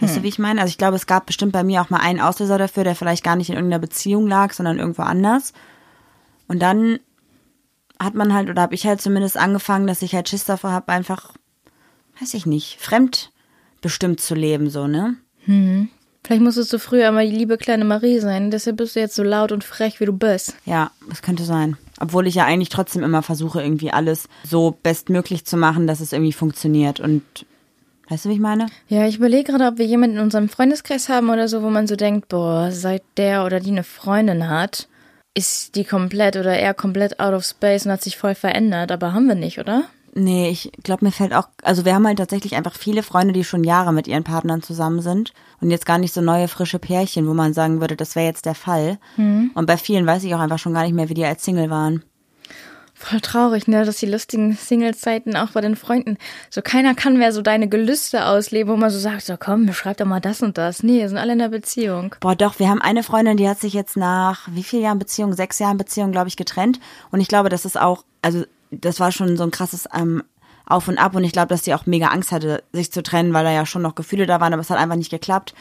Weißt 0.00 0.16
du, 0.16 0.22
wie 0.22 0.28
ich 0.28 0.38
meine? 0.38 0.60
Also 0.60 0.70
ich 0.70 0.78
glaube, 0.78 0.96
es 0.96 1.06
gab 1.06 1.26
bestimmt 1.26 1.52
bei 1.52 1.62
mir 1.62 1.82
auch 1.82 1.90
mal 1.90 2.00
einen 2.00 2.20
Auslöser 2.20 2.58
dafür, 2.58 2.84
der 2.84 2.96
vielleicht 2.96 3.22
gar 3.22 3.36
nicht 3.36 3.50
in 3.50 3.56
irgendeiner 3.56 3.80
Beziehung 3.80 4.26
lag, 4.26 4.52
sondern 4.52 4.78
irgendwo 4.78 5.02
anders. 5.02 5.52
Und 6.48 6.60
dann 6.60 6.98
hat 7.98 8.14
man 8.14 8.32
halt, 8.32 8.48
oder 8.48 8.62
habe 8.62 8.74
ich 8.74 8.86
halt 8.86 9.00
zumindest 9.00 9.36
angefangen, 9.36 9.86
dass 9.86 10.02
ich 10.02 10.14
halt 10.14 10.28
Schiss 10.28 10.44
davor 10.44 10.70
habe, 10.70 10.90
einfach, 10.90 11.34
weiß 12.18 12.34
ich 12.34 12.46
nicht, 12.46 12.78
fremdbestimmt 12.80 14.20
zu 14.20 14.34
leben, 14.34 14.70
so, 14.70 14.86
ne? 14.86 15.16
Vielleicht 16.24 16.42
musstest 16.42 16.72
du 16.72 16.78
früher 16.78 17.10
mal 17.12 17.26
die 17.26 17.36
liebe 17.36 17.56
kleine 17.56 17.84
Marie 17.84 18.20
sein. 18.20 18.50
Deshalb 18.50 18.76
bist 18.76 18.94
du 18.94 19.00
jetzt 19.00 19.16
so 19.16 19.22
laut 19.22 19.52
und 19.52 19.64
frech, 19.64 20.00
wie 20.00 20.04
du 20.04 20.12
bist. 20.12 20.54
Ja, 20.64 20.90
das 21.08 21.22
könnte 21.22 21.44
sein. 21.44 21.76
Obwohl 21.98 22.26
ich 22.26 22.34
ja 22.34 22.44
eigentlich 22.44 22.68
trotzdem 22.68 23.02
immer 23.02 23.22
versuche, 23.22 23.62
irgendwie 23.62 23.90
alles 23.90 24.28
so 24.44 24.78
bestmöglich 24.82 25.44
zu 25.44 25.56
machen, 25.56 25.86
dass 25.86 26.00
es 26.00 26.12
irgendwie 26.12 26.32
funktioniert. 26.32 27.00
Und 27.00 27.22
weißt 28.10 28.24
du, 28.24 28.28
wie 28.28 28.34
ich 28.34 28.40
meine? 28.40 28.66
Ja, 28.88 29.06
ich 29.06 29.16
überlege 29.16 29.52
gerade, 29.52 29.66
ob 29.66 29.78
wir 29.78 29.86
jemanden 29.86 30.16
in 30.16 30.22
unserem 30.22 30.48
Freundeskreis 30.48 31.08
haben 31.08 31.30
oder 31.30 31.48
so, 31.48 31.62
wo 31.62 31.70
man 31.70 31.86
so 31.86 31.96
denkt, 31.96 32.28
boah, 32.28 32.70
seit 32.70 33.02
der 33.16 33.46
oder 33.46 33.60
die 33.60 33.70
eine 33.70 33.84
Freundin 33.84 34.48
hat, 34.48 34.88
ist 35.34 35.76
die 35.76 35.84
komplett 35.84 36.36
oder 36.36 36.58
er 36.58 36.74
komplett 36.74 37.20
out 37.20 37.34
of 37.34 37.44
space 37.44 37.86
und 37.86 37.92
hat 37.92 38.02
sich 38.02 38.18
voll 38.18 38.34
verändert. 38.34 38.92
Aber 38.92 39.14
haben 39.14 39.28
wir 39.28 39.36
nicht, 39.36 39.58
oder? 39.58 39.84
Nee, 40.12 40.50
ich 40.50 40.72
glaube, 40.82 41.04
mir 41.04 41.12
fällt 41.12 41.32
auch, 41.32 41.46
also 41.62 41.84
wir 41.84 41.94
haben 41.94 42.06
halt 42.06 42.18
tatsächlich 42.18 42.56
einfach 42.56 42.74
viele 42.74 43.04
Freunde, 43.04 43.32
die 43.32 43.44
schon 43.44 43.62
Jahre 43.62 43.92
mit 43.92 44.08
ihren 44.08 44.24
Partnern 44.24 44.60
zusammen 44.60 45.02
sind 45.02 45.32
und 45.60 45.70
jetzt 45.70 45.86
gar 45.86 45.98
nicht 45.98 46.12
so 46.12 46.20
neue, 46.20 46.48
frische 46.48 46.80
Pärchen, 46.80 47.28
wo 47.28 47.32
man 47.32 47.54
sagen 47.54 47.80
würde, 47.80 47.94
das 47.94 48.16
wäre 48.16 48.26
jetzt 48.26 48.44
der 48.44 48.56
Fall. 48.56 48.98
Und 49.54 49.66
bei 49.66 49.76
vielen 49.76 50.06
weiß 50.06 50.24
ich 50.24 50.34
auch 50.34 50.40
einfach 50.40 50.58
schon 50.58 50.74
gar 50.74 50.82
nicht 50.82 50.94
mehr, 50.94 51.08
wie 51.08 51.14
die 51.14 51.24
als 51.24 51.44
Single 51.44 51.70
waren. 51.70 52.02
Voll 53.02 53.22
traurig, 53.22 53.66
ne, 53.66 53.86
dass 53.86 53.96
die 53.96 54.06
lustigen 54.06 54.52
Single-Zeiten 54.52 55.34
auch 55.34 55.52
bei 55.52 55.62
den 55.62 55.74
Freunden, 55.74 56.18
so 56.50 56.60
keiner 56.60 56.94
kann 56.94 57.16
mehr 57.16 57.32
so 57.32 57.40
deine 57.40 57.66
Gelüste 57.66 58.26
ausleben, 58.26 58.70
wo 58.70 58.76
man 58.76 58.90
so 58.90 58.98
sagt, 58.98 59.24
so 59.24 59.36
komm, 59.38 59.64
beschreib 59.64 59.96
doch 59.96 60.04
mal 60.04 60.20
das 60.20 60.42
und 60.42 60.58
das. 60.58 60.82
Nee, 60.82 61.06
sind 61.08 61.16
alle 61.16 61.32
in 61.32 61.38
der 61.38 61.48
Beziehung. 61.48 62.14
Boah, 62.20 62.36
doch, 62.36 62.58
wir 62.58 62.68
haben 62.68 62.82
eine 62.82 63.02
Freundin, 63.02 63.38
die 63.38 63.48
hat 63.48 63.58
sich 63.58 63.72
jetzt 63.72 63.96
nach 63.96 64.46
wie 64.50 64.62
viel 64.62 64.80
Jahren 64.80 64.98
Beziehung, 64.98 65.32
sechs 65.32 65.58
Jahren 65.58 65.78
Beziehung, 65.78 66.12
glaube 66.12 66.28
ich, 66.28 66.36
getrennt. 66.36 66.78
Und 67.10 67.20
ich 67.20 67.28
glaube, 67.28 67.48
das 67.48 67.64
ist 67.64 67.80
auch, 67.80 68.04
also 68.20 68.44
das 68.70 69.00
war 69.00 69.12
schon 69.12 69.38
so 69.38 69.44
ein 69.44 69.50
krasses 69.50 69.88
ähm, 69.94 70.22
Auf 70.66 70.86
und 70.86 70.98
Ab. 70.98 71.14
Und 71.16 71.24
ich 71.24 71.32
glaube, 71.32 71.48
dass 71.48 71.62
die 71.62 71.72
auch 71.72 71.86
mega 71.86 72.08
Angst 72.08 72.32
hatte, 72.32 72.62
sich 72.72 72.92
zu 72.92 73.02
trennen, 73.02 73.32
weil 73.32 73.44
da 73.44 73.50
ja 73.50 73.64
schon 73.64 73.80
noch 73.80 73.94
Gefühle 73.94 74.26
da 74.26 74.40
waren, 74.40 74.52
aber 74.52 74.60
es 74.60 74.68
hat 74.68 74.78
einfach 74.78 74.96
nicht 74.96 75.10
geklappt. 75.10 75.54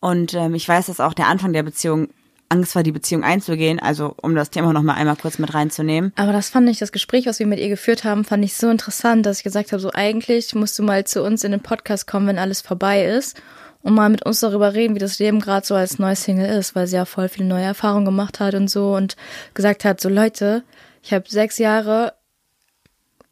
Und 0.00 0.34
ähm, 0.34 0.56
ich 0.56 0.68
weiß, 0.68 0.86
dass 0.86 0.98
auch 0.98 1.14
der 1.14 1.28
Anfang 1.28 1.52
der 1.52 1.62
Beziehung 1.62 2.08
Angst 2.48 2.74
war, 2.74 2.82
die 2.82 2.92
Beziehung 2.92 3.24
einzugehen. 3.24 3.78
Also 3.78 4.14
um 4.20 4.34
das 4.34 4.50
Thema 4.50 4.72
noch 4.72 4.82
mal 4.82 4.94
einmal 4.94 5.16
kurz 5.16 5.38
mit 5.38 5.54
reinzunehmen. 5.54 6.12
Aber 6.16 6.32
das 6.32 6.48
fand 6.48 6.68
ich, 6.68 6.78
das 6.78 6.92
Gespräch, 6.92 7.26
was 7.26 7.38
wir 7.38 7.46
mit 7.46 7.58
ihr 7.58 7.68
geführt 7.68 8.04
haben, 8.04 8.24
fand 8.24 8.44
ich 8.44 8.54
so 8.54 8.68
interessant, 8.68 9.26
dass 9.26 9.38
ich 9.38 9.44
gesagt 9.44 9.72
habe, 9.72 9.80
so 9.80 9.90
eigentlich 9.92 10.54
musst 10.54 10.78
du 10.78 10.82
mal 10.82 11.04
zu 11.04 11.22
uns 11.22 11.44
in 11.44 11.52
den 11.52 11.60
Podcast 11.60 12.06
kommen, 12.06 12.26
wenn 12.26 12.38
alles 12.38 12.60
vorbei 12.60 13.04
ist 13.04 13.40
und 13.82 13.94
mal 13.94 14.08
mit 14.08 14.24
uns 14.24 14.40
darüber 14.40 14.74
reden, 14.74 14.94
wie 14.94 15.00
das 15.00 15.18
Leben 15.18 15.40
gerade 15.40 15.66
so 15.66 15.74
als 15.74 15.98
neues 15.98 16.24
Single 16.24 16.48
ist, 16.48 16.74
weil 16.74 16.86
sie 16.86 16.96
ja 16.96 17.04
voll 17.04 17.28
viele 17.28 17.48
neue 17.48 17.64
Erfahrungen 17.64 18.06
gemacht 18.06 18.40
hat 18.40 18.54
und 18.54 18.68
so 18.68 18.94
und 18.94 19.16
gesagt 19.52 19.84
hat, 19.84 20.00
so 20.00 20.08
Leute, 20.08 20.64
ich 21.02 21.12
habe 21.12 21.24
sechs 21.28 21.58
Jahre 21.58 22.14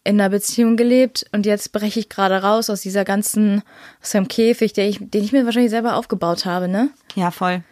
in 0.05 0.21
einer 0.21 0.31
Beziehung 0.31 0.77
gelebt 0.77 1.25
und 1.33 1.47
jetzt 1.47 1.73
breche 1.73 2.01
ich 2.01 2.09
gerade 2.09 2.43
raus 2.43 2.69
aus 2.71 2.81
dieser 2.81 3.05
ganzen, 3.05 3.63
aus 4.03 4.11
dem 4.11 4.29
Käfig, 4.29 4.73
den 4.73 4.91
ich, 4.91 4.99
den 5.01 5.25
ich 5.25 5.33
mir 5.33 5.45
wahrscheinlich 5.45 5.71
selber 5.71 5.97
aufgebaut 5.97 6.45
habe, 6.45 6.69
ne? 6.69 6.91
Ja, 7.15 7.31
voll. 7.31 7.63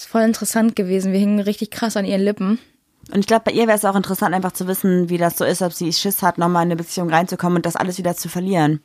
Ist 0.00 0.08
voll 0.08 0.22
interessant 0.22 0.76
gewesen. 0.76 1.12
Wir 1.12 1.20
hingen 1.20 1.40
richtig 1.40 1.70
krass 1.70 1.94
an 1.94 2.06
ihren 2.06 2.22
Lippen. 2.22 2.58
Und 3.12 3.18
ich 3.18 3.26
glaube, 3.26 3.42
bei 3.44 3.52
ihr 3.52 3.66
wäre 3.66 3.76
es 3.76 3.84
auch 3.84 3.96
interessant, 3.96 4.34
einfach 4.34 4.52
zu 4.52 4.66
wissen, 4.66 5.10
wie 5.10 5.18
das 5.18 5.36
so 5.36 5.44
ist, 5.44 5.60
ob 5.60 5.74
sie 5.74 5.92
Schiss 5.92 6.22
hat, 6.22 6.38
nochmal 6.38 6.62
in 6.62 6.68
eine 6.68 6.76
Beziehung 6.76 7.10
reinzukommen 7.10 7.56
und 7.56 7.66
das 7.66 7.76
alles 7.76 7.98
wieder 7.98 8.16
zu 8.16 8.30
verlieren. 8.30 8.80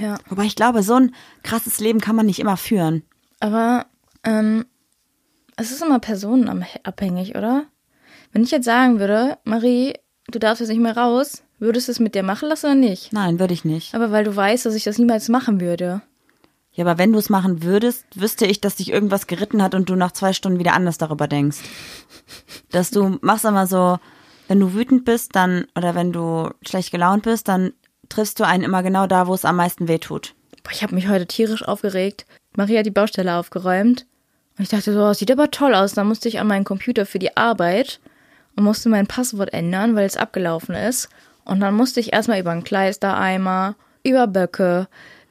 Ja. 0.00 0.16
Wobei 0.30 0.44
ich 0.44 0.56
glaube, 0.56 0.82
so 0.82 0.94
ein 0.94 1.14
krasses 1.42 1.80
Leben 1.80 2.00
kann 2.00 2.16
man 2.16 2.24
nicht 2.24 2.38
immer 2.38 2.56
führen. 2.56 3.02
Aber 3.40 3.84
ähm, 4.24 4.64
es 5.56 5.70
ist 5.70 5.82
immer 5.82 5.98
personenabhängig, 5.98 7.36
oder? 7.36 7.66
Wenn 8.32 8.42
ich 8.42 8.50
jetzt 8.50 8.64
sagen 8.64 9.00
würde, 9.00 9.36
Marie, 9.44 9.96
du 10.28 10.38
darfst 10.38 10.60
jetzt 10.60 10.70
nicht 10.70 10.80
mehr 10.80 10.96
raus, 10.96 11.42
würdest 11.58 11.88
du 11.88 11.92
es 11.92 12.00
mit 12.00 12.14
dir 12.14 12.22
machen 12.22 12.48
lassen 12.48 12.66
oder 12.66 12.74
nicht? 12.74 13.12
Nein, 13.12 13.38
würde 13.38 13.52
ich 13.52 13.66
nicht. 13.66 13.94
Aber 13.94 14.12
weil 14.12 14.24
du 14.24 14.34
weißt, 14.34 14.64
dass 14.64 14.74
ich 14.74 14.84
das 14.84 14.96
niemals 14.96 15.28
machen 15.28 15.60
würde. 15.60 16.00
Ja, 16.78 16.84
aber 16.84 16.96
wenn 16.96 17.12
du 17.12 17.18
es 17.18 17.28
machen 17.28 17.64
würdest, 17.64 18.04
wüsste 18.14 18.46
ich, 18.46 18.60
dass 18.60 18.76
dich 18.76 18.92
irgendwas 18.92 19.26
geritten 19.26 19.64
hat 19.64 19.74
und 19.74 19.88
du 19.88 19.96
nach 19.96 20.12
zwei 20.12 20.32
Stunden 20.32 20.60
wieder 20.60 20.74
anders 20.74 20.96
darüber 20.96 21.26
denkst. 21.26 21.58
Dass 22.70 22.92
du 22.92 23.18
machst 23.20 23.44
immer 23.44 23.66
so, 23.66 23.98
wenn 24.46 24.60
du 24.60 24.74
wütend 24.74 25.04
bist, 25.04 25.34
dann, 25.34 25.66
oder 25.76 25.96
wenn 25.96 26.12
du 26.12 26.50
schlecht 26.62 26.92
gelaunt 26.92 27.24
bist, 27.24 27.48
dann 27.48 27.72
triffst 28.08 28.38
du 28.38 28.46
einen 28.46 28.62
immer 28.62 28.84
genau 28.84 29.08
da, 29.08 29.26
wo 29.26 29.34
es 29.34 29.44
am 29.44 29.56
meisten 29.56 29.88
weh 29.88 29.98
tut. 29.98 30.36
Ich 30.70 30.84
habe 30.84 30.94
mich 30.94 31.08
heute 31.08 31.26
tierisch 31.26 31.66
aufgeregt. 31.66 32.26
Maria 32.56 32.78
hat 32.78 32.86
die 32.86 32.92
Baustelle 32.92 33.34
aufgeräumt. 33.34 34.06
Und 34.56 34.62
ich 34.62 34.68
dachte 34.68 34.92
so, 34.92 35.02
oh, 35.02 35.12
sieht 35.12 35.32
aber 35.32 35.50
toll 35.50 35.74
aus. 35.74 35.94
Dann 35.94 36.06
musste 36.06 36.28
ich 36.28 36.38
an 36.38 36.46
meinen 36.46 36.64
Computer 36.64 37.06
für 37.06 37.18
die 37.18 37.36
Arbeit 37.36 37.98
und 38.54 38.62
musste 38.62 38.88
mein 38.88 39.08
Passwort 39.08 39.52
ändern, 39.52 39.96
weil 39.96 40.06
es 40.06 40.16
abgelaufen 40.16 40.76
ist. 40.76 41.08
Und 41.44 41.58
dann 41.58 41.74
musste 41.74 41.98
ich 41.98 42.12
erstmal 42.12 42.38
über 42.38 42.52
einen 42.52 42.62
Kleistereimer, 42.62 43.74
über 44.04 44.28
Böcke, 44.28 44.86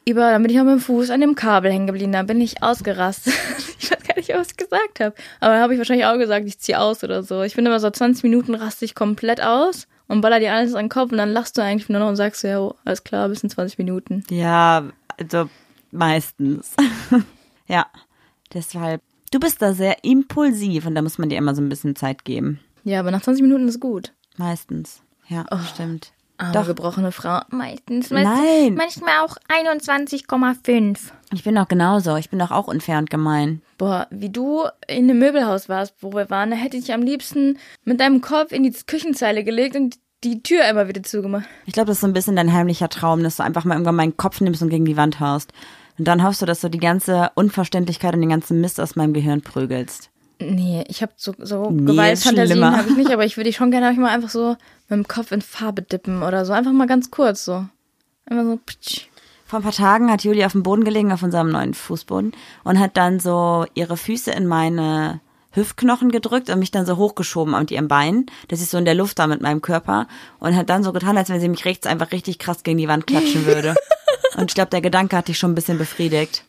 über, 0.07 0.31
dann 0.31 0.41
bin 0.41 0.51
ich 0.51 0.59
auch 0.59 0.63
mit 0.63 0.73
dem 0.73 0.79
Fuß 0.79 1.09
an 1.09 1.21
dem 1.21 1.35
Kabel 1.35 1.71
hängen 1.71 1.87
geblieben. 1.87 2.11
Da 2.11 2.23
bin 2.23 2.39
ich 2.41 2.63
ausgerastet. 2.63 3.33
ich 3.79 3.91
weiß 3.91 4.03
gar 4.03 4.15
nicht, 4.15 4.29
was 4.33 4.47
ich 4.51 4.57
gesagt 4.57 4.99
habe. 4.99 5.15
Aber 5.39 5.53
da 5.55 5.61
habe 5.61 5.73
ich 5.73 5.77
wahrscheinlich 5.79 6.05
auch 6.05 6.17
gesagt, 6.17 6.45
ich 6.47 6.59
ziehe 6.59 6.79
aus 6.79 7.03
oder 7.03 7.23
so. 7.23 7.41
Ich 7.43 7.55
finde 7.55 7.69
immer 7.71 7.79
so 7.79 7.89
20 7.89 8.23
Minuten 8.23 8.55
raste 8.55 8.85
ich 8.85 8.95
komplett 8.95 9.41
aus 9.41 9.87
und 10.07 10.21
baller 10.21 10.39
dir 10.39 10.53
alles 10.53 10.73
an 10.73 10.85
den 10.85 10.89
Kopf 10.89 11.11
und 11.11 11.17
dann 11.17 11.31
lachst 11.31 11.57
du 11.57 11.61
eigentlich 11.61 11.89
nur 11.89 11.99
noch 11.99 12.07
und 12.07 12.15
sagst 12.15 12.41
so, 12.41 12.47
ja, 12.47 12.59
oh, 12.59 12.75
alles 12.85 13.03
klar, 13.03 13.27
bis 13.29 13.43
in 13.43 13.49
20 13.49 13.77
Minuten. 13.77 14.23
Ja, 14.29 14.83
also 15.19 15.49
meistens. 15.91 16.75
ja, 17.67 17.85
deshalb. 18.53 19.01
Du 19.31 19.39
bist 19.39 19.61
da 19.61 19.73
sehr 19.73 20.03
impulsiv 20.05 20.85
und 20.85 20.95
da 20.95 21.01
muss 21.01 21.17
man 21.17 21.27
dir 21.29 21.37
immer 21.37 21.53
so 21.53 21.61
ein 21.61 21.69
bisschen 21.69 21.95
Zeit 21.97 22.23
geben. 22.23 22.59
Ja, 22.85 23.01
aber 23.01 23.11
nach 23.11 23.21
20 23.21 23.41
Minuten 23.43 23.67
ist 23.67 23.81
gut. 23.81 24.13
Meistens. 24.37 25.01
Ja, 25.27 25.45
Oh. 25.51 25.57
stimmt. 25.73 26.13
Aber 26.37 26.51
Doch. 26.51 26.67
gebrochene 26.67 27.11
Frau. 27.11 27.41
Meistens. 27.49 28.11
Nein. 28.11 28.75
Manchmal 28.75 29.25
auch 29.25 29.37
21,5. 29.49 30.99
Ich 31.33 31.43
bin 31.43 31.55
doch 31.55 31.67
genauso. 31.67 32.15
Ich 32.15 32.29
bin 32.29 32.39
doch 32.39 32.51
auch 32.51 32.67
unfair 32.67 32.99
und 32.99 33.09
gemein. 33.09 33.61
Boah, 33.77 34.07
wie 34.11 34.29
du 34.29 34.65
in 34.87 35.07
dem 35.07 35.19
Möbelhaus 35.19 35.67
warst, 35.67 35.95
wo 36.01 36.13
wir 36.13 36.29
waren, 36.29 36.51
da 36.51 36.55
hätte 36.55 36.77
ich 36.77 36.93
am 36.93 37.01
liebsten 37.01 37.57
mit 37.85 37.99
deinem 37.99 38.21
Kopf 38.21 38.51
in 38.51 38.63
die 38.63 38.71
Küchenzeile 38.71 39.43
gelegt 39.43 39.75
und 39.75 39.95
die 40.23 40.43
Tür 40.43 40.67
immer 40.67 40.87
wieder 40.87 41.03
zugemacht. 41.03 41.45
Ich 41.65 41.73
glaube, 41.73 41.87
das 41.87 41.97
ist 41.97 42.01
so 42.01 42.07
ein 42.07 42.13
bisschen 42.13 42.35
dein 42.35 42.53
heimlicher 42.53 42.89
Traum, 42.89 43.23
dass 43.23 43.37
du 43.37 43.43
einfach 43.43 43.65
mal 43.65 43.75
irgendwann 43.75 43.95
meinen 43.95 44.17
Kopf 44.17 44.41
nimmst 44.41 44.61
und 44.61 44.69
gegen 44.69 44.85
die 44.85 44.97
Wand 44.97 45.19
haust. 45.19 45.53
Und 45.97 46.07
dann 46.07 46.23
hoffst 46.23 46.41
du, 46.41 46.45
dass 46.45 46.61
du 46.61 46.69
die 46.69 46.79
ganze 46.79 47.31
Unverständlichkeit 47.35 48.13
und 48.13 48.21
den 48.21 48.29
ganzen 48.29 48.61
Mist 48.61 48.79
aus 48.79 48.95
meinem 48.95 49.13
Gehirn 49.13 49.41
prügelst. 49.41 50.11
Nee, 50.39 50.83
ich 50.87 51.01
habe 51.01 51.13
so, 51.15 51.33
so 51.39 51.71
Nee, 51.71 51.91
Gewaltfantasien 51.91 52.63
habe 52.63 52.89
ich 52.89 52.97
nicht, 52.97 53.11
aber 53.11 53.25
ich 53.25 53.37
würde 53.37 53.45
dich 53.49 53.55
schon 53.55 53.71
gerne 53.71 53.91
mal 53.99 54.09
einfach 54.09 54.29
so 54.29 54.55
mit 54.87 54.97
dem 54.97 55.07
Kopf 55.07 55.31
in 55.31 55.41
Farbe 55.41 55.81
dippen 55.81 56.23
oder 56.23 56.45
so. 56.45 56.53
Einfach 56.53 56.71
mal 56.71 56.87
ganz 56.87 57.09
kurz 57.11 57.45
so. 57.45 57.65
Einfach 58.25 58.43
so. 58.43 58.59
Ptsch. 58.65 59.07
Vor 59.45 59.59
ein 59.59 59.63
paar 59.63 59.71
Tagen 59.71 60.11
hat 60.11 60.23
Julie 60.23 60.45
auf 60.45 60.51
dem 60.51 60.63
Boden 60.63 60.83
gelegen, 60.83 61.11
auf 61.11 61.23
unserem 61.23 61.49
neuen 61.49 61.73
Fußboden, 61.73 62.33
und 62.65 62.79
hat 62.79 62.97
dann 62.97 63.21
so 63.21 63.65
ihre 63.75 63.95
Füße 63.95 64.29
in 64.31 64.45
meine 64.45 65.21
Hüftknochen 65.51 66.11
gedrückt 66.11 66.49
und 66.49 66.59
mich 66.59 66.71
dann 66.71 66.85
so 66.85 66.97
hochgeschoben 66.97 67.57
mit 67.57 67.71
ihrem 67.71 67.87
Bein, 67.87 68.25
dass 68.49 68.61
ich 68.61 68.67
so 68.67 68.77
in 68.77 68.83
der 68.83 68.93
Luft 68.93 69.17
war 69.17 69.27
mit 69.27 69.41
meinem 69.41 69.61
Körper 69.61 70.07
und 70.39 70.55
hat 70.55 70.69
dann 70.69 70.83
so 70.83 70.91
getan, 70.91 71.17
als 71.17 71.29
wenn 71.29 71.39
sie 71.39 71.47
mich 71.47 71.63
rechts 71.63 71.87
einfach 71.87 72.11
richtig 72.11 72.39
krass 72.39 72.63
gegen 72.63 72.77
die 72.77 72.89
Wand 72.89 73.07
klatschen 73.07 73.45
würde. 73.45 73.75
und 74.37 74.51
ich 74.51 74.55
glaube, 74.55 74.69
der 74.69 74.81
Gedanke 74.81 75.15
hat 75.15 75.29
dich 75.29 75.39
schon 75.39 75.51
ein 75.51 75.55
bisschen 75.55 75.77
befriedigt. 75.77 76.43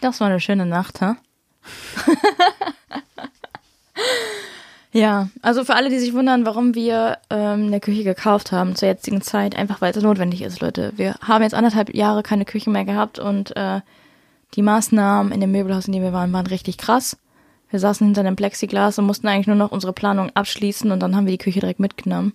Das 0.00 0.20
war 0.20 0.28
eine 0.28 0.40
schöne 0.40 0.66
Nacht, 0.66 1.00
ha? 1.00 1.16
ja, 4.92 5.28
also 5.42 5.64
für 5.64 5.74
alle, 5.74 5.90
die 5.90 5.98
sich 5.98 6.14
wundern, 6.14 6.46
warum 6.46 6.74
wir 6.74 7.18
ähm, 7.30 7.66
eine 7.66 7.80
Küche 7.80 8.04
gekauft 8.04 8.52
haben 8.52 8.76
zur 8.76 8.88
jetzigen 8.88 9.22
Zeit, 9.22 9.56
einfach 9.56 9.80
weil 9.80 9.96
es 9.96 10.02
notwendig 10.02 10.42
ist, 10.42 10.60
Leute. 10.60 10.92
Wir 10.96 11.14
haben 11.22 11.42
jetzt 11.42 11.54
anderthalb 11.54 11.94
Jahre 11.94 12.22
keine 12.22 12.44
Küche 12.44 12.70
mehr 12.70 12.84
gehabt 12.84 13.18
und 13.18 13.56
äh, 13.56 13.80
die 14.54 14.62
Maßnahmen 14.62 15.32
in 15.32 15.40
dem 15.40 15.52
Möbelhaus, 15.52 15.86
in 15.86 15.92
dem 15.92 16.02
wir 16.02 16.12
waren, 16.12 16.32
waren 16.32 16.46
richtig 16.46 16.78
krass. 16.78 17.16
Wir 17.70 17.80
saßen 17.80 18.06
hinter 18.06 18.20
einem 18.20 18.36
Plexiglas 18.36 18.98
und 18.98 19.06
mussten 19.06 19.28
eigentlich 19.28 19.46
nur 19.46 19.56
noch 19.56 19.72
unsere 19.72 19.94
Planung 19.94 20.30
abschließen 20.34 20.90
und 20.90 21.00
dann 21.00 21.16
haben 21.16 21.24
wir 21.24 21.32
die 21.32 21.38
Küche 21.38 21.60
direkt 21.60 21.80
mitgenommen. 21.80 22.34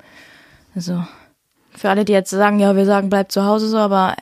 Also 0.73 1.05
für 1.71 1.91
alle, 1.91 2.05
die 2.05 2.13
jetzt 2.13 2.31
sagen, 2.31 2.59
ja, 2.59 2.75
wir 2.75 2.85
sagen, 2.85 3.09
bleibt 3.09 3.31
zu 3.31 3.45
Hause 3.45 3.67
so, 3.67 3.77
aber 3.77 4.15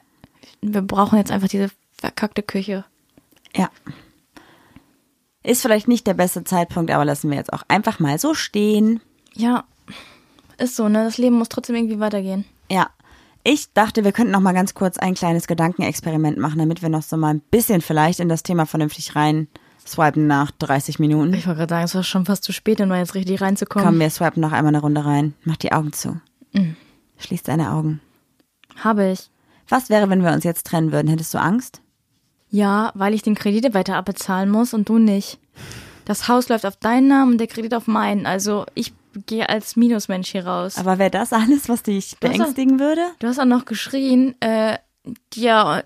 wir 0.62 0.82
brauchen 0.82 1.18
jetzt 1.18 1.32
einfach 1.32 1.48
diese 1.48 1.70
verkackte 1.98 2.44
Küche. 2.44 2.84
Ja. 3.56 3.70
Ist 5.46 5.62
vielleicht 5.62 5.88
nicht 5.88 6.08
der 6.08 6.14
beste 6.14 6.44
Zeitpunkt, 6.44 6.92
aber 6.92 7.06
lassen 7.06 7.30
wir 7.30 7.38
jetzt 7.38 7.54
auch 7.54 7.64
einfach 7.68 8.00
mal 8.00 8.18
so 8.18 8.34
stehen. 8.34 9.00
Ja, 9.34 9.66
ist 10.58 10.76
so, 10.76 10.88
ne? 10.88 11.04
Das 11.04 11.18
Leben 11.18 11.38
muss 11.38 11.50
trotzdem 11.50 11.76
irgendwie 11.76 12.00
weitergehen. 12.00 12.46
Ja. 12.70 12.90
Ich 13.44 13.72
dachte, 13.74 14.04
wir 14.04 14.12
könnten 14.12 14.32
noch 14.32 14.40
mal 14.40 14.54
ganz 14.54 14.74
kurz 14.74 14.98
ein 14.98 15.14
kleines 15.14 15.46
Gedankenexperiment 15.46 16.40
machen, 16.40 16.58
damit 16.58 16.82
wir 16.82 16.90
noch 16.90 17.04
so 17.04 17.16
mal 17.16 17.36
ein 17.36 17.42
bisschen 17.42 17.82
vielleicht 17.82 18.20
in 18.20 18.30
das 18.30 18.42
Thema 18.42 18.66
vernünftig 18.66 19.16
rein 19.16 19.48
swipen 19.86 20.26
nach 20.26 20.50
30 20.50 20.98
Minuten. 20.98 21.32
Ich 21.36 21.46
wollte 21.46 21.60
gerade 21.60 21.70
sagen, 21.70 21.86
es 21.86 21.94
war 21.94 22.04
schon 22.04 22.26
fast 22.26 22.44
zu 22.44 22.52
spät, 22.52 22.82
um 22.82 22.90
da 22.90 22.98
jetzt 22.98 23.14
richtig 23.14 23.42
reinzukommen. 23.42 23.88
Komm, 23.88 24.00
wir 24.00 24.10
swipen 24.10 24.42
noch 24.42 24.52
einmal 24.52 24.74
eine 24.74 24.82
Runde 24.82 25.06
rein. 25.06 25.36
Mach 25.44 25.58
die 25.58 25.74
Augen 25.74 25.94
zu. 25.94 26.20
Schließ 27.20 27.44
deine 27.44 27.72
Augen. 27.72 28.02
Habe 28.78 29.12
ich. 29.12 29.30
Was 29.70 29.90
wäre, 29.90 30.10
wenn 30.10 30.24
wir 30.24 30.32
uns 30.32 30.44
jetzt 30.44 30.66
trennen 30.66 30.92
würden? 30.92 31.08
Hättest 31.08 31.32
du 31.36 31.38
Angst? 31.38 31.82
Ja, 32.50 32.92
weil 32.96 33.14
ich 33.14 33.22
den 33.22 33.36
Kredit 33.36 33.74
weiter 33.74 33.96
abbezahlen 33.96 34.50
muss 34.50 34.74
und 34.74 34.88
du 34.90 34.98
nicht. 34.98 35.40
Das 36.06 36.28
Haus 36.28 36.50
läuft 36.50 36.66
auf 36.66 36.78
deinen 36.78 37.08
Namen 37.08 37.34
und 37.34 37.38
der 37.40 37.48
Kredit 37.48 37.74
auf 37.74 37.88
meinen. 37.88 38.26
Also 38.26 38.66
ich 38.76 38.94
gehe 39.26 39.50
als 39.50 39.76
Minusmensch 39.76 40.32
hier 40.32 40.46
raus. 40.46 40.78
Aber 40.78 41.00
wäre 41.00 41.10
das 41.10 41.34
alles, 41.34 41.70
was 41.70 41.84
dich 41.84 42.12
Du 42.20 42.28
beängstigen 42.28 42.80
würde? 42.80 43.02
Du 43.20 43.28
hast 43.28 43.40
auch 43.40 43.46
noch 43.46 43.66
geschrien, 43.66 44.36
äh, 44.42 44.78
ja, 45.34 45.84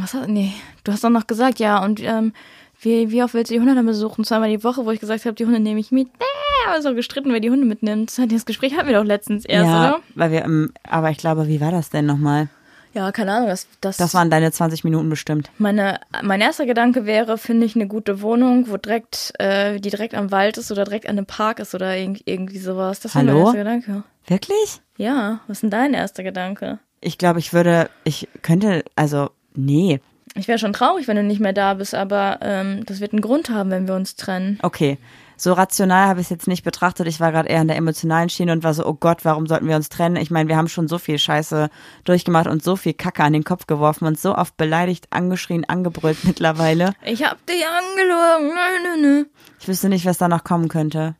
was 0.00 0.14
hat, 0.14 0.28
nee, 0.28 0.52
du 0.84 0.92
hast 0.92 1.04
auch 1.04 1.10
noch 1.10 1.26
gesagt, 1.26 1.58
ja, 1.58 1.82
und 1.84 2.00
ähm, 2.02 2.32
wie, 2.80 3.10
wie 3.10 3.22
oft 3.22 3.34
willst 3.34 3.50
du 3.50 3.54
die 3.54 3.60
Hunde 3.60 3.74
dann 3.74 3.86
besuchen? 3.86 4.24
Zweimal 4.24 4.50
die 4.50 4.64
Woche, 4.64 4.84
wo 4.84 4.90
ich 4.90 5.00
gesagt 5.00 5.24
habe, 5.24 5.34
die 5.34 5.44
Hunde 5.44 5.60
nehme 5.60 5.78
ich 5.78 5.92
mit. 5.92 6.08
Äh, 6.08 6.68
aber 6.68 6.82
so 6.82 6.94
gestritten, 6.94 7.32
wer 7.32 7.40
die 7.40 7.50
Hunde 7.50 7.66
mitnimmt. 7.66 8.16
Das, 8.16 8.26
das 8.28 8.44
Gespräch 8.44 8.76
hatten 8.76 8.88
wir 8.88 8.96
doch 8.96 9.04
letztens 9.04 9.44
erst, 9.44 9.70
ja, 9.70 9.88
oder? 9.88 10.00
weil 10.14 10.30
wir, 10.32 10.44
ähm, 10.44 10.72
aber 10.88 11.10
ich 11.10 11.18
glaube, 11.18 11.48
wie 11.48 11.60
war 11.60 11.70
das 11.70 11.90
denn 11.90 12.06
nochmal? 12.06 12.48
Ja, 12.94 13.10
keine 13.12 13.32
Ahnung, 13.32 13.48
das, 13.48 13.66
das, 13.80 13.96
Das 13.96 14.14
waren 14.14 14.30
deine 14.30 14.52
20 14.52 14.84
Minuten 14.84 15.08
bestimmt. 15.08 15.50
meine, 15.58 16.00
mein 16.22 16.40
erster 16.40 16.66
Gedanke 16.66 17.06
wäre, 17.06 17.38
finde 17.38 17.66
ich 17.66 17.74
eine 17.74 17.86
gute 17.86 18.20
Wohnung, 18.20 18.66
wo 18.68 18.76
direkt, 18.76 19.32
äh, 19.38 19.80
die 19.80 19.90
direkt 19.90 20.14
am 20.14 20.30
Wald 20.30 20.58
ist 20.58 20.70
oder 20.70 20.84
direkt 20.84 21.08
an 21.08 21.16
einem 21.16 21.26
Park 21.26 21.58
ist 21.58 21.74
oder 21.74 21.96
irg 21.96 22.20
irgendwie 22.26 22.58
sowas. 22.58 23.00
Das 23.00 23.14
war 23.14 23.22
mein 23.22 23.36
erster 23.36 23.58
Gedanke. 23.58 24.02
Wirklich? 24.26 24.80
Ja, 24.96 25.40
was 25.46 25.58
ist 25.58 25.62
denn 25.62 25.70
dein 25.70 25.94
erster 25.94 26.22
Gedanke? 26.22 26.78
Ich 27.00 27.18
glaube, 27.18 27.38
ich 27.38 27.52
würde, 27.52 27.88
ich 28.04 28.28
könnte, 28.42 28.84
also, 28.94 29.30
nee. 29.54 30.00
Ich 30.34 30.48
wäre 30.48 30.58
schon 30.58 30.72
traurig, 30.72 31.08
wenn 31.08 31.16
du 31.16 31.22
nicht 31.22 31.40
mehr 31.40 31.52
da 31.52 31.74
bist, 31.74 31.94
aber 31.94 32.38
ähm, 32.42 32.84
das 32.86 33.00
wird 33.00 33.12
einen 33.12 33.20
Grund 33.22 33.50
haben, 33.50 33.70
wenn 33.70 33.88
wir 33.88 33.94
uns 33.94 34.16
trennen. 34.16 34.58
Okay. 34.62 34.98
So 35.42 35.54
rational 35.54 36.06
habe 36.06 36.20
ich 36.20 36.26
es 36.26 36.30
jetzt 36.30 36.46
nicht 36.46 36.62
betrachtet. 36.62 37.08
Ich 37.08 37.18
war 37.18 37.32
gerade 37.32 37.48
eher 37.48 37.62
in 37.62 37.66
der 37.66 37.76
emotionalen 37.76 38.28
Schiene 38.28 38.52
und 38.52 38.62
war 38.62 38.74
so, 38.74 38.86
oh 38.86 38.94
Gott, 38.94 39.24
warum 39.24 39.48
sollten 39.48 39.66
wir 39.66 39.74
uns 39.74 39.88
trennen? 39.88 40.14
Ich 40.14 40.30
meine, 40.30 40.48
wir 40.48 40.56
haben 40.56 40.68
schon 40.68 40.86
so 40.86 40.98
viel 40.98 41.18
Scheiße 41.18 41.68
durchgemacht 42.04 42.46
und 42.46 42.62
so 42.62 42.76
viel 42.76 42.94
Kacke 42.94 43.24
an 43.24 43.32
den 43.32 43.42
Kopf 43.42 43.66
geworfen 43.66 44.06
und 44.06 44.20
so 44.20 44.36
oft 44.36 44.56
beleidigt, 44.56 45.08
angeschrien, 45.10 45.68
angebrüllt 45.68 46.18
mittlerweile. 46.22 46.94
Ich 47.04 47.24
hab 47.24 47.44
dich 47.44 47.60
angelogen. 47.66 48.54
Nö, 48.54 49.00
nö, 49.00 49.02
nö. 49.02 49.24
Ich 49.58 49.66
wüsste 49.66 49.88
nicht, 49.88 50.06
was 50.06 50.18
da 50.18 50.28
noch 50.28 50.44
kommen 50.44 50.68
könnte. 50.68 51.16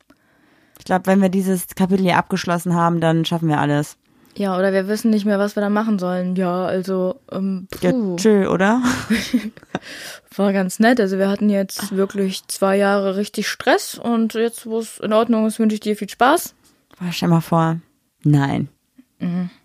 Ich 0.78 0.84
glaube, 0.84 1.06
wenn 1.06 1.20
wir 1.20 1.28
dieses 1.28 1.66
Kapitel 1.74 2.04
hier 2.04 2.16
abgeschlossen 2.16 2.76
haben, 2.76 3.00
dann 3.00 3.24
schaffen 3.24 3.48
wir 3.48 3.58
alles. 3.58 3.98
Ja, 4.36 4.58
oder 4.58 4.72
wir 4.72 4.88
wissen 4.88 5.10
nicht 5.10 5.26
mehr, 5.26 5.38
was 5.38 5.56
wir 5.56 5.60
da 5.60 5.68
machen 5.68 5.98
sollen. 5.98 6.36
Ja, 6.36 6.64
also, 6.64 7.20
ähm, 7.30 7.68
Ja, 7.80 7.92
puh, 7.92 8.16
tschö, 8.16 8.48
oder? 8.48 8.82
war 10.38 10.52
ganz 10.52 10.78
nett. 10.78 11.00
Also 11.00 11.18
wir 11.18 11.28
hatten 11.28 11.50
jetzt 11.50 11.94
wirklich 11.94 12.46
zwei 12.48 12.76
Jahre 12.76 13.16
richtig 13.16 13.48
Stress 13.48 13.96
und 13.96 14.34
jetzt, 14.34 14.66
wo 14.66 14.78
es 14.78 14.98
in 14.98 15.12
Ordnung 15.12 15.46
ist, 15.46 15.58
wünsche 15.58 15.74
ich 15.74 15.80
dir 15.80 15.96
viel 15.96 16.08
Spaß. 16.08 16.54
Boah, 16.98 17.12
stell 17.12 17.28
mal 17.28 17.40
vor. 17.40 17.80
Nein. 18.22 18.68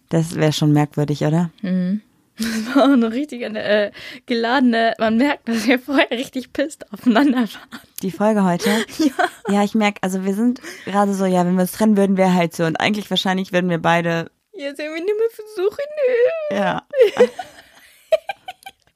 Das 0.09 0.35
wäre 0.35 0.53
schon 0.53 0.71
merkwürdig, 0.73 1.23
oder? 1.23 1.49
Das 2.39 2.75
war 2.75 2.83
auch 2.83 2.93
eine 2.93 3.11
richtig 3.11 3.41
äh, 3.41 3.91
geladene, 4.27 4.93
man 4.99 5.17
merkt, 5.17 5.49
dass 5.49 5.65
wir 5.65 5.79
vorher 5.79 6.11
richtig 6.11 6.53
pisst 6.53 6.93
aufeinander 6.93 7.39
waren. 7.39 7.81
Die 8.03 8.11
Folge 8.11 8.43
heute? 8.43 8.69
Ja. 8.99 9.53
Ja, 9.55 9.63
ich 9.63 9.73
merke, 9.73 10.03
also 10.03 10.23
wir 10.23 10.35
sind 10.35 10.61
gerade 10.85 11.15
so, 11.15 11.25
ja, 11.25 11.43
wenn 11.47 11.55
wir 11.55 11.61
uns 11.61 11.71
trennen 11.71 11.97
würden, 11.97 12.15
wäre 12.15 12.35
halt 12.35 12.55
so. 12.55 12.65
Und 12.65 12.79
eigentlich 12.79 13.09
wahrscheinlich 13.09 13.53
würden 13.53 13.71
wir 13.71 13.79
beide, 13.79 14.29
Jetzt 14.57 14.79
irgendwie 14.79 15.03
nicht 15.03 15.17
mehr 15.17 15.29
versuchen, 15.31 15.83
ja. 16.51 16.81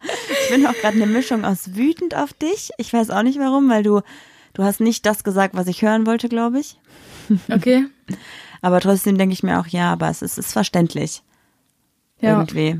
ich 0.01 0.49
bin 0.49 0.65
auch 0.65 0.73
gerade 0.73 0.95
eine 0.95 1.05
Mischung 1.05 1.45
aus 1.45 1.75
wütend 1.75 2.15
auf 2.15 2.33
dich. 2.33 2.71
Ich 2.77 2.91
weiß 2.91 3.11
auch 3.11 3.21
nicht 3.21 3.39
warum, 3.39 3.69
weil 3.69 3.83
du, 3.83 4.01
du 4.53 4.63
hast 4.63 4.79
nicht 4.79 5.05
das 5.05 5.23
gesagt, 5.23 5.53
was 5.55 5.67
ich 5.67 5.83
hören 5.83 6.07
wollte, 6.07 6.29
glaube 6.29 6.59
ich. 6.59 6.79
Okay. 7.49 7.85
Aber 8.61 8.79
trotzdem 8.79 9.17
denke 9.17 9.33
ich 9.33 9.43
mir 9.43 9.59
auch, 9.59 9.67
ja, 9.67 9.91
aber 9.91 10.09
es 10.09 10.21
ist, 10.21 10.37
es 10.37 10.47
ist 10.47 10.53
verständlich. 10.53 11.23
Ja. 12.19 12.33
Irgendwie. 12.33 12.79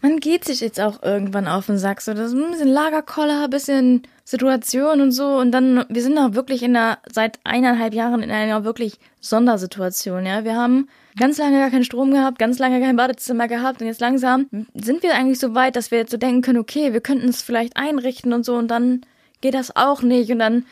Man 0.00 0.18
geht 0.18 0.46
sich 0.46 0.60
jetzt 0.60 0.80
auch 0.80 1.02
irgendwann 1.02 1.46
auf 1.46 1.66
den 1.66 1.76
Sack. 1.76 2.00
So, 2.00 2.14
das 2.14 2.32
ist 2.32 2.38
ein 2.38 2.50
bisschen 2.50 2.68
Lagerkoller, 2.68 3.44
ein 3.44 3.50
bisschen 3.50 4.02
Situation 4.24 5.02
und 5.02 5.12
so. 5.12 5.36
Und 5.36 5.52
dann, 5.52 5.84
wir 5.90 6.02
sind 6.02 6.16
auch 6.16 6.32
wirklich 6.32 6.62
in 6.62 6.74
einer, 6.74 6.98
seit 7.12 7.38
eineinhalb 7.44 7.92
Jahren 7.92 8.22
in 8.22 8.30
einer 8.30 8.64
wirklich 8.64 8.98
Sondersituation, 9.20 10.24
ja. 10.24 10.44
Wir 10.44 10.56
haben 10.56 10.88
ganz 11.18 11.38
lange 11.38 11.58
gar 11.58 11.70
keinen 11.70 11.84
Strom 11.84 12.12
gehabt, 12.12 12.38
ganz 12.38 12.58
lange 12.58 12.80
kein 12.80 12.96
Badezimmer 12.96 13.48
gehabt. 13.48 13.80
Und 13.80 13.86
jetzt 13.86 14.00
langsam 14.00 14.46
sind 14.74 15.02
wir 15.02 15.14
eigentlich 15.14 15.38
so 15.38 15.54
weit, 15.54 15.76
dass 15.76 15.90
wir 15.90 15.98
jetzt 15.98 16.10
so 16.10 16.16
denken 16.16 16.42
können, 16.42 16.58
okay, 16.58 16.92
wir 16.92 17.00
könnten 17.00 17.28
es 17.28 17.42
vielleicht 17.42 17.76
einrichten 17.76 18.32
und 18.32 18.44
so. 18.44 18.54
Und 18.56 18.68
dann 18.68 19.02
geht 19.40 19.54
das 19.54 19.74
auch 19.76 20.02
nicht. 20.02 20.30
Und 20.30 20.38
dann 20.38 20.66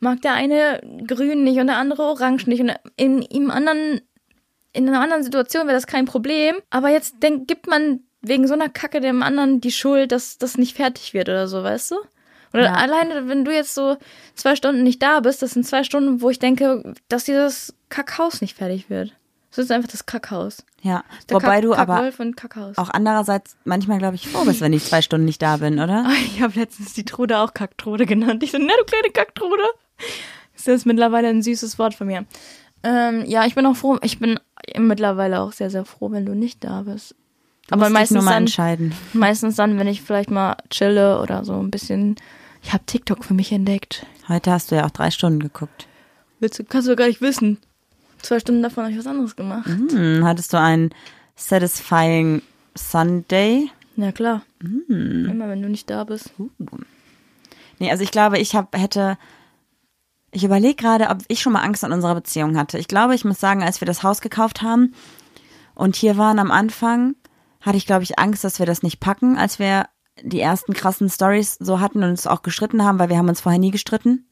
mag 0.00 0.20
der 0.22 0.32
eine 0.34 0.80
grün 1.06 1.44
nicht 1.44 1.58
und 1.58 1.66
der 1.68 1.78
andere 1.78 2.02
orange 2.02 2.46
nicht. 2.46 2.60
Und 2.60 2.72
in 2.96 3.22
ihm 3.22 3.50
anderen 3.50 4.00
in 4.74 4.88
einer 4.88 5.00
anderen 5.00 5.22
Situation 5.22 5.66
wäre 5.66 5.76
das 5.76 5.86
kein 5.86 6.04
Problem. 6.04 6.56
Aber 6.70 6.88
jetzt 6.88 7.22
denk, 7.22 7.46
gibt 7.46 7.68
man 7.68 8.00
wegen 8.20 8.46
so 8.48 8.54
einer 8.54 8.68
Kacke 8.68 9.00
dem 9.00 9.22
anderen 9.22 9.60
die 9.60 9.70
Schuld, 9.72 10.12
dass 10.12 10.36
das 10.36 10.58
nicht 10.58 10.76
fertig 10.76 11.14
wird 11.14 11.28
oder 11.28 11.46
so, 11.46 11.62
weißt 11.62 11.92
du? 11.92 11.96
Oder 12.52 12.64
Ja. 12.64 12.72
alleine, 12.74 13.28
wenn 13.28 13.44
du 13.44 13.52
jetzt 13.52 13.74
so 13.74 13.96
zwei 14.34 14.56
Stunden 14.56 14.82
nicht 14.82 15.02
da 15.02 15.20
bist, 15.20 15.42
das 15.42 15.52
sind 15.52 15.64
zwei 15.66 15.84
Stunden, 15.84 16.20
wo 16.20 16.30
ich 16.30 16.38
denke, 16.38 16.94
dass 17.08 17.24
dieses 17.24 17.74
Kackhaus 17.88 18.40
nicht 18.40 18.56
fertig 18.56 18.90
wird. 18.90 19.12
Das 19.56 19.66
ist 19.66 19.70
einfach 19.70 19.88
das 19.90 20.04
Kackhaus. 20.06 20.64
Ja. 20.82 21.04
Der 21.28 21.36
Wobei 21.36 21.60
Kack- 21.60 21.62
du 21.62 21.74
aber 21.74 22.10
auch 22.76 22.90
andererseits 22.90 23.56
manchmal, 23.64 23.98
glaube 23.98 24.16
ich, 24.16 24.28
froh 24.28 24.44
bist, 24.44 24.60
wenn 24.60 24.72
ich 24.72 24.84
zwei 24.84 25.00
Stunden 25.00 25.24
nicht 25.26 25.40
da 25.40 25.58
bin, 25.58 25.78
oder? 25.78 26.06
Ich 26.26 26.42
habe 26.42 26.58
letztens 26.58 26.92
die 26.94 27.04
Trude 27.04 27.38
auch 27.38 27.54
Kacktrude 27.54 28.04
genannt. 28.06 28.42
Ich 28.42 28.50
so, 28.50 28.58
na 28.58 28.72
du 28.78 28.84
kleine 28.84 29.10
Kacktrude. 29.12 29.62
Ist 30.56 30.66
das 30.68 30.84
mittlerweile 30.84 31.28
ein 31.28 31.42
süßes 31.42 31.78
Wort 31.78 31.94
von 31.94 32.08
mir. 32.08 32.24
Ähm, 32.82 33.24
ja, 33.26 33.46
ich 33.46 33.54
bin 33.54 33.64
auch 33.66 33.76
froh. 33.76 33.98
Ich 34.02 34.18
bin 34.18 34.38
mittlerweile 34.76 35.40
auch 35.40 35.52
sehr, 35.52 35.70
sehr 35.70 35.84
froh, 35.84 36.10
wenn 36.10 36.26
du 36.26 36.34
nicht 36.34 36.62
da 36.64 36.82
bist. 36.82 37.14
Du 37.68 37.74
Aber 37.74 37.88
meistens 37.90 38.16
nur 38.16 38.24
mal 38.24 38.32
dann, 38.32 38.42
entscheiden. 38.42 38.92
meistens 39.12 39.56
dann, 39.56 39.78
wenn 39.78 39.86
ich 39.86 40.02
vielleicht 40.02 40.30
mal 40.30 40.56
chille 40.70 41.20
oder 41.22 41.44
so 41.44 41.54
ein 41.54 41.70
bisschen. 41.70 42.16
Ich 42.62 42.72
habe 42.72 42.84
TikTok 42.86 43.24
für 43.24 43.34
mich 43.34 43.52
entdeckt. 43.52 44.04
Heute 44.28 44.50
hast 44.50 44.70
du 44.70 44.74
ja 44.76 44.84
auch 44.84 44.90
drei 44.90 45.10
Stunden 45.10 45.38
geguckt. 45.40 45.86
Willst 46.40 46.58
du, 46.58 46.64
kannst 46.64 46.88
du 46.88 46.96
gar 46.96 47.06
nicht 47.06 47.20
wissen. 47.20 47.58
Zwei 48.24 48.40
Stunden 48.40 48.62
davon 48.62 48.84
habe 48.84 48.92
ich 48.92 48.98
was 48.98 49.06
anderes 49.06 49.36
gemacht. 49.36 49.66
Hm, 49.66 50.24
hattest 50.24 50.52
du 50.54 50.58
einen 50.58 50.90
Satisfying 51.36 52.40
Sunday. 52.74 53.70
Ja, 53.96 54.12
klar. 54.12 54.42
Immer 55.30 55.48
wenn 55.48 55.60
du 55.60 55.68
nicht 55.68 55.90
da 55.90 56.04
bist. 56.04 56.32
Nee, 57.78 57.90
also 57.90 58.02
ich 58.02 58.10
glaube, 58.10 58.38
ich 58.38 58.56
hab, 58.56 58.74
hätte, 58.76 59.18
ich 60.30 60.42
überlege 60.42 60.74
gerade, 60.74 61.10
ob 61.10 61.18
ich 61.28 61.40
schon 61.40 61.52
mal 61.52 61.62
Angst 61.62 61.84
an 61.84 61.92
unserer 61.92 62.14
Beziehung 62.14 62.56
hatte. 62.56 62.78
Ich 62.78 62.88
glaube, 62.88 63.14
ich 63.14 63.26
muss 63.26 63.38
sagen, 63.38 63.62
als 63.62 63.82
wir 63.82 63.86
das 63.86 64.02
Haus 64.02 64.22
gekauft 64.22 64.62
haben 64.62 64.94
und 65.74 65.94
hier 65.94 66.16
waren 66.16 66.38
am 66.38 66.50
Anfang, 66.50 67.16
hatte 67.60 67.76
ich, 67.76 67.84
glaube 67.84 68.04
ich, 68.04 68.18
Angst, 68.18 68.42
dass 68.42 68.58
wir 68.58 68.64
das 68.64 68.82
nicht 68.82 69.00
packen, 69.00 69.36
als 69.36 69.58
wir 69.58 69.86
die 70.22 70.40
ersten 70.40 70.72
krassen 70.72 71.10
Stories 71.10 71.56
so 71.60 71.78
hatten 71.78 72.02
und 72.02 72.10
uns 72.10 72.26
auch 72.26 72.40
gestritten 72.40 72.84
haben, 72.84 72.98
weil 72.98 73.10
wir 73.10 73.18
haben 73.18 73.28
uns 73.28 73.42
vorher 73.42 73.60
nie 73.60 73.70
gestritten. 73.70 74.26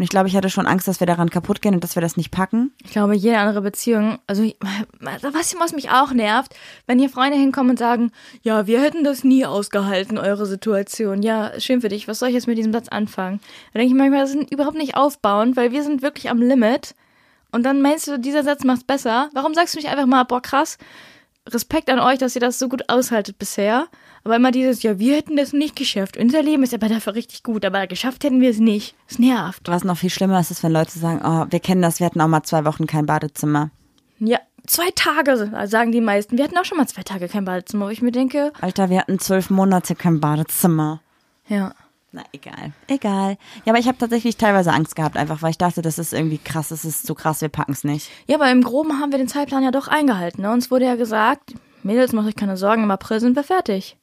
Und 0.00 0.04
ich 0.04 0.08
glaube, 0.08 0.28
ich 0.28 0.34
hatte 0.34 0.48
schon 0.48 0.66
Angst, 0.66 0.88
dass 0.88 0.98
wir 1.00 1.06
daran 1.06 1.28
kaputt 1.28 1.60
gehen 1.60 1.74
und 1.74 1.84
dass 1.84 1.94
wir 1.94 2.00
das 2.00 2.16
nicht 2.16 2.30
packen. 2.30 2.72
Ich 2.82 2.92
glaube, 2.92 3.14
jede 3.14 3.36
andere 3.36 3.60
Beziehung, 3.60 4.18
also 4.26 4.50
was, 4.98 5.54
was 5.58 5.74
mich 5.74 5.90
auch 5.90 6.12
nervt, 6.12 6.56
wenn 6.86 6.98
hier 6.98 7.10
Freunde 7.10 7.36
hinkommen 7.36 7.72
und 7.72 7.78
sagen, 7.78 8.10
ja, 8.40 8.66
wir 8.66 8.80
hätten 8.80 9.04
das 9.04 9.24
nie 9.24 9.44
ausgehalten, 9.44 10.16
eure 10.16 10.46
Situation. 10.46 11.20
Ja, 11.20 11.52
schön 11.60 11.82
für 11.82 11.90
dich, 11.90 12.08
was 12.08 12.18
soll 12.18 12.30
ich 12.30 12.34
jetzt 12.34 12.46
mit 12.46 12.56
diesem 12.56 12.72
Satz 12.72 12.88
anfangen? 12.88 13.40
Da 13.74 13.80
denke 13.80 13.92
ich 13.92 13.98
manchmal, 13.98 14.22
das 14.22 14.34
ist 14.34 14.50
überhaupt 14.50 14.78
nicht 14.78 14.96
aufbauend, 14.96 15.58
weil 15.58 15.70
wir 15.70 15.82
sind 15.82 16.00
wirklich 16.00 16.30
am 16.30 16.40
Limit. 16.40 16.94
Und 17.52 17.64
dann 17.64 17.82
meinst 17.82 18.08
du, 18.08 18.18
dieser 18.18 18.42
Satz 18.42 18.64
macht's 18.64 18.84
besser. 18.84 19.28
Warum 19.34 19.52
sagst 19.52 19.74
du 19.74 19.78
nicht 19.80 19.90
einfach 19.90 20.06
mal, 20.06 20.24
boah, 20.24 20.40
krass, 20.40 20.78
Respekt 21.46 21.90
an 21.90 22.00
euch, 22.00 22.18
dass 22.18 22.34
ihr 22.34 22.40
das 22.40 22.58
so 22.58 22.70
gut 22.70 22.88
aushaltet 22.88 23.38
bisher. 23.38 23.88
Aber 24.24 24.36
immer 24.36 24.50
dieses, 24.50 24.82
ja, 24.82 24.98
wir 24.98 25.16
hätten 25.16 25.36
das 25.36 25.52
nicht 25.52 25.76
geschafft. 25.76 26.16
Unser 26.16 26.42
Leben 26.42 26.62
ist 26.62 26.74
aber 26.74 26.88
dafür 26.88 27.14
richtig 27.14 27.42
gut, 27.42 27.64
aber 27.64 27.86
geschafft 27.86 28.22
hätten 28.24 28.40
wir 28.40 28.50
es 28.50 28.58
nicht. 28.58 28.94
Es 29.08 29.18
nervt. 29.18 29.62
Was 29.68 29.84
noch 29.84 29.96
viel 29.96 30.10
schlimmer 30.10 30.38
ist, 30.40 30.50
ist, 30.50 30.62
wenn 30.62 30.72
Leute 30.72 30.98
sagen, 30.98 31.20
oh, 31.24 31.46
wir 31.50 31.60
kennen 31.60 31.82
das, 31.82 32.00
wir 32.00 32.06
hatten 32.06 32.20
auch 32.20 32.28
mal 32.28 32.42
zwei 32.42 32.64
Wochen 32.64 32.86
kein 32.86 33.06
Badezimmer. 33.06 33.70
Ja, 34.18 34.38
zwei 34.66 34.90
Tage, 34.94 35.50
sagen 35.66 35.90
die 35.92 36.02
meisten. 36.02 36.36
Wir 36.36 36.44
hatten 36.44 36.58
auch 36.58 36.66
schon 36.66 36.76
mal 36.76 36.86
zwei 36.86 37.02
Tage 37.02 37.28
kein 37.28 37.46
Badezimmer, 37.46 37.86
wo 37.86 37.90
ich 37.90 38.02
mir 38.02 38.12
denke, 38.12 38.52
Alter, 38.60 38.90
wir 38.90 38.98
hatten 38.98 39.18
zwölf 39.18 39.48
Monate 39.50 39.94
kein 39.94 40.20
Badezimmer. 40.20 41.00
ja. 41.48 41.72
Na, 42.12 42.24
egal. 42.32 42.72
Egal. 42.88 43.38
Ja, 43.64 43.72
aber 43.72 43.78
ich 43.78 43.86
habe 43.86 43.96
tatsächlich 43.96 44.36
teilweise 44.36 44.72
Angst 44.72 44.96
gehabt, 44.96 45.16
einfach 45.16 45.42
weil 45.42 45.52
ich 45.52 45.58
dachte, 45.58 45.80
das 45.80 45.96
ist 45.96 46.12
irgendwie 46.12 46.38
krass, 46.38 46.70
das 46.70 46.84
ist 46.84 47.06
so 47.06 47.14
krass, 47.14 47.40
wir 47.40 47.48
packen 47.48 47.70
es 47.70 47.84
nicht. 47.84 48.10
Ja, 48.26 48.34
aber 48.34 48.50
im 48.50 48.64
Groben 48.64 48.98
haben 48.98 49.12
wir 49.12 49.18
den 49.18 49.28
Zeitplan 49.28 49.62
ja 49.62 49.70
doch 49.70 49.86
eingehalten. 49.86 50.42
Ne? 50.42 50.50
Uns 50.50 50.72
wurde 50.72 50.86
ja 50.86 50.96
gesagt, 50.96 51.54
Mädels, 51.84 52.12
macht 52.12 52.26
euch 52.26 52.34
keine 52.34 52.56
Sorgen, 52.56 52.82
im 52.82 52.90
April 52.90 53.20
sind 53.20 53.36
wir 53.36 53.44
fertig. 53.44 53.96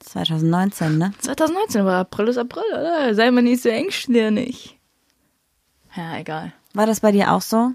2019, 0.00 0.98
ne? 0.98 1.12
2019 1.18 1.84
war 1.84 2.00
April 2.00 2.28
ist 2.28 2.38
April, 2.38 2.64
oder? 2.72 3.14
Sei 3.14 3.30
mal 3.30 3.42
nicht 3.42 3.62
so 3.62 3.68
engstirnig. 3.68 4.78
Ja, 5.96 6.18
egal. 6.18 6.52
War 6.74 6.86
das 6.86 7.00
bei 7.00 7.12
dir 7.12 7.32
auch 7.32 7.42
so? 7.42 7.72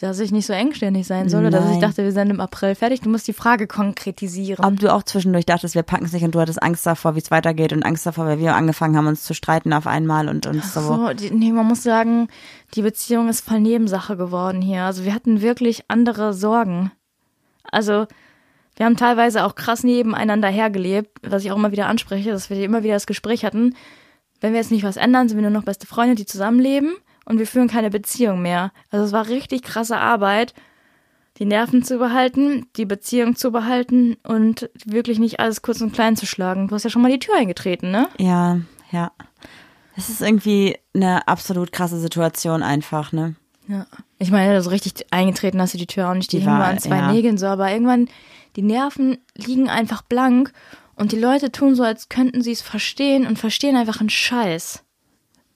Dass 0.00 0.18
ich 0.18 0.32
nicht 0.32 0.46
so 0.46 0.52
engstirnig 0.52 1.06
sein 1.06 1.28
soll, 1.28 1.46
oder 1.46 1.60
dass 1.60 1.70
ich 1.70 1.78
dachte, 1.78 2.02
wir 2.02 2.12
sind 2.12 2.28
im 2.28 2.40
April 2.40 2.74
fertig. 2.74 3.00
Du 3.00 3.08
musst 3.08 3.28
die 3.28 3.32
Frage 3.32 3.66
konkretisieren. 3.66 4.64
Ob 4.64 4.78
du 4.78 4.92
auch 4.92 5.04
zwischendurch 5.04 5.46
dachtest, 5.46 5.76
wir 5.76 5.84
packen 5.84 6.04
es 6.04 6.12
nicht 6.12 6.24
und 6.24 6.34
du 6.34 6.40
hattest 6.40 6.62
Angst 6.62 6.84
davor, 6.84 7.14
wie 7.14 7.20
es 7.20 7.30
weitergeht 7.30 7.72
und 7.72 7.84
Angst 7.84 8.04
davor, 8.04 8.26
weil 8.26 8.38
wir 8.40 8.54
angefangen 8.54 8.96
haben, 8.96 9.06
uns 9.06 9.22
zu 9.22 9.34
streiten 9.34 9.72
auf 9.72 9.86
einmal 9.86 10.28
und 10.28 10.46
uns 10.46 10.74
so. 10.74 10.80
So, 10.80 11.12
die, 11.14 11.30
nee, 11.30 11.52
man 11.52 11.66
muss 11.66 11.84
sagen, 11.84 12.28
die 12.74 12.82
Beziehung 12.82 13.28
ist 13.28 13.42
voll 13.42 13.60
Nebensache 13.60 14.16
geworden 14.16 14.60
hier. 14.60 14.82
Also 14.82 15.04
wir 15.04 15.14
hatten 15.14 15.40
wirklich 15.40 15.84
andere 15.88 16.34
Sorgen. 16.34 16.90
Also 17.70 18.06
wir 18.76 18.86
haben 18.86 18.96
teilweise 18.96 19.44
auch 19.44 19.54
krass 19.54 19.84
nebeneinander 19.84 20.48
hergelebt, 20.48 21.18
was 21.22 21.44
ich 21.44 21.52
auch 21.52 21.56
immer 21.56 21.72
wieder 21.72 21.86
anspreche, 21.86 22.30
dass 22.30 22.50
wir 22.50 22.62
immer 22.64 22.82
wieder 22.82 22.94
das 22.94 23.06
Gespräch 23.06 23.44
hatten, 23.44 23.74
wenn 24.40 24.52
wir 24.52 24.60
jetzt 24.60 24.70
nicht 24.70 24.84
was 24.84 24.96
ändern, 24.96 25.28
sind 25.28 25.38
wir 25.38 25.42
nur 25.42 25.58
noch 25.58 25.64
beste 25.64 25.86
Freunde, 25.86 26.16
die 26.16 26.26
zusammenleben 26.26 26.94
und 27.24 27.38
wir 27.38 27.46
führen 27.46 27.68
keine 27.68 27.90
Beziehung 27.90 28.42
mehr. 28.42 28.72
Also 28.90 29.06
es 29.06 29.12
war 29.12 29.28
richtig 29.28 29.62
krasse 29.62 29.96
Arbeit, 29.96 30.54
die 31.38 31.46
Nerven 31.46 31.82
zu 31.82 31.98
behalten, 31.98 32.66
die 32.76 32.84
Beziehung 32.84 33.36
zu 33.36 33.50
behalten 33.50 34.16
und 34.22 34.70
wirklich 34.84 35.18
nicht 35.18 35.40
alles 35.40 35.62
kurz 35.62 35.80
und 35.80 35.92
klein 35.92 36.16
zu 36.16 36.26
schlagen. 36.26 36.68
Du 36.68 36.74
hast 36.74 36.84
ja 36.84 36.90
schon 36.90 37.02
mal 37.02 37.10
die 37.10 37.18
Tür 37.18 37.36
eingetreten, 37.36 37.90
ne? 37.90 38.08
Ja, 38.18 38.60
ja. 38.92 39.12
Es 39.96 40.08
ist 40.08 40.20
irgendwie 40.20 40.76
eine 40.94 41.26
absolut 41.26 41.72
krasse 41.72 41.98
Situation 41.98 42.62
einfach, 42.62 43.12
ne? 43.12 43.36
Ja. 43.66 43.86
Ich 44.18 44.30
meine, 44.30 44.60
so 44.62 44.70
richtig 44.70 45.06
eingetreten 45.10 45.60
hast 45.60 45.74
du 45.74 45.78
die 45.78 45.86
Tür 45.86 46.10
auch 46.10 46.14
nicht. 46.14 46.30
Die, 46.32 46.40
Die 46.40 46.44
mal 46.44 46.62
an 46.62 46.78
zwei 46.78 46.98
ja. 46.98 47.12
Nägeln 47.12 47.38
so, 47.38 47.46
aber 47.46 47.70
irgendwann, 47.70 48.08
die 48.56 48.62
Nerven 48.62 49.18
liegen 49.36 49.68
einfach 49.68 50.02
blank 50.02 50.52
und 50.96 51.12
die 51.12 51.18
Leute 51.18 51.50
tun 51.50 51.74
so, 51.74 51.82
als 51.82 52.08
könnten 52.08 52.42
sie 52.42 52.52
es 52.52 52.62
verstehen 52.62 53.26
und 53.26 53.38
verstehen 53.38 53.76
einfach 53.76 54.00
einen 54.00 54.10
Scheiß. 54.10 54.84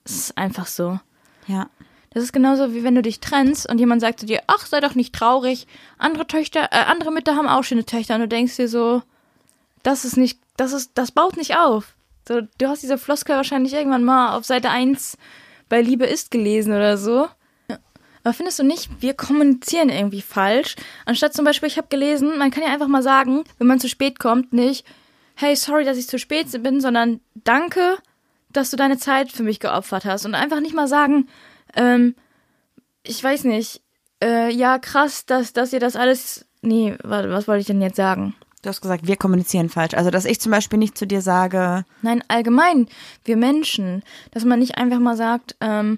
Es 0.03 0.15
ist 0.15 0.37
einfach 0.37 0.67
so. 0.67 0.99
Ja. 1.47 1.69
Das 2.11 2.23
ist 2.23 2.33
genauso 2.33 2.73
wie 2.73 2.83
wenn 2.83 2.95
du 2.95 3.01
dich 3.01 3.19
trennst 3.19 3.69
und 3.69 3.79
jemand 3.79 4.01
sagt 4.01 4.19
zu 4.19 4.25
dir, 4.25 4.41
ach, 4.47 4.65
sei 4.65 4.79
doch 4.79 4.95
nicht 4.95 5.13
traurig. 5.13 5.67
Andere 5.97 6.25
Töchter, 6.25 6.69
äh, 6.71 6.85
andere 6.87 7.11
Mütter 7.11 7.35
haben 7.35 7.47
auch 7.47 7.63
schöne 7.63 7.85
Töchter 7.85 8.15
und 8.15 8.21
du 8.21 8.27
denkst 8.27 8.55
dir 8.55 8.67
so, 8.67 9.03
das 9.83 10.05
ist 10.05 10.17
nicht, 10.17 10.39
das 10.57 10.73
ist, 10.73 10.91
das 10.95 11.11
baut 11.11 11.37
nicht 11.37 11.57
auf. 11.57 11.95
So, 12.27 12.41
du 12.57 12.67
hast 12.67 12.83
diese 12.83 12.97
Floskel 12.97 13.35
wahrscheinlich 13.35 13.73
irgendwann 13.73 14.03
mal 14.03 14.35
auf 14.35 14.45
Seite 14.45 14.69
1 14.69 15.17
bei 15.69 15.81
Liebe 15.81 16.05
ist 16.05 16.31
gelesen 16.31 16.73
oder 16.73 16.97
so. 16.97 17.27
Aber 18.29 18.35
findest 18.35 18.59
du 18.59 18.63
nicht, 18.63 18.91
wir 19.01 19.15
kommunizieren 19.15 19.89
irgendwie 19.89 20.21
falsch? 20.21 20.75
Anstatt 21.07 21.33
zum 21.33 21.45
Beispiel, 21.45 21.65
ich 21.65 21.79
habe 21.79 21.87
gelesen, 21.87 22.37
man 22.37 22.51
kann 22.51 22.61
ja 22.61 22.71
einfach 22.71 22.87
mal 22.87 23.01
sagen, 23.01 23.43
wenn 23.57 23.65
man 23.65 23.79
zu 23.79 23.89
spät 23.89 24.19
kommt, 24.19 24.53
nicht, 24.53 24.85
hey, 25.33 25.55
sorry, 25.55 25.83
dass 25.83 25.97
ich 25.97 26.07
zu 26.07 26.19
spät 26.19 26.45
bin, 26.61 26.79
sondern 26.79 27.21
danke, 27.33 27.97
dass 28.53 28.69
du 28.69 28.77
deine 28.77 28.99
Zeit 28.99 29.31
für 29.31 29.41
mich 29.41 29.59
geopfert 29.59 30.05
hast. 30.05 30.27
Und 30.27 30.35
einfach 30.35 30.59
nicht 30.59 30.75
mal 30.75 30.87
sagen, 30.87 31.27
ähm, 31.75 32.13
ich 33.01 33.23
weiß 33.23 33.45
nicht, 33.45 33.81
äh, 34.23 34.53
ja, 34.53 34.77
krass, 34.77 35.25
dass, 35.25 35.51
dass 35.51 35.73
ihr 35.73 35.79
das 35.79 35.95
alles. 35.95 36.45
Nee, 36.61 36.95
warte, 37.03 37.31
was 37.31 37.47
wollte 37.47 37.61
ich 37.61 37.67
denn 37.67 37.81
jetzt 37.81 37.95
sagen? 37.95 38.35
Du 38.61 38.69
hast 38.69 38.81
gesagt, 38.81 39.07
wir 39.07 39.15
kommunizieren 39.15 39.69
falsch. 39.69 39.95
Also, 39.95 40.11
dass 40.11 40.25
ich 40.25 40.39
zum 40.39 40.51
Beispiel 40.51 40.77
nicht 40.77 40.99
zu 40.99 41.07
dir 41.07 41.23
sage, 41.23 41.83
Nein, 42.03 42.23
allgemein, 42.27 42.89
wir 43.25 43.37
Menschen, 43.37 44.03
dass 44.29 44.45
man 44.45 44.59
nicht 44.59 44.77
einfach 44.77 44.99
mal 44.99 45.17
sagt, 45.17 45.55
ähm, 45.61 45.97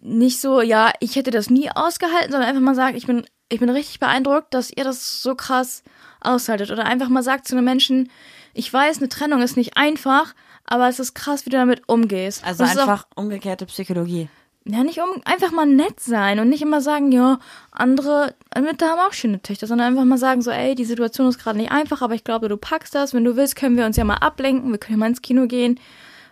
nicht 0.00 0.40
so, 0.40 0.60
ja, 0.60 0.90
ich 1.00 1.16
hätte 1.16 1.30
das 1.30 1.50
nie 1.50 1.70
ausgehalten, 1.70 2.32
sondern 2.32 2.48
einfach 2.48 2.62
mal 2.62 2.74
sagt, 2.74 2.96
ich 2.96 3.06
bin, 3.06 3.24
ich 3.48 3.60
bin 3.60 3.70
richtig 3.70 4.00
beeindruckt, 4.00 4.52
dass 4.54 4.70
ihr 4.70 4.84
das 4.84 5.22
so 5.22 5.34
krass 5.34 5.82
aushaltet. 6.20 6.70
Oder 6.70 6.84
einfach 6.86 7.08
mal 7.08 7.22
sagt 7.22 7.46
zu 7.46 7.54
einem 7.56 7.64
Menschen, 7.64 8.10
ich 8.54 8.72
weiß, 8.72 8.98
eine 8.98 9.08
Trennung 9.08 9.42
ist 9.42 9.56
nicht 9.56 9.76
einfach, 9.76 10.34
aber 10.64 10.88
es 10.88 10.98
ist 10.98 11.14
krass, 11.14 11.46
wie 11.46 11.50
du 11.50 11.56
damit 11.56 11.82
umgehst. 11.88 12.44
also 12.44 12.64
Und 12.64 12.70
ist 12.70 12.76
auch- 12.78 12.82
einfach 12.82 13.06
umgekehrte 13.14 13.66
Psychologie. 13.66 14.28
Ja, 14.68 14.82
nicht 14.82 14.98
um 14.98 15.22
einfach 15.24 15.52
mal 15.52 15.64
nett 15.66 16.00
sein 16.00 16.40
und 16.40 16.48
nicht 16.48 16.62
immer 16.62 16.80
sagen, 16.80 17.12
ja, 17.12 17.38
andere 17.70 18.34
Mütter 18.60 18.88
haben 18.88 18.98
auch 18.98 19.12
schöne 19.12 19.40
Töchter, 19.40 19.68
sondern 19.68 19.86
einfach 19.92 20.04
mal 20.04 20.18
sagen 20.18 20.42
so, 20.42 20.50
ey, 20.50 20.74
die 20.74 20.84
Situation 20.84 21.28
ist 21.28 21.38
gerade 21.38 21.56
nicht 21.58 21.70
einfach, 21.70 22.02
aber 22.02 22.14
ich 22.16 22.24
glaube, 22.24 22.48
du 22.48 22.56
packst 22.56 22.92
das. 22.96 23.14
Wenn 23.14 23.22
du 23.22 23.36
willst, 23.36 23.54
können 23.54 23.76
wir 23.76 23.86
uns 23.86 23.96
ja 23.96 24.02
mal 24.02 24.14
ablenken, 24.16 24.72
wir 24.72 24.78
können 24.78 24.98
ja 24.98 25.00
mal 25.00 25.06
ins 25.08 25.22
Kino 25.22 25.46
gehen. 25.46 25.78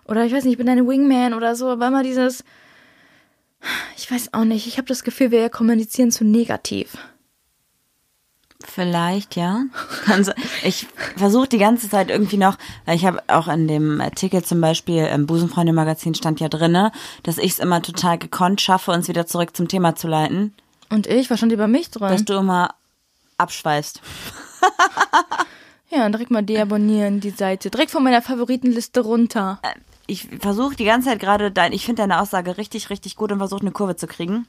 Oder 0.07 0.25
ich 0.25 0.33
weiß 0.33 0.43
nicht, 0.43 0.55
ich 0.55 0.59
bin 0.59 0.67
deine 0.67 0.85
Wingman 0.85 1.33
oder 1.33 1.55
so, 1.55 1.69
aber 1.69 1.87
immer 1.87 2.03
dieses, 2.03 2.43
ich 3.97 4.11
weiß 4.11 4.35
auch 4.35 4.45
nicht, 4.45 4.67
ich 4.67 4.77
habe 4.79 4.89
das 4.89 5.05
Gefühl, 5.05 5.31
wir 5.31 5.49
kommunizieren 5.51 6.11
zu 6.11 6.25
negativ. 6.25 6.97
Vielleicht, 8.67 9.37
ja. 9.37 9.65
Ich 10.63 10.87
versuche 11.17 11.49
die 11.49 11.59
ganze 11.59 11.89
Zeit 11.91 12.09
irgendwie 12.11 12.39
noch, 12.39 12.57
weil 12.87 12.97
ich 12.97 13.05
habe 13.05 13.23
auch 13.27 13.47
in 13.49 13.69
dem 13.69 14.01
Artikel 14.01 14.43
zum 14.43 14.61
Beispiel 14.61 15.05
im 15.05 15.27
Busenfreunde-Magazin 15.27 16.15
stand 16.15 16.41
ja 16.41 16.49
drinne, 16.49 16.91
dass 17.25 17.37
ich 17.39 17.53
es 17.53 17.59
immer 17.59 17.83
total 17.83 18.17
gekonnt 18.19 18.61
schaffe, 18.63 18.93
uns 18.93 19.07
wieder 19.09 19.27
zurück 19.27 19.55
zum 19.55 19.69
Thema 19.69 19.97
zu 19.97 20.09
leiten, 20.09 20.55
Und 20.89 21.07
ich 21.07 21.29
war 21.29 21.37
schon 21.37 21.51
lieber 21.51 21.67
mich 21.69 21.91
dran. 21.91 22.11
dass 22.11 22.25
du 22.25 22.35
immer 22.35 22.75
abschweifst. 23.37 24.01
ja, 25.91 26.09
direkt 26.09 26.31
mal 26.31 26.43
deabonnieren 26.43 27.21
die 27.21 27.31
Seite. 27.31 27.71
Direkt 27.71 27.91
von 27.91 28.03
meiner 28.03 28.23
Favoritenliste 28.23 29.01
runter. 29.01 29.61
Ich 30.07 30.29
versuche 30.41 30.77
die 30.77 30.85
ganze 30.85 31.09
Zeit 31.09 31.21
gerade 31.21 31.51
dein, 31.51 31.73
ich 31.73 31.87
finde 31.87 32.03
deine 32.03 32.21
Aussage 32.21 32.59
richtig, 32.59 32.91
richtig 32.91 33.17
gut 33.17 33.33
und 33.33 33.39
versuche 33.39 33.63
eine 33.63 33.73
Kurve 33.73 33.97
zu 33.97 34.07
kriegen. 34.07 34.47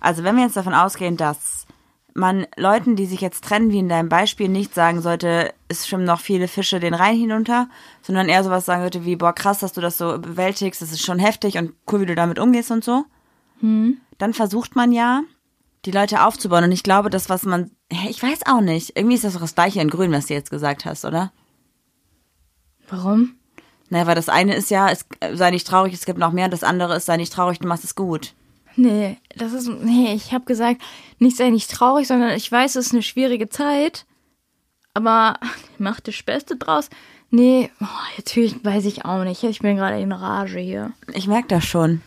Also 0.00 0.24
wenn 0.24 0.36
wir 0.36 0.44
jetzt 0.44 0.56
davon 0.56 0.74
ausgehen, 0.74 1.16
dass 1.16 1.66
man 2.14 2.46
Leuten, 2.56 2.94
die 2.94 3.06
sich 3.06 3.20
jetzt 3.20 3.44
trennen, 3.44 3.72
wie 3.72 3.78
in 3.80 3.88
deinem 3.88 4.08
Beispiel, 4.08 4.48
nicht 4.48 4.74
sagen 4.74 5.00
sollte, 5.02 5.52
es 5.68 5.86
schwimmen 5.86 6.04
noch 6.04 6.20
viele 6.20 6.46
Fische 6.46 6.78
den 6.78 6.94
Rhein 6.94 7.16
hinunter, 7.16 7.68
sondern 8.02 8.28
eher 8.28 8.44
sowas 8.44 8.64
sagen 8.64 8.82
sollte 8.82 9.04
wie, 9.04 9.16
boah, 9.16 9.32
krass, 9.32 9.58
dass 9.58 9.72
du 9.72 9.80
das 9.80 9.98
so 9.98 10.18
bewältigst, 10.18 10.80
das 10.80 10.92
ist 10.92 11.04
schon 11.04 11.18
heftig 11.18 11.58
und 11.58 11.72
cool, 11.90 12.02
wie 12.02 12.06
du 12.06 12.14
damit 12.14 12.38
umgehst 12.38 12.70
und 12.70 12.84
so. 12.84 13.04
Dann 14.18 14.34
versucht 14.34 14.76
man 14.76 14.92
ja, 14.92 15.22
die 15.84 15.90
Leute 15.90 16.24
aufzubauen. 16.24 16.64
Und 16.64 16.72
ich 16.72 16.82
glaube, 16.82 17.10
das, 17.10 17.28
was 17.28 17.44
man, 17.44 17.70
hä, 17.90 18.08
ich 18.08 18.22
weiß 18.22 18.46
auch 18.46 18.60
nicht, 18.60 18.96
irgendwie 18.96 19.16
ist 19.16 19.24
das 19.24 19.34
doch 19.34 19.40
das 19.40 19.54
gleiche 19.54 19.80
in 19.80 19.90
Grün, 19.90 20.12
was 20.12 20.26
du 20.26 20.34
jetzt 20.34 20.50
gesagt 20.50 20.84
hast, 20.84 21.04
oder? 21.04 21.32
Warum? 22.88 23.36
Naja, 23.94 24.08
weil 24.08 24.16
das 24.16 24.28
eine 24.28 24.56
ist 24.56 24.72
ja, 24.72 24.90
es, 24.90 25.06
sei 25.34 25.52
nicht 25.52 25.68
traurig, 25.68 25.94
es 25.94 26.04
gibt 26.04 26.18
noch 26.18 26.32
mehr, 26.32 26.46
und 26.46 26.50
das 26.50 26.64
andere 26.64 26.96
ist, 26.96 27.06
sei 27.06 27.16
nicht 27.16 27.32
traurig, 27.32 27.60
du 27.60 27.68
machst 27.68 27.84
es 27.84 27.94
gut. 27.94 28.34
Nee, 28.74 29.18
das 29.36 29.52
ist, 29.52 29.68
nee, 29.68 30.12
ich 30.14 30.32
habe 30.32 30.46
gesagt, 30.46 30.82
nicht 31.20 31.36
sei 31.36 31.50
nicht 31.50 31.70
traurig, 31.70 32.08
sondern 32.08 32.30
ich 32.30 32.50
weiß, 32.50 32.74
es 32.74 32.86
ist 32.86 32.92
eine 32.92 33.04
schwierige 33.04 33.48
Zeit, 33.48 34.04
aber 34.94 35.38
mach 35.78 36.00
das 36.00 36.20
Beste 36.24 36.56
draus. 36.56 36.90
Nee, 37.30 37.70
oh, 37.80 37.86
jetzt 38.16 38.36
ich, 38.36 38.64
weiß 38.64 38.84
ich 38.86 39.04
auch 39.04 39.22
nicht. 39.22 39.44
Ich 39.44 39.60
bin 39.60 39.76
gerade 39.76 40.00
in 40.00 40.10
Rage 40.10 40.58
hier. 40.58 40.90
Ich 41.12 41.28
merke 41.28 41.46
das 41.46 41.64
schon. 41.64 42.02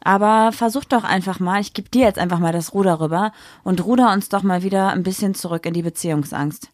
Aber 0.00 0.50
versuch 0.50 0.84
doch 0.84 1.04
einfach 1.04 1.38
mal, 1.38 1.60
ich 1.60 1.74
gebe 1.74 1.90
dir 1.90 2.06
jetzt 2.06 2.18
einfach 2.18 2.40
mal 2.40 2.52
das 2.52 2.74
Ruder 2.74 2.98
rüber 2.98 3.30
und 3.62 3.84
ruder 3.84 4.12
uns 4.12 4.30
doch 4.30 4.42
mal 4.42 4.64
wieder 4.64 4.88
ein 4.88 5.04
bisschen 5.04 5.36
zurück 5.36 5.64
in 5.64 5.74
die 5.74 5.82
Beziehungsangst. 5.82 6.70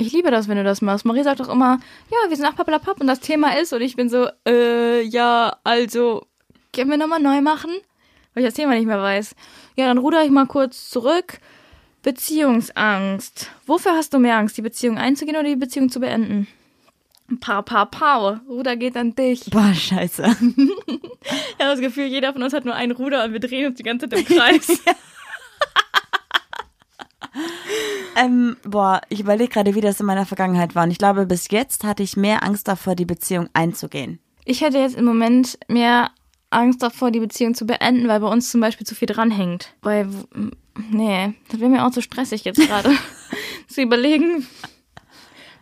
Ich 0.00 0.12
liebe 0.12 0.30
das, 0.30 0.46
wenn 0.46 0.56
du 0.56 0.64
das 0.64 0.80
machst. 0.80 1.04
Marie 1.04 1.24
sagt 1.24 1.40
doch 1.40 1.48
immer, 1.48 1.80
ja, 2.10 2.28
wir 2.28 2.36
sind 2.36 2.44
nach 2.44 2.54
Pappelapapp 2.54 3.00
und 3.00 3.08
das 3.08 3.18
Thema 3.20 3.58
ist 3.58 3.72
und 3.72 3.82
ich 3.82 3.96
bin 3.96 4.08
so, 4.08 4.28
äh, 4.46 5.02
ja, 5.02 5.56
also, 5.64 6.24
können 6.72 6.90
wir 6.90 6.96
nochmal 6.96 7.20
neu 7.20 7.40
machen? 7.40 7.70
Weil 8.32 8.44
ich 8.44 8.48
das 8.48 8.54
Thema 8.54 8.74
nicht 8.74 8.86
mehr 8.86 9.02
weiß. 9.02 9.34
Ja, 9.76 9.86
dann 9.86 9.98
ruder 9.98 10.24
ich 10.24 10.30
mal 10.30 10.46
kurz 10.46 10.88
zurück. 10.88 11.40
Beziehungsangst. 12.02 13.50
Wofür 13.66 13.92
hast 13.92 14.14
du 14.14 14.20
mehr 14.20 14.36
Angst, 14.36 14.56
die 14.56 14.62
Beziehung 14.62 14.98
einzugehen 14.98 15.36
oder 15.36 15.48
die 15.48 15.56
Beziehung 15.56 15.90
zu 15.90 15.98
beenden? 15.98 16.46
Pa, 17.40 17.62
pa, 17.62 17.84
pa. 17.84 18.40
Ruder 18.48 18.76
geht 18.76 18.96
an 18.96 19.14
dich. 19.14 19.50
Boah, 19.50 19.74
scheiße. 19.74 20.24
Ich 21.58 21.64
habe 21.64 21.72
das 21.72 21.80
Gefühl, 21.80 22.06
jeder 22.06 22.32
von 22.32 22.42
uns 22.42 22.52
hat 22.52 22.64
nur 22.64 22.74
einen 22.74 22.92
Ruder 22.92 23.24
und 23.24 23.32
wir 23.32 23.40
drehen 23.40 23.66
uns 23.66 23.76
die 23.76 23.82
ganze 23.82 24.08
Zeit 24.08 24.20
im 24.20 24.24
Kreis. 24.24 24.68
ähm, 28.16 28.56
boah, 28.64 29.00
ich 29.08 29.20
überlege 29.20 29.50
gerade, 29.50 29.74
wie 29.74 29.80
das 29.80 30.00
in 30.00 30.06
meiner 30.06 30.26
Vergangenheit 30.26 30.74
war. 30.74 30.84
Und 30.84 30.90
ich 30.90 30.98
glaube, 30.98 31.26
bis 31.26 31.50
jetzt 31.50 31.84
hatte 31.84 32.02
ich 32.02 32.16
mehr 32.16 32.42
Angst 32.42 32.68
davor, 32.68 32.94
die 32.94 33.04
Beziehung 33.04 33.48
einzugehen. 33.52 34.18
Ich 34.44 34.60
hätte 34.60 34.78
jetzt 34.78 34.96
im 34.96 35.04
Moment 35.04 35.58
mehr 35.68 36.10
Angst 36.50 36.82
davor, 36.82 37.10
die 37.10 37.20
Beziehung 37.20 37.54
zu 37.54 37.66
beenden, 37.66 38.08
weil 38.08 38.20
bei 38.20 38.28
uns 38.28 38.50
zum 38.50 38.60
Beispiel 38.60 38.86
zu 38.86 38.94
viel 38.94 39.06
dranhängt. 39.06 39.74
Weil, 39.82 40.08
nee, 40.90 41.34
das 41.50 41.60
wäre 41.60 41.70
mir 41.70 41.86
auch 41.86 41.90
zu 41.90 42.02
stressig 42.02 42.44
jetzt 42.44 42.60
gerade. 42.60 42.90
zu 43.68 43.82
überlegen, 43.82 44.46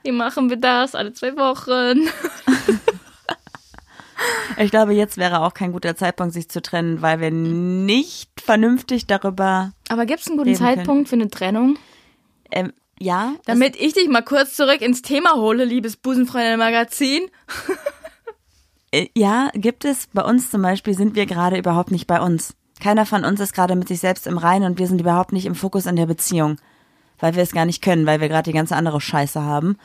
wie 0.04 0.12
machen 0.12 0.48
wir 0.48 0.56
das 0.56 0.94
alle 0.94 1.12
zwei 1.12 1.36
Wochen? 1.36 2.08
Ich 4.58 4.70
glaube, 4.70 4.94
jetzt 4.94 5.18
wäre 5.18 5.40
auch 5.40 5.52
kein 5.54 5.72
guter 5.72 5.96
Zeitpunkt, 5.96 6.32
sich 6.32 6.48
zu 6.48 6.62
trennen, 6.62 7.02
weil 7.02 7.20
wir 7.20 7.30
nicht 7.30 8.40
vernünftig 8.40 9.06
darüber. 9.06 9.72
Aber 9.88 10.06
gibt 10.06 10.20
es 10.20 10.28
einen 10.28 10.38
guten 10.38 10.50
Reden 10.50 10.58
können. 10.58 10.76
Zeitpunkt 10.76 11.08
für 11.08 11.16
eine 11.16 11.28
Trennung? 11.28 11.78
Ähm, 12.50 12.72
ja, 12.98 13.34
Damit 13.44 13.76
ich 13.76 13.92
dich 13.92 14.08
mal 14.08 14.22
kurz 14.22 14.54
zurück 14.54 14.80
ins 14.80 15.02
Thema 15.02 15.34
hole, 15.34 15.64
liebes 15.64 15.96
Busenfreunde-Magazin. 15.96 17.28
äh, 18.90 19.08
ja, 19.14 19.50
gibt 19.54 19.84
es. 19.84 20.08
Bei 20.12 20.22
uns 20.22 20.50
zum 20.50 20.62
Beispiel 20.62 20.94
sind 20.94 21.14
wir 21.14 21.26
gerade 21.26 21.58
überhaupt 21.58 21.90
nicht 21.90 22.06
bei 22.06 22.20
uns. 22.20 22.54
Keiner 22.80 23.04
von 23.04 23.24
uns 23.24 23.40
ist 23.40 23.54
gerade 23.54 23.76
mit 23.76 23.88
sich 23.88 24.00
selbst 24.00 24.26
im 24.26 24.38
Reinen 24.38 24.64
und 24.64 24.78
wir 24.78 24.86
sind 24.86 25.00
überhaupt 25.00 25.32
nicht 25.32 25.46
im 25.46 25.54
Fokus 25.54 25.86
in 25.86 25.96
der 25.96 26.06
Beziehung. 26.06 26.58
Weil 27.18 27.34
wir 27.34 27.42
es 27.42 27.52
gar 27.52 27.66
nicht 27.66 27.82
können, 27.82 28.06
weil 28.06 28.20
wir 28.20 28.28
gerade 28.28 28.50
die 28.50 28.56
ganze 28.56 28.76
andere 28.76 29.00
Scheiße 29.00 29.42
haben. 29.42 29.78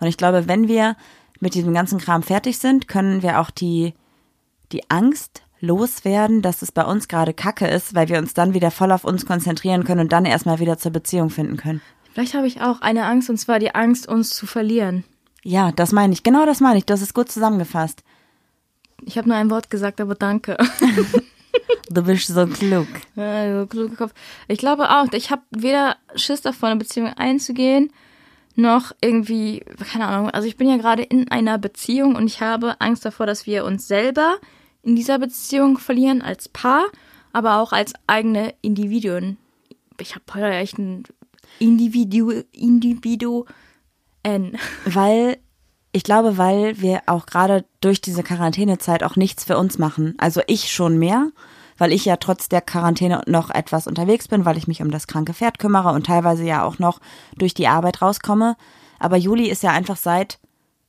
Und 0.00 0.06
ich 0.06 0.16
glaube, 0.16 0.48
wenn 0.48 0.68
wir 0.68 0.96
mit 1.40 1.54
diesem 1.54 1.72
ganzen 1.72 1.98
Kram 1.98 2.22
fertig 2.22 2.58
sind, 2.58 2.88
können 2.88 3.22
wir 3.22 3.40
auch 3.40 3.50
die, 3.50 3.94
die 4.72 4.88
Angst 4.90 5.42
loswerden, 5.60 6.42
dass 6.42 6.62
es 6.62 6.72
bei 6.72 6.84
uns 6.84 7.08
gerade 7.08 7.34
Kacke 7.34 7.66
ist, 7.66 7.94
weil 7.94 8.08
wir 8.08 8.18
uns 8.18 8.34
dann 8.34 8.54
wieder 8.54 8.70
voll 8.70 8.92
auf 8.92 9.04
uns 9.04 9.26
konzentrieren 9.26 9.84
können 9.84 10.02
und 10.02 10.12
dann 10.12 10.24
erstmal 10.24 10.60
wieder 10.60 10.78
zur 10.78 10.92
Beziehung 10.92 11.30
finden 11.30 11.56
können. 11.56 11.80
Vielleicht 12.12 12.34
habe 12.34 12.46
ich 12.46 12.60
auch 12.60 12.80
eine 12.80 13.04
Angst, 13.04 13.30
und 13.30 13.38
zwar 13.38 13.58
die 13.58 13.74
Angst, 13.74 14.08
uns 14.08 14.30
zu 14.30 14.46
verlieren. 14.46 15.04
Ja, 15.42 15.72
das 15.72 15.92
meine 15.92 16.12
ich. 16.12 16.22
Genau 16.22 16.46
das 16.46 16.60
meine 16.60 16.78
ich. 16.78 16.84
Das 16.84 17.02
ist 17.02 17.14
gut 17.14 17.30
zusammengefasst. 17.30 18.02
Ich 19.04 19.16
habe 19.16 19.28
nur 19.28 19.36
ein 19.36 19.50
Wort 19.50 19.70
gesagt, 19.70 20.00
aber 20.00 20.14
danke. 20.14 20.56
Du 21.90 22.02
bist 22.02 22.26
so 22.26 22.46
klug. 22.46 22.86
Ja, 23.16 23.60
so 23.60 23.66
kluger 23.66 23.96
Kopf. 23.96 24.12
Ich 24.46 24.58
glaube 24.58 24.90
auch, 24.90 25.10
ich 25.12 25.30
habe 25.30 25.42
weder 25.50 25.96
Schiss 26.16 26.42
davor, 26.42 26.68
eine 26.68 26.78
Beziehung 26.78 27.08
einzugehen, 27.14 27.90
noch 28.54 28.92
irgendwie, 29.00 29.64
keine 29.92 30.06
Ahnung, 30.06 30.30
also 30.30 30.46
ich 30.46 30.56
bin 30.56 30.68
ja 30.68 30.76
gerade 30.76 31.02
in 31.02 31.30
einer 31.30 31.56
Beziehung 31.58 32.16
und 32.16 32.26
ich 32.26 32.42
habe 32.42 32.80
Angst 32.80 33.04
davor, 33.04 33.26
dass 33.26 33.46
wir 33.46 33.64
uns 33.64 33.88
selber 33.88 34.36
in 34.88 34.96
dieser 34.96 35.18
Beziehung 35.18 35.76
verlieren 35.76 36.22
als 36.22 36.48
Paar, 36.48 36.86
aber 37.34 37.58
auch 37.58 37.72
als 37.72 37.92
eigene 38.06 38.54
Individuen. 38.62 39.36
Ich 40.00 40.14
habe 40.14 40.24
heute 40.32 40.50
echt 40.50 40.78
ein 40.78 41.02
Individu, 41.58 42.42
Individu 42.52 43.44
N. 44.22 44.56
Weil, 44.86 45.36
ich 45.92 46.04
glaube, 46.04 46.38
weil 46.38 46.80
wir 46.80 47.02
auch 47.04 47.26
gerade 47.26 47.66
durch 47.82 48.00
diese 48.00 48.22
Quarantänezeit 48.22 49.02
auch 49.02 49.16
nichts 49.16 49.44
für 49.44 49.58
uns 49.58 49.78
machen. 49.78 50.14
Also 50.16 50.40
ich 50.46 50.72
schon 50.72 50.98
mehr, 50.98 51.28
weil 51.76 51.92
ich 51.92 52.06
ja 52.06 52.16
trotz 52.16 52.48
der 52.48 52.62
Quarantäne 52.62 53.20
noch 53.26 53.50
etwas 53.50 53.86
unterwegs 53.86 54.26
bin, 54.28 54.46
weil 54.46 54.56
ich 54.56 54.68
mich 54.68 54.80
um 54.80 54.90
das 54.90 55.06
kranke 55.06 55.34
Pferd 55.34 55.58
kümmere 55.58 55.92
und 55.92 56.06
teilweise 56.06 56.44
ja 56.44 56.64
auch 56.64 56.78
noch 56.78 57.00
durch 57.36 57.52
die 57.52 57.68
Arbeit 57.68 58.00
rauskomme. 58.00 58.56
Aber 58.98 59.16
Juli 59.16 59.48
ist 59.48 59.62
ja 59.62 59.70
einfach 59.70 59.96
seit, 59.96 60.38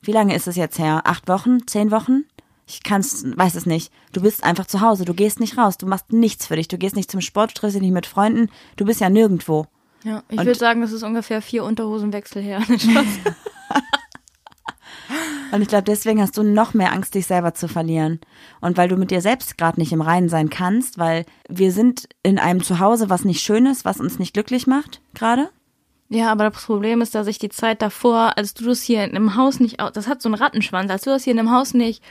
wie 0.01 0.13
lange 0.13 0.35
ist 0.35 0.47
es 0.47 0.55
jetzt 0.55 0.79
her? 0.79 1.01
Acht 1.03 1.27
Wochen? 1.27 1.67
Zehn 1.67 1.91
Wochen? 1.91 2.25
Ich 2.69 2.83
kann's, 2.83 3.25
weiß 3.25 3.55
es 3.55 3.65
nicht. 3.65 3.91
Du 4.13 4.21
bist 4.21 4.43
einfach 4.43 4.67
zu 4.67 4.79
Hause, 4.79 5.03
du 5.03 5.15
gehst 5.15 5.39
nicht 5.39 5.57
raus, 5.57 5.79
du 5.79 5.87
machst 5.87 6.13
nichts 6.13 6.45
für 6.45 6.55
dich, 6.55 6.67
du 6.67 6.77
gehst 6.77 6.95
nicht 6.95 7.09
zum 7.09 7.19
Sport, 7.19 7.49
du 7.49 7.55
triffst 7.55 7.75
dich 7.75 7.81
nicht 7.81 7.93
mit 7.93 8.05
Freunden, 8.05 8.51
du 8.75 8.85
bist 8.85 9.01
ja 9.01 9.09
nirgendwo. 9.09 9.65
Ja, 10.03 10.21
ich 10.29 10.37
würde 10.37 10.55
sagen, 10.55 10.81
das 10.81 10.91
ist 10.91 11.01
ungefähr 11.01 11.41
vier 11.41 11.63
Unterhosenwechsel 11.63 12.43
her. 12.43 12.61
Und 15.51 15.63
ich 15.63 15.67
glaube, 15.67 15.83
deswegen 15.83 16.21
hast 16.21 16.37
du 16.37 16.43
noch 16.43 16.75
mehr 16.75 16.93
Angst, 16.93 17.15
dich 17.15 17.25
selber 17.25 17.55
zu 17.55 17.67
verlieren. 17.67 18.19
Und 18.61 18.77
weil 18.77 18.87
du 18.87 18.97
mit 18.97 19.09
dir 19.09 19.21
selbst 19.21 19.57
gerade 19.57 19.79
nicht 19.79 19.91
im 19.91 20.01
Reinen 20.01 20.29
sein 20.29 20.51
kannst, 20.51 20.99
weil 20.99 21.25
wir 21.47 21.71
sind 21.71 22.07
in 22.21 22.37
einem 22.37 22.61
Zuhause, 22.61 23.09
was 23.09 23.25
nicht 23.25 23.41
schön 23.41 23.65
ist, 23.65 23.83
was 23.83 23.99
uns 23.99 24.19
nicht 24.19 24.35
glücklich 24.35 24.67
macht, 24.67 25.01
gerade. 25.15 25.49
Ja, 26.09 26.31
aber 26.31 26.51
das 26.51 26.63
Problem 26.63 27.01
ist, 27.01 27.15
dass 27.15 27.27
ich 27.27 27.39
die 27.39 27.49
Zeit 27.49 27.81
davor, 27.81 28.37
als 28.37 28.53
du 28.53 28.65
das 28.65 28.83
hier 28.83 29.03
in 29.03 29.15
einem 29.15 29.35
Haus 29.35 29.59
nicht, 29.59 29.79
das 29.79 30.07
hat 30.07 30.21
so 30.21 30.29
einen 30.29 30.35
Rattenschwanz, 30.35 30.91
als 30.91 31.03
du 31.03 31.09
das 31.09 31.23
hier 31.23 31.33
in 31.33 31.39
einem 31.39 31.51
Haus 31.51 31.73
nicht 31.73 32.03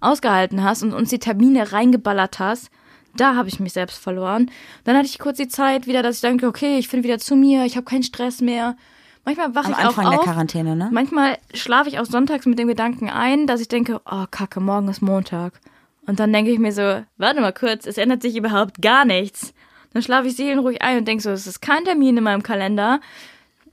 ausgehalten 0.00 0.62
hast 0.62 0.82
und 0.82 0.92
uns 0.92 1.10
die 1.10 1.18
Termine 1.18 1.72
reingeballert 1.72 2.38
hast, 2.38 2.70
da 3.16 3.34
habe 3.34 3.48
ich 3.48 3.60
mich 3.60 3.72
selbst 3.72 3.98
verloren. 3.98 4.50
Dann 4.84 4.96
hatte 4.96 5.06
ich 5.06 5.18
kurz 5.18 5.36
die 5.36 5.48
Zeit 5.48 5.86
wieder, 5.86 6.02
dass 6.02 6.16
ich 6.16 6.20
denke, 6.20 6.46
okay, 6.46 6.78
ich 6.78 6.88
finde 6.88 7.04
wieder 7.04 7.18
zu 7.18 7.36
mir, 7.36 7.64
ich 7.64 7.76
habe 7.76 7.84
keinen 7.84 8.02
Stress 8.02 8.40
mehr. 8.40 8.76
Manchmal 9.24 9.54
wache 9.54 9.66
Am 9.66 9.72
ich 9.72 9.78
Anfang 9.78 10.06
auch 10.06 10.10
der 10.10 10.18
auf. 10.20 10.24
Quarantäne, 10.24 10.76
ne? 10.76 10.88
Manchmal 10.92 11.38
schlafe 11.52 11.88
ich 11.88 11.98
auch 11.98 12.06
sonntags 12.06 12.46
mit 12.46 12.58
dem 12.58 12.68
Gedanken 12.68 13.10
ein, 13.10 13.46
dass 13.46 13.60
ich 13.60 13.68
denke, 13.68 14.00
oh 14.10 14.24
Kacke, 14.30 14.60
morgen 14.60 14.88
ist 14.88 15.02
Montag. 15.02 15.60
Und 16.06 16.18
dann 16.20 16.32
denke 16.32 16.50
ich 16.50 16.58
mir 16.58 16.72
so, 16.72 17.02
warte 17.18 17.40
mal 17.40 17.52
kurz, 17.52 17.86
es 17.86 17.98
ändert 17.98 18.22
sich 18.22 18.36
überhaupt 18.36 18.80
gar 18.80 19.04
nichts. 19.04 19.52
Dann 19.92 20.02
schlafe 20.02 20.28
ich 20.28 20.36
seelenruhig 20.36 20.82
ein 20.82 20.98
und 20.98 21.08
denke 21.08 21.22
so, 21.22 21.30
es 21.30 21.46
ist 21.46 21.60
kein 21.60 21.84
Termin 21.84 22.16
in 22.16 22.24
meinem 22.24 22.42
Kalender. 22.42 23.00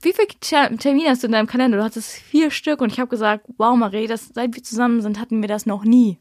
Wie 0.00 0.12
viele 0.12 0.28
Ter- 0.40 0.76
Termine 0.76 1.10
hast 1.10 1.22
du 1.22 1.26
in 1.26 1.32
deinem 1.32 1.46
Kalender? 1.46 1.78
Du 1.78 1.84
hattest 1.84 2.12
vier 2.12 2.50
Stück 2.50 2.80
und 2.80 2.92
ich 2.92 3.00
habe 3.00 3.08
gesagt, 3.08 3.46
wow 3.56 3.76
Marie, 3.76 4.06
das, 4.06 4.28
seit 4.32 4.54
wir 4.54 4.62
zusammen 4.62 5.00
sind, 5.02 5.18
hatten 5.18 5.40
wir 5.40 5.48
das 5.48 5.66
noch 5.66 5.84
nie. 5.84 6.18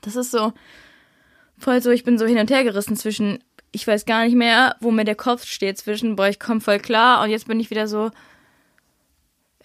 Das 0.00 0.16
ist 0.16 0.30
so 0.30 0.52
voll 1.56 1.82
so, 1.82 1.90
ich 1.90 2.04
bin 2.04 2.18
so 2.18 2.26
hin 2.26 2.38
und 2.38 2.50
her 2.50 2.64
gerissen 2.64 2.96
zwischen, 2.96 3.42
ich 3.72 3.86
weiß 3.86 4.06
gar 4.06 4.24
nicht 4.24 4.36
mehr, 4.36 4.76
wo 4.80 4.90
mir 4.90 5.04
der 5.04 5.16
Kopf 5.16 5.44
steht, 5.44 5.78
zwischen, 5.78 6.16
boah, 6.16 6.28
ich 6.28 6.40
komme 6.40 6.60
voll 6.60 6.78
klar 6.78 7.22
und 7.22 7.30
jetzt 7.30 7.48
bin 7.48 7.60
ich 7.60 7.70
wieder 7.70 7.88
so, 7.88 8.10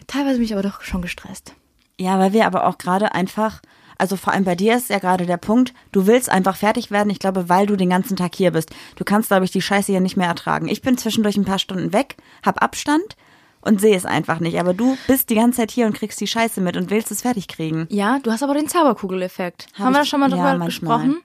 teilweise 0.07 0.37
bin 0.37 0.45
ich 0.45 0.53
aber 0.53 0.63
doch 0.63 0.81
schon 0.81 1.01
gestresst. 1.01 1.55
Ja, 1.99 2.17
weil 2.19 2.33
wir 2.33 2.45
aber 2.45 2.65
auch 2.65 2.77
gerade 2.79 3.13
einfach, 3.13 3.61
also 3.97 4.15
vor 4.15 4.33
allem 4.33 4.43
bei 4.43 4.55
dir 4.55 4.75
ist 4.75 4.89
ja 4.89 4.99
gerade 4.99 5.25
der 5.25 5.37
Punkt, 5.37 5.73
du 5.91 6.07
willst 6.07 6.29
einfach 6.29 6.55
fertig 6.55 6.91
werden, 6.91 7.09
ich 7.09 7.19
glaube, 7.19 7.49
weil 7.49 7.65
du 7.65 7.75
den 7.75 7.89
ganzen 7.89 8.15
Tag 8.15 8.35
hier 8.35 8.51
bist. 8.51 8.71
Du 8.95 9.03
kannst, 9.03 9.29
glaube 9.29 9.45
ich, 9.45 9.51
die 9.51 9.61
Scheiße 9.61 9.91
hier 9.91 10.01
nicht 10.01 10.17
mehr 10.17 10.27
ertragen. 10.27 10.67
Ich 10.67 10.81
bin 10.81 10.97
zwischendurch 10.97 11.37
ein 11.37 11.45
paar 11.45 11.59
Stunden 11.59 11.93
weg, 11.93 12.17
hab 12.43 12.61
Abstand 12.61 13.15
und 13.61 13.79
sehe 13.79 13.95
es 13.95 14.05
einfach 14.05 14.39
nicht. 14.39 14.59
Aber 14.59 14.73
du 14.73 14.97
bist 15.07 15.29
die 15.29 15.35
ganze 15.35 15.57
Zeit 15.57 15.71
hier 15.71 15.85
und 15.85 15.93
kriegst 15.93 16.19
die 16.19 16.27
Scheiße 16.27 16.61
mit 16.61 16.77
und 16.77 16.89
willst 16.89 17.11
es 17.11 17.21
fertig 17.21 17.47
kriegen. 17.47 17.87
Ja, 17.89 18.19
du 18.19 18.31
hast 18.31 18.43
aber 18.43 18.53
den 18.53 18.67
Zauberkugeleffekt. 18.67 19.67
Hab 19.73 19.85
Haben 19.85 19.93
wir 19.93 19.99
da 19.99 20.05
schon 20.05 20.19
mal 20.19 20.29
ja, 20.29 20.35
drüber 20.35 20.57
manchmal. 20.57 20.67
gesprochen? 20.67 21.23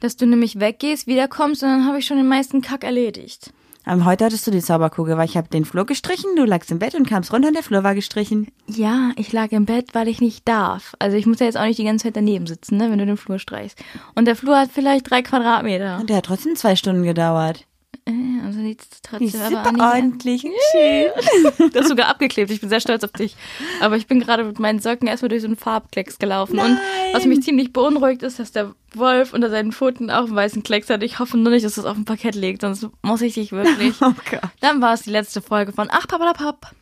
Dass 0.00 0.16
du 0.16 0.26
nämlich 0.26 0.60
weggehst, 0.60 1.06
wiederkommst 1.06 1.62
und 1.62 1.68
dann 1.68 1.86
habe 1.86 1.98
ich 1.98 2.06
schon 2.06 2.16
den 2.16 2.28
meisten 2.28 2.62
Kack 2.62 2.84
erledigt. 2.84 3.52
Ähm, 3.86 4.04
heute 4.04 4.24
hattest 4.24 4.46
du 4.46 4.50
die 4.50 4.62
Zauberkugel, 4.62 5.16
weil 5.16 5.26
ich 5.26 5.36
habe 5.36 5.48
den 5.48 5.64
Flur 5.64 5.84
gestrichen, 5.84 6.36
du 6.36 6.44
lagst 6.44 6.70
im 6.70 6.78
Bett 6.78 6.94
und 6.94 7.08
kamst 7.08 7.32
runter 7.32 7.48
und 7.48 7.54
der 7.54 7.62
Flur 7.62 7.84
war 7.84 7.94
gestrichen. 7.94 8.48
Ja, 8.66 9.10
ich 9.16 9.32
lag 9.32 9.52
im 9.52 9.66
Bett, 9.66 9.94
weil 9.94 10.08
ich 10.08 10.20
nicht 10.20 10.48
darf. 10.48 10.94
Also 10.98 11.16
ich 11.16 11.26
muss 11.26 11.40
ja 11.40 11.46
jetzt 11.46 11.58
auch 11.58 11.64
nicht 11.64 11.78
die 11.78 11.84
ganze 11.84 12.04
Zeit 12.04 12.16
daneben 12.16 12.46
sitzen, 12.46 12.78
ne, 12.78 12.90
wenn 12.90 12.98
du 12.98 13.06
den 13.06 13.16
Flur 13.16 13.38
streichst. 13.38 13.78
Und 14.14 14.26
der 14.26 14.36
Flur 14.36 14.58
hat 14.58 14.70
vielleicht 14.72 15.10
drei 15.10 15.22
Quadratmeter. 15.22 15.98
Und 16.00 16.08
der 16.08 16.18
hat 16.18 16.26
trotzdem 16.26 16.56
zwei 16.56 16.76
Stunden 16.76 17.02
gedauert. 17.02 17.66
Äh, 18.06 18.12
Also 18.44 18.60
sieht 18.60 18.82
trotzdem 19.02 19.40
aber 19.40 19.50
super 19.56 19.72
nicht 19.72 19.80
ordentlich 19.82 20.42
schön. 20.72 21.10
Du 21.72 21.78
hast 21.80 21.88
sogar 21.88 22.08
abgeklebt. 22.08 22.50
Ich 22.50 22.60
bin 22.60 22.68
sehr 22.68 22.80
stolz 22.80 23.02
auf 23.04 23.12
dich. 23.12 23.34
Aber 23.80 23.96
ich 23.96 24.06
bin 24.06 24.20
gerade 24.20 24.44
mit 24.44 24.58
meinen 24.58 24.78
Socken 24.80 25.08
erstmal 25.08 25.30
durch 25.30 25.40
so 25.42 25.46
einen 25.48 25.56
Farbklecks 25.56 26.18
gelaufen. 26.18 26.58
Und 26.58 26.78
was 27.12 27.24
mich 27.24 27.42
ziemlich 27.42 27.72
beunruhigt 27.72 28.22
ist, 28.22 28.38
dass 28.38 28.52
der 28.52 28.74
Wolf 28.94 29.32
unter 29.32 29.48
seinen 29.50 29.72
Pfoten 29.72 30.10
auch 30.10 30.26
einen 30.26 30.36
weißen 30.36 30.62
Klecks 30.62 30.90
hat. 30.90 31.02
Ich 31.02 31.18
hoffe 31.18 31.36
nur 31.38 31.50
nicht, 31.52 31.64
dass 31.64 31.74
das 31.76 31.84
auf 31.86 31.94
dem 31.94 32.04
Parkett 32.04 32.34
liegt, 32.34 32.60
sonst 32.60 32.86
muss 33.02 33.22
ich 33.22 33.34
dich 33.34 33.52
wirklich. 33.52 33.94
Oh 34.02 34.12
Gott. 34.30 34.40
Dann 34.60 34.82
war 34.82 34.92
es 34.94 35.02
die 35.02 35.10
letzte 35.10 35.40
Folge 35.40 35.72
von 35.72 35.88
Ach, 35.90 36.06
Papalapap. 36.06 36.72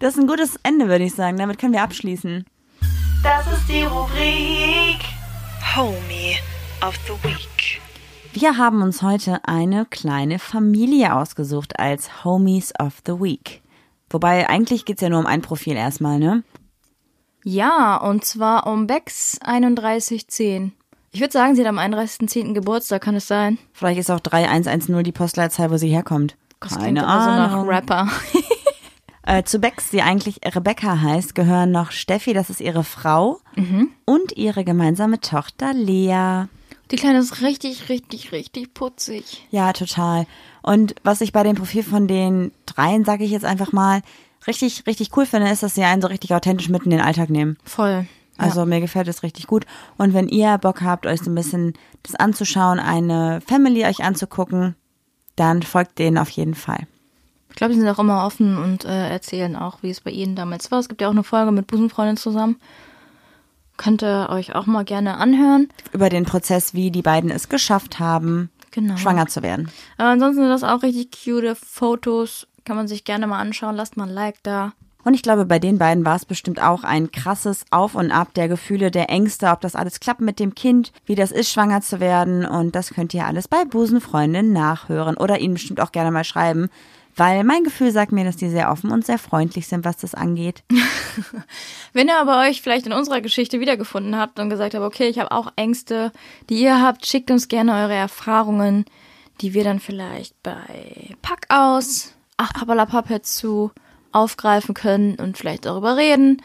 Das 0.00 0.14
ist 0.14 0.20
ein 0.20 0.26
gutes 0.26 0.56
Ende, 0.62 0.88
würde 0.88 1.04
ich 1.04 1.14
sagen. 1.14 1.36
Damit 1.38 1.58
können 1.58 1.72
wir 1.72 1.82
abschließen. 1.82 2.44
Das 3.22 3.46
ist 3.46 3.68
die 3.68 3.82
Rubrik 3.82 4.98
Homie 5.74 6.36
of 6.86 6.94
the 7.06 7.28
Week. 7.28 7.80
Wir 8.40 8.56
haben 8.56 8.82
uns 8.82 9.02
heute 9.02 9.40
eine 9.48 9.84
kleine 9.84 10.38
Familie 10.38 11.12
ausgesucht 11.16 11.80
als 11.80 12.24
Homies 12.24 12.72
of 12.78 12.98
the 13.04 13.14
Week. 13.14 13.62
Wobei 14.10 14.48
eigentlich 14.48 14.84
geht's 14.84 15.02
ja 15.02 15.08
nur 15.08 15.18
um 15.18 15.26
ein 15.26 15.42
Profil 15.42 15.74
erstmal, 15.74 16.20
ne? 16.20 16.44
Ja, 17.42 17.96
und 17.96 18.24
zwar 18.24 18.68
um 18.68 18.86
Bex 18.86 19.40
3110. 19.40 20.72
Ich 21.10 21.20
würde 21.20 21.32
sagen, 21.32 21.56
sie 21.56 21.62
hat 21.62 21.68
am 21.68 21.78
31.10. 21.78 22.52
Geburtstag, 22.54 23.02
kann 23.02 23.16
es 23.16 23.26
sein? 23.26 23.58
Vielleicht 23.72 23.98
ist 23.98 24.10
auch 24.10 24.20
3110 24.20 25.02
die 25.02 25.10
Postleitzahl, 25.12 25.72
wo 25.72 25.76
sie 25.76 25.88
herkommt. 25.88 26.36
Das 26.60 26.78
Keine 26.78 27.06
aber 27.08 27.24
so 27.24 27.30
nach 27.30 27.52
Ahnung. 27.52 27.68
Rapper. 27.68 28.08
Äh, 29.30 29.42
zu 29.42 29.58
Becks, 29.58 29.90
die 29.90 30.00
eigentlich 30.00 30.40
Rebecca 30.42 31.02
heißt, 31.02 31.34
gehören 31.34 31.70
noch 31.70 31.90
Steffi, 31.90 32.32
das 32.32 32.48
ist 32.48 32.62
ihre 32.62 32.82
Frau, 32.82 33.40
Mhm. 33.56 33.90
und 34.06 34.34
ihre 34.38 34.64
gemeinsame 34.64 35.20
Tochter 35.20 35.74
Lea. 35.74 36.44
Die 36.90 36.96
Kleine 36.96 37.18
ist 37.18 37.42
richtig, 37.42 37.88
richtig, 37.88 38.32
richtig 38.32 38.72
putzig. 38.72 39.46
Ja, 39.50 39.72
total. 39.72 40.26
Und 40.62 40.94
was 41.04 41.20
ich 41.20 41.32
bei 41.32 41.42
dem 41.42 41.56
Profil 41.56 41.82
von 41.82 42.08
den 42.08 42.52
dreien, 42.66 43.04
sage 43.04 43.24
ich 43.24 43.30
jetzt 43.30 43.44
einfach 43.44 43.72
mal, 43.72 44.00
richtig, 44.46 44.86
richtig 44.86 45.16
cool 45.16 45.26
finde, 45.26 45.50
ist, 45.50 45.62
dass 45.62 45.74
sie 45.74 45.84
einen 45.84 46.02
so 46.02 46.08
richtig 46.08 46.34
authentisch 46.34 46.68
mit 46.68 46.84
in 46.84 46.90
den 46.90 47.00
Alltag 47.00 47.30
nehmen. 47.30 47.58
Voll. 47.64 48.06
Also 48.38 48.64
mir 48.64 48.80
gefällt 48.80 49.08
es 49.08 49.24
richtig 49.24 49.48
gut. 49.48 49.66
Und 49.96 50.14
wenn 50.14 50.28
ihr 50.28 50.56
Bock 50.58 50.80
habt, 50.82 51.06
euch 51.06 51.20
so 51.20 51.30
ein 51.30 51.34
bisschen 51.34 51.74
das 52.04 52.14
anzuschauen, 52.14 52.78
eine 52.78 53.40
Family 53.44 53.84
euch 53.84 54.02
anzugucken, 54.02 54.76
dann 55.34 55.62
folgt 55.62 55.98
denen 55.98 56.18
auf 56.18 56.30
jeden 56.30 56.54
Fall. 56.54 56.86
Ich 57.50 57.56
glaube, 57.56 57.74
sie 57.74 57.80
sind 57.80 57.88
auch 57.88 57.98
immer 57.98 58.24
offen 58.24 58.56
und 58.56 58.84
äh, 58.84 59.08
erzählen 59.10 59.56
auch, 59.56 59.82
wie 59.82 59.90
es 59.90 60.00
bei 60.00 60.12
ihnen 60.12 60.36
damals 60.36 60.70
war. 60.70 60.78
Es 60.78 60.88
gibt 60.88 61.00
ja 61.00 61.08
auch 61.08 61.12
eine 61.12 61.24
Folge 61.24 61.50
mit 61.50 61.66
Busenfreundin 61.66 62.16
zusammen. 62.16 62.60
Könnt 63.78 64.02
ihr 64.02 64.28
euch 64.28 64.54
auch 64.54 64.66
mal 64.66 64.84
gerne 64.84 65.16
anhören. 65.16 65.68
Über 65.92 66.10
den 66.10 66.26
Prozess, 66.26 66.74
wie 66.74 66.90
die 66.90 67.00
beiden 67.00 67.30
es 67.30 67.48
geschafft 67.48 67.98
haben, 67.98 68.50
Genau. 68.72 68.96
schwanger 68.98 69.26
zu 69.28 69.42
werden. 69.42 69.70
Aber 69.96 70.10
ansonsten 70.10 70.42
sind 70.42 70.50
das 70.50 70.64
auch 70.64 70.82
richtig 70.82 71.08
cute 71.24 71.56
Fotos. 71.56 72.46
Kann 72.64 72.76
man 72.76 72.86
sich 72.88 73.04
gerne 73.04 73.26
mal 73.26 73.38
anschauen. 73.38 73.76
Lasst 73.76 73.96
mal 73.96 74.04
ein 74.08 74.14
Like 74.14 74.42
da. 74.42 74.72
Und 75.04 75.14
ich 75.14 75.22
glaube, 75.22 75.46
bei 75.46 75.58
den 75.58 75.78
beiden 75.78 76.04
war 76.04 76.16
es 76.16 76.26
bestimmt 76.26 76.60
auch 76.60 76.84
ein 76.84 77.10
krasses 77.12 77.64
Auf 77.70 77.94
und 77.94 78.10
Ab 78.10 78.34
der 78.34 78.48
Gefühle, 78.48 78.90
der 78.90 79.08
Ängste, 79.08 79.46
ob 79.48 79.60
das 79.62 79.74
alles 79.74 80.00
klappt 80.00 80.20
mit 80.20 80.38
dem 80.38 80.54
Kind, 80.54 80.92
wie 81.06 81.14
das 81.14 81.30
ist, 81.32 81.50
schwanger 81.50 81.80
zu 81.80 81.98
werden. 82.00 82.44
Und 82.44 82.74
das 82.74 82.90
könnt 82.90 83.14
ihr 83.14 83.24
alles 83.24 83.48
bei 83.48 83.64
Busenfreundin 83.64 84.52
nachhören 84.52 85.16
oder 85.16 85.38
ihnen 85.38 85.54
bestimmt 85.54 85.80
auch 85.80 85.92
gerne 85.92 86.10
mal 86.10 86.24
schreiben. 86.24 86.68
Weil 87.18 87.42
mein 87.42 87.64
Gefühl 87.64 87.90
sagt 87.90 88.12
mir, 88.12 88.24
dass 88.24 88.36
die 88.36 88.48
sehr 88.48 88.70
offen 88.70 88.92
und 88.92 89.04
sehr 89.04 89.18
freundlich 89.18 89.66
sind, 89.66 89.84
was 89.84 89.96
das 89.96 90.14
angeht. 90.14 90.62
Wenn 91.92 92.06
ihr 92.06 92.16
aber 92.20 92.40
euch 92.40 92.62
vielleicht 92.62 92.86
in 92.86 92.92
unserer 92.92 93.20
Geschichte 93.20 93.58
wiedergefunden 93.58 94.16
habt 94.16 94.38
und 94.38 94.50
gesagt 94.50 94.74
habt, 94.74 94.84
okay, 94.84 95.08
ich 95.08 95.18
habe 95.18 95.32
auch 95.32 95.52
Ängste, 95.56 96.12
die 96.48 96.60
ihr 96.62 96.80
habt, 96.80 97.06
schickt 97.06 97.32
uns 97.32 97.48
gerne 97.48 97.74
eure 97.74 97.94
Erfahrungen, 97.94 98.84
die 99.40 99.52
wir 99.52 99.64
dann 99.64 99.80
vielleicht 99.80 100.40
bei 100.44 101.16
Pack 101.20 101.46
aus, 101.48 102.14
ach 102.36 102.52
Pappalapapp 102.52 103.24
zu 103.26 103.72
aufgreifen 104.12 104.74
können 104.74 105.16
und 105.16 105.36
vielleicht 105.36 105.64
darüber 105.66 105.96
reden. 105.96 106.40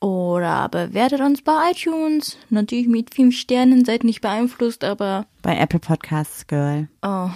Oder 0.00 0.68
bewertet 0.70 1.20
uns 1.20 1.42
bei 1.42 1.70
iTunes. 1.70 2.36
Natürlich 2.48 2.88
mit 2.88 3.14
fünf 3.14 3.36
Sternen, 3.36 3.84
seid 3.84 4.04
nicht 4.04 4.20
beeinflusst, 4.22 4.84
aber 4.84 5.26
Bei 5.42 5.56
Apple 5.56 5.78
Podcasts, 5.78 6.46
Girl. 6.46 6.88
oh, 7.02 7.28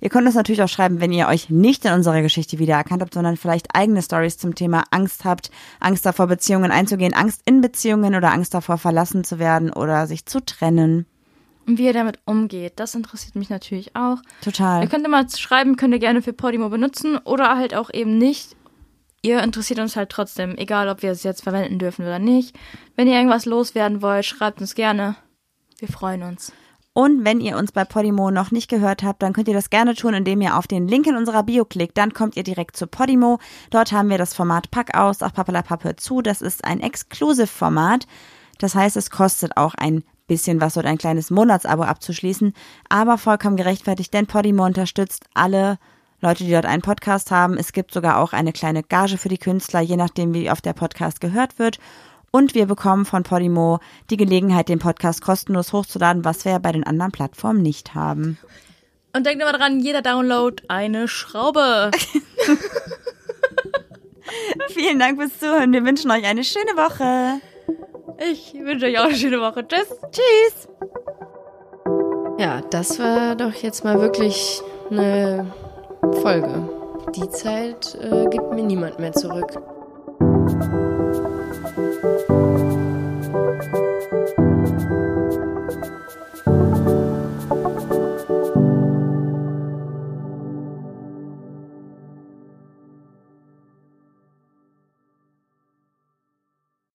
Ihr 0.00 0.08
könnt 0.08 0.26
uns 0.26 0.34
natürlich 0.34 0.62
auch 0.62 0.68
schreiben, 0.68 1.00
wenn 1.00 1.12
ihr 1.12 1.28
euch 1.28 1.50
nicht 1.50 1.84
in 1.84 1.92
unserer 1.92 2.22
Geschichte 2.22 2.58
wiedererkannt 2.58 3.02
habt, 3.02 3.14
sondern 3.14 3.36
vielleicht 3.36 3.74
eigene 3.74 4.02
Stories 4.02 4.38
zum 4.38 4.54
Thema 4.54 4.84
Angst 4.90 5.24
habt, 5.24 5.50
Angst 5.78 6.06
davor, 6.06 6.26
Beziehungen 6.26 6.70
einzugehen, 6.70 7.14
Angst 7.14 7.42
in 7.44 7.60
Beziehungen 7.60 8.14
oder 8.14 8.32
Angst 8.32 8.54
davor, 8.54 8.78
verlassen 8.78 9.24
zu 9.24 9.38
werden 9.38 9.72
oder 9.72 10.06
sich 10.06 10.26
zu 10.26 10.44
trennen. 10.44 11.06
und 11.66 11.78
wie 11.78 11.84
ihr 11.84 11.92
damit 11.92 12.18
umgeht, 12.24 12.74
das 12.76 12.94
interessiert 12.94 13.36
mich 13.36 13.50
natürlich 13.50 13.94
auch. 13.94 14.18
Total. 14.42 14.82
Ihr 14.82 14.88
könnt 14.88 15.06
immer 15.06 15.28
schreiben, 15.28 15.76
könnt 15.76 15.94
ihr 15.94 16.00
gerne 16.00 16.22
für 16.22 16.32
Podimo 16.32 16.68
benutzen 16.70 17.18
oder 17.18 17.56
halt 17.56 17.74
auch 17.74 17.92
eben 17.92 18.16
nicht. 18.18 18.56
Ihr 19.22 19.42
interessiert 19.42 19.78
uns 19.78 19.96
halt 19.96 20.08
trotzdem, 20.08 20.56
egal 20.56 20.88
ob 20.88 21.02
wir 21.02 21.10
es 21.10 21.22
jetzt 21.22 21.42
verwenden 21.42 21.78
dürfen 21.78 22.06
oder 22.06 22.18
nicht. 22.18 22.56
Wenn 22.96 23.06
ihr 23.06 23.14
irgendwas 23.16 23.44
loswerden 23.44 24.00
wollt, 24.00 24.24
schreibt 24.24 24.62
uns 24.62 24.74
gerne. 24.74 25.16
Wir 25.78 25.88
freuen 25.88 26.22
uns. 26.22 26.52
Und 26.92 27.24
wenn 27.24 27.40
ihr 27.40 27.56
uns 27.56 27.70
bei 27.70 27.84
Podimo 27.84 28.30
noch 28.30 28.50
nicht 28.50 28.68
gehört 28.68 29.04
habt, 29.04 29.22
dann 29.22 29.32
könnt 29.32 29.46
ihr 29.46 29.54
das 29.54 29.70
gerne 29.70 29.94
tun, 29.94 30.12
indem 30.12 30.40
ihr 30.40 30.56
auf 30.56 30.66
den 30.66 30.88
Link 30.88 31.06
in 31.06 31.16
unserer 31.16 31.44
Bio 31.44 31.64
klickt. 31.64 31.96
Dann 31.96 32.12
kommt 32.14 32.36
ihr 32.36 32.42
direkt 32.42 32.76
zu 32.76 32.88
Podimo. 32.88 33.38
Dort 33.70 33.92
haben 33.92 34.10
wir 34.10 34.18
das 34.18 34.34
Format 34.34 34.70
Pack 34.70 34.96
aus, 34.96 35.22
auch 35.22 35.32
Pappelapappe 35.32 35.96
zu. 35.96 36.20
Das 36.20 36.42
ist 36.42 36.64
ein 36.64 36.80
Exclusive-Format. 36.80 38.06
Das 38.58 38.74
heißt, 38.74 38.96
es 38.96 39.10
kostet 39.10 39.56
auch 39.56 39.74
ein 39.74 40.02
bisschen 40.26 40.60
was, 40.60 40.74
dort 40.74 40.86
ein 40.86 40.98
kleines 40.98 41.30
Monatsabo 41.30 41.84
abzuschließen. 41.84 42.54
Aber 42.88 43.18
vollkommen 43.18 43.56
gerechtfertigt, 43.56 44.12
denn 44.12 44.26
Podimo 44.26 44.64
unterstützt 44.64 45.26
alle 45.32 45.78
Leute, 46.20 46.44
die 46.44 46.50
dort 46.50 46.66
einen 46.66 46.82
Podcast 46.82 47.30
haben. 47.30 47.56
Es 47.56 47.72
gibt 47.72 47.92
sogar 47.92 48.18
auch 48.18 48.32
eine 48.32 48.52
kleine 48.52 48.82
Gage 48.82 49.16
für 49.16 49.28
die 49.28 49.38
Künstler, 49.38 49.80
je 49.80 49.96
nachdem, 49.96 50.34
wie 50.34 50.50
oft 50.50 50.64
der 50.64 50.74
Podcast 50.74 51.20
gehört 51.20 51.58
wird. 51.58 51.78
Und 52.32 52.54
wir 52.54 52.66
bekommen 52.66 53.04
von 53.04 53.24
Podimo 53.24 53.80
die 54.08 54.16
Gelegenheit, 54.16 54.68
den 54.68 54.78
Podcast 54.78 55.20
kostenlos 55.20 55.72
hochzuladen, 55.72 56.24
was 56.24 56.44
wir 56.44 56.60
bei 56.60 56.70
den 56.70 56.84
anderen 56.84 57.10
Plattformen 57.10 57.60
nicht 57.60 57.94
haben. 57.94 58.38
Und 59.12 59.26
denkt 59.26 59.42
immer 59.42 59.52
dran, 59.52 59.80
jeder 59.80 60.02
Download 60.02 60.62
eine 60.68 61.08
Schraube. 61.08 61.90
Vielen 64.68 65.00
Dank 65.00 65.20
fürs 65.20 65.38
Zuhören. 65.40 65.72
Wir 65.72 65.84
wünschen 65.84 66.10
euch 66.12 66.24
eine 66.24 66.44
schöne 66.44 66.76
Woche. 66.76 67.40
Ich 68.30 68.54
wünsche 68.54 68.86
euch 68.86 68.98
auch 68.98 69.04
eine 69.04 69.16
schöne 69.16 69.40
Woche. 69.40 69.66
Tschüss. 69.66 69.88
Tschüss. 70.12 70.68
Ja, 72.38 72.60
das 72.70 73.00
war 73.00 73.34
doch 73.34 73.54
jetzt 73.54 73.82
mal 73.82 74.00
wirklich 74.00 74.62
eine 74.90 75.52
Folge. 76.22 76.68
Die 77.16 77.28
Zeit 77.30 77.98
äh, 78.00 78.26
gibt 78.26 78.52
mir 78.52 78.62
niemand 78.62 79.00
mehr 79.00 79.12
zurück. 79.12 79.60
Thank 82.02 82.30
you. 82.30 82.49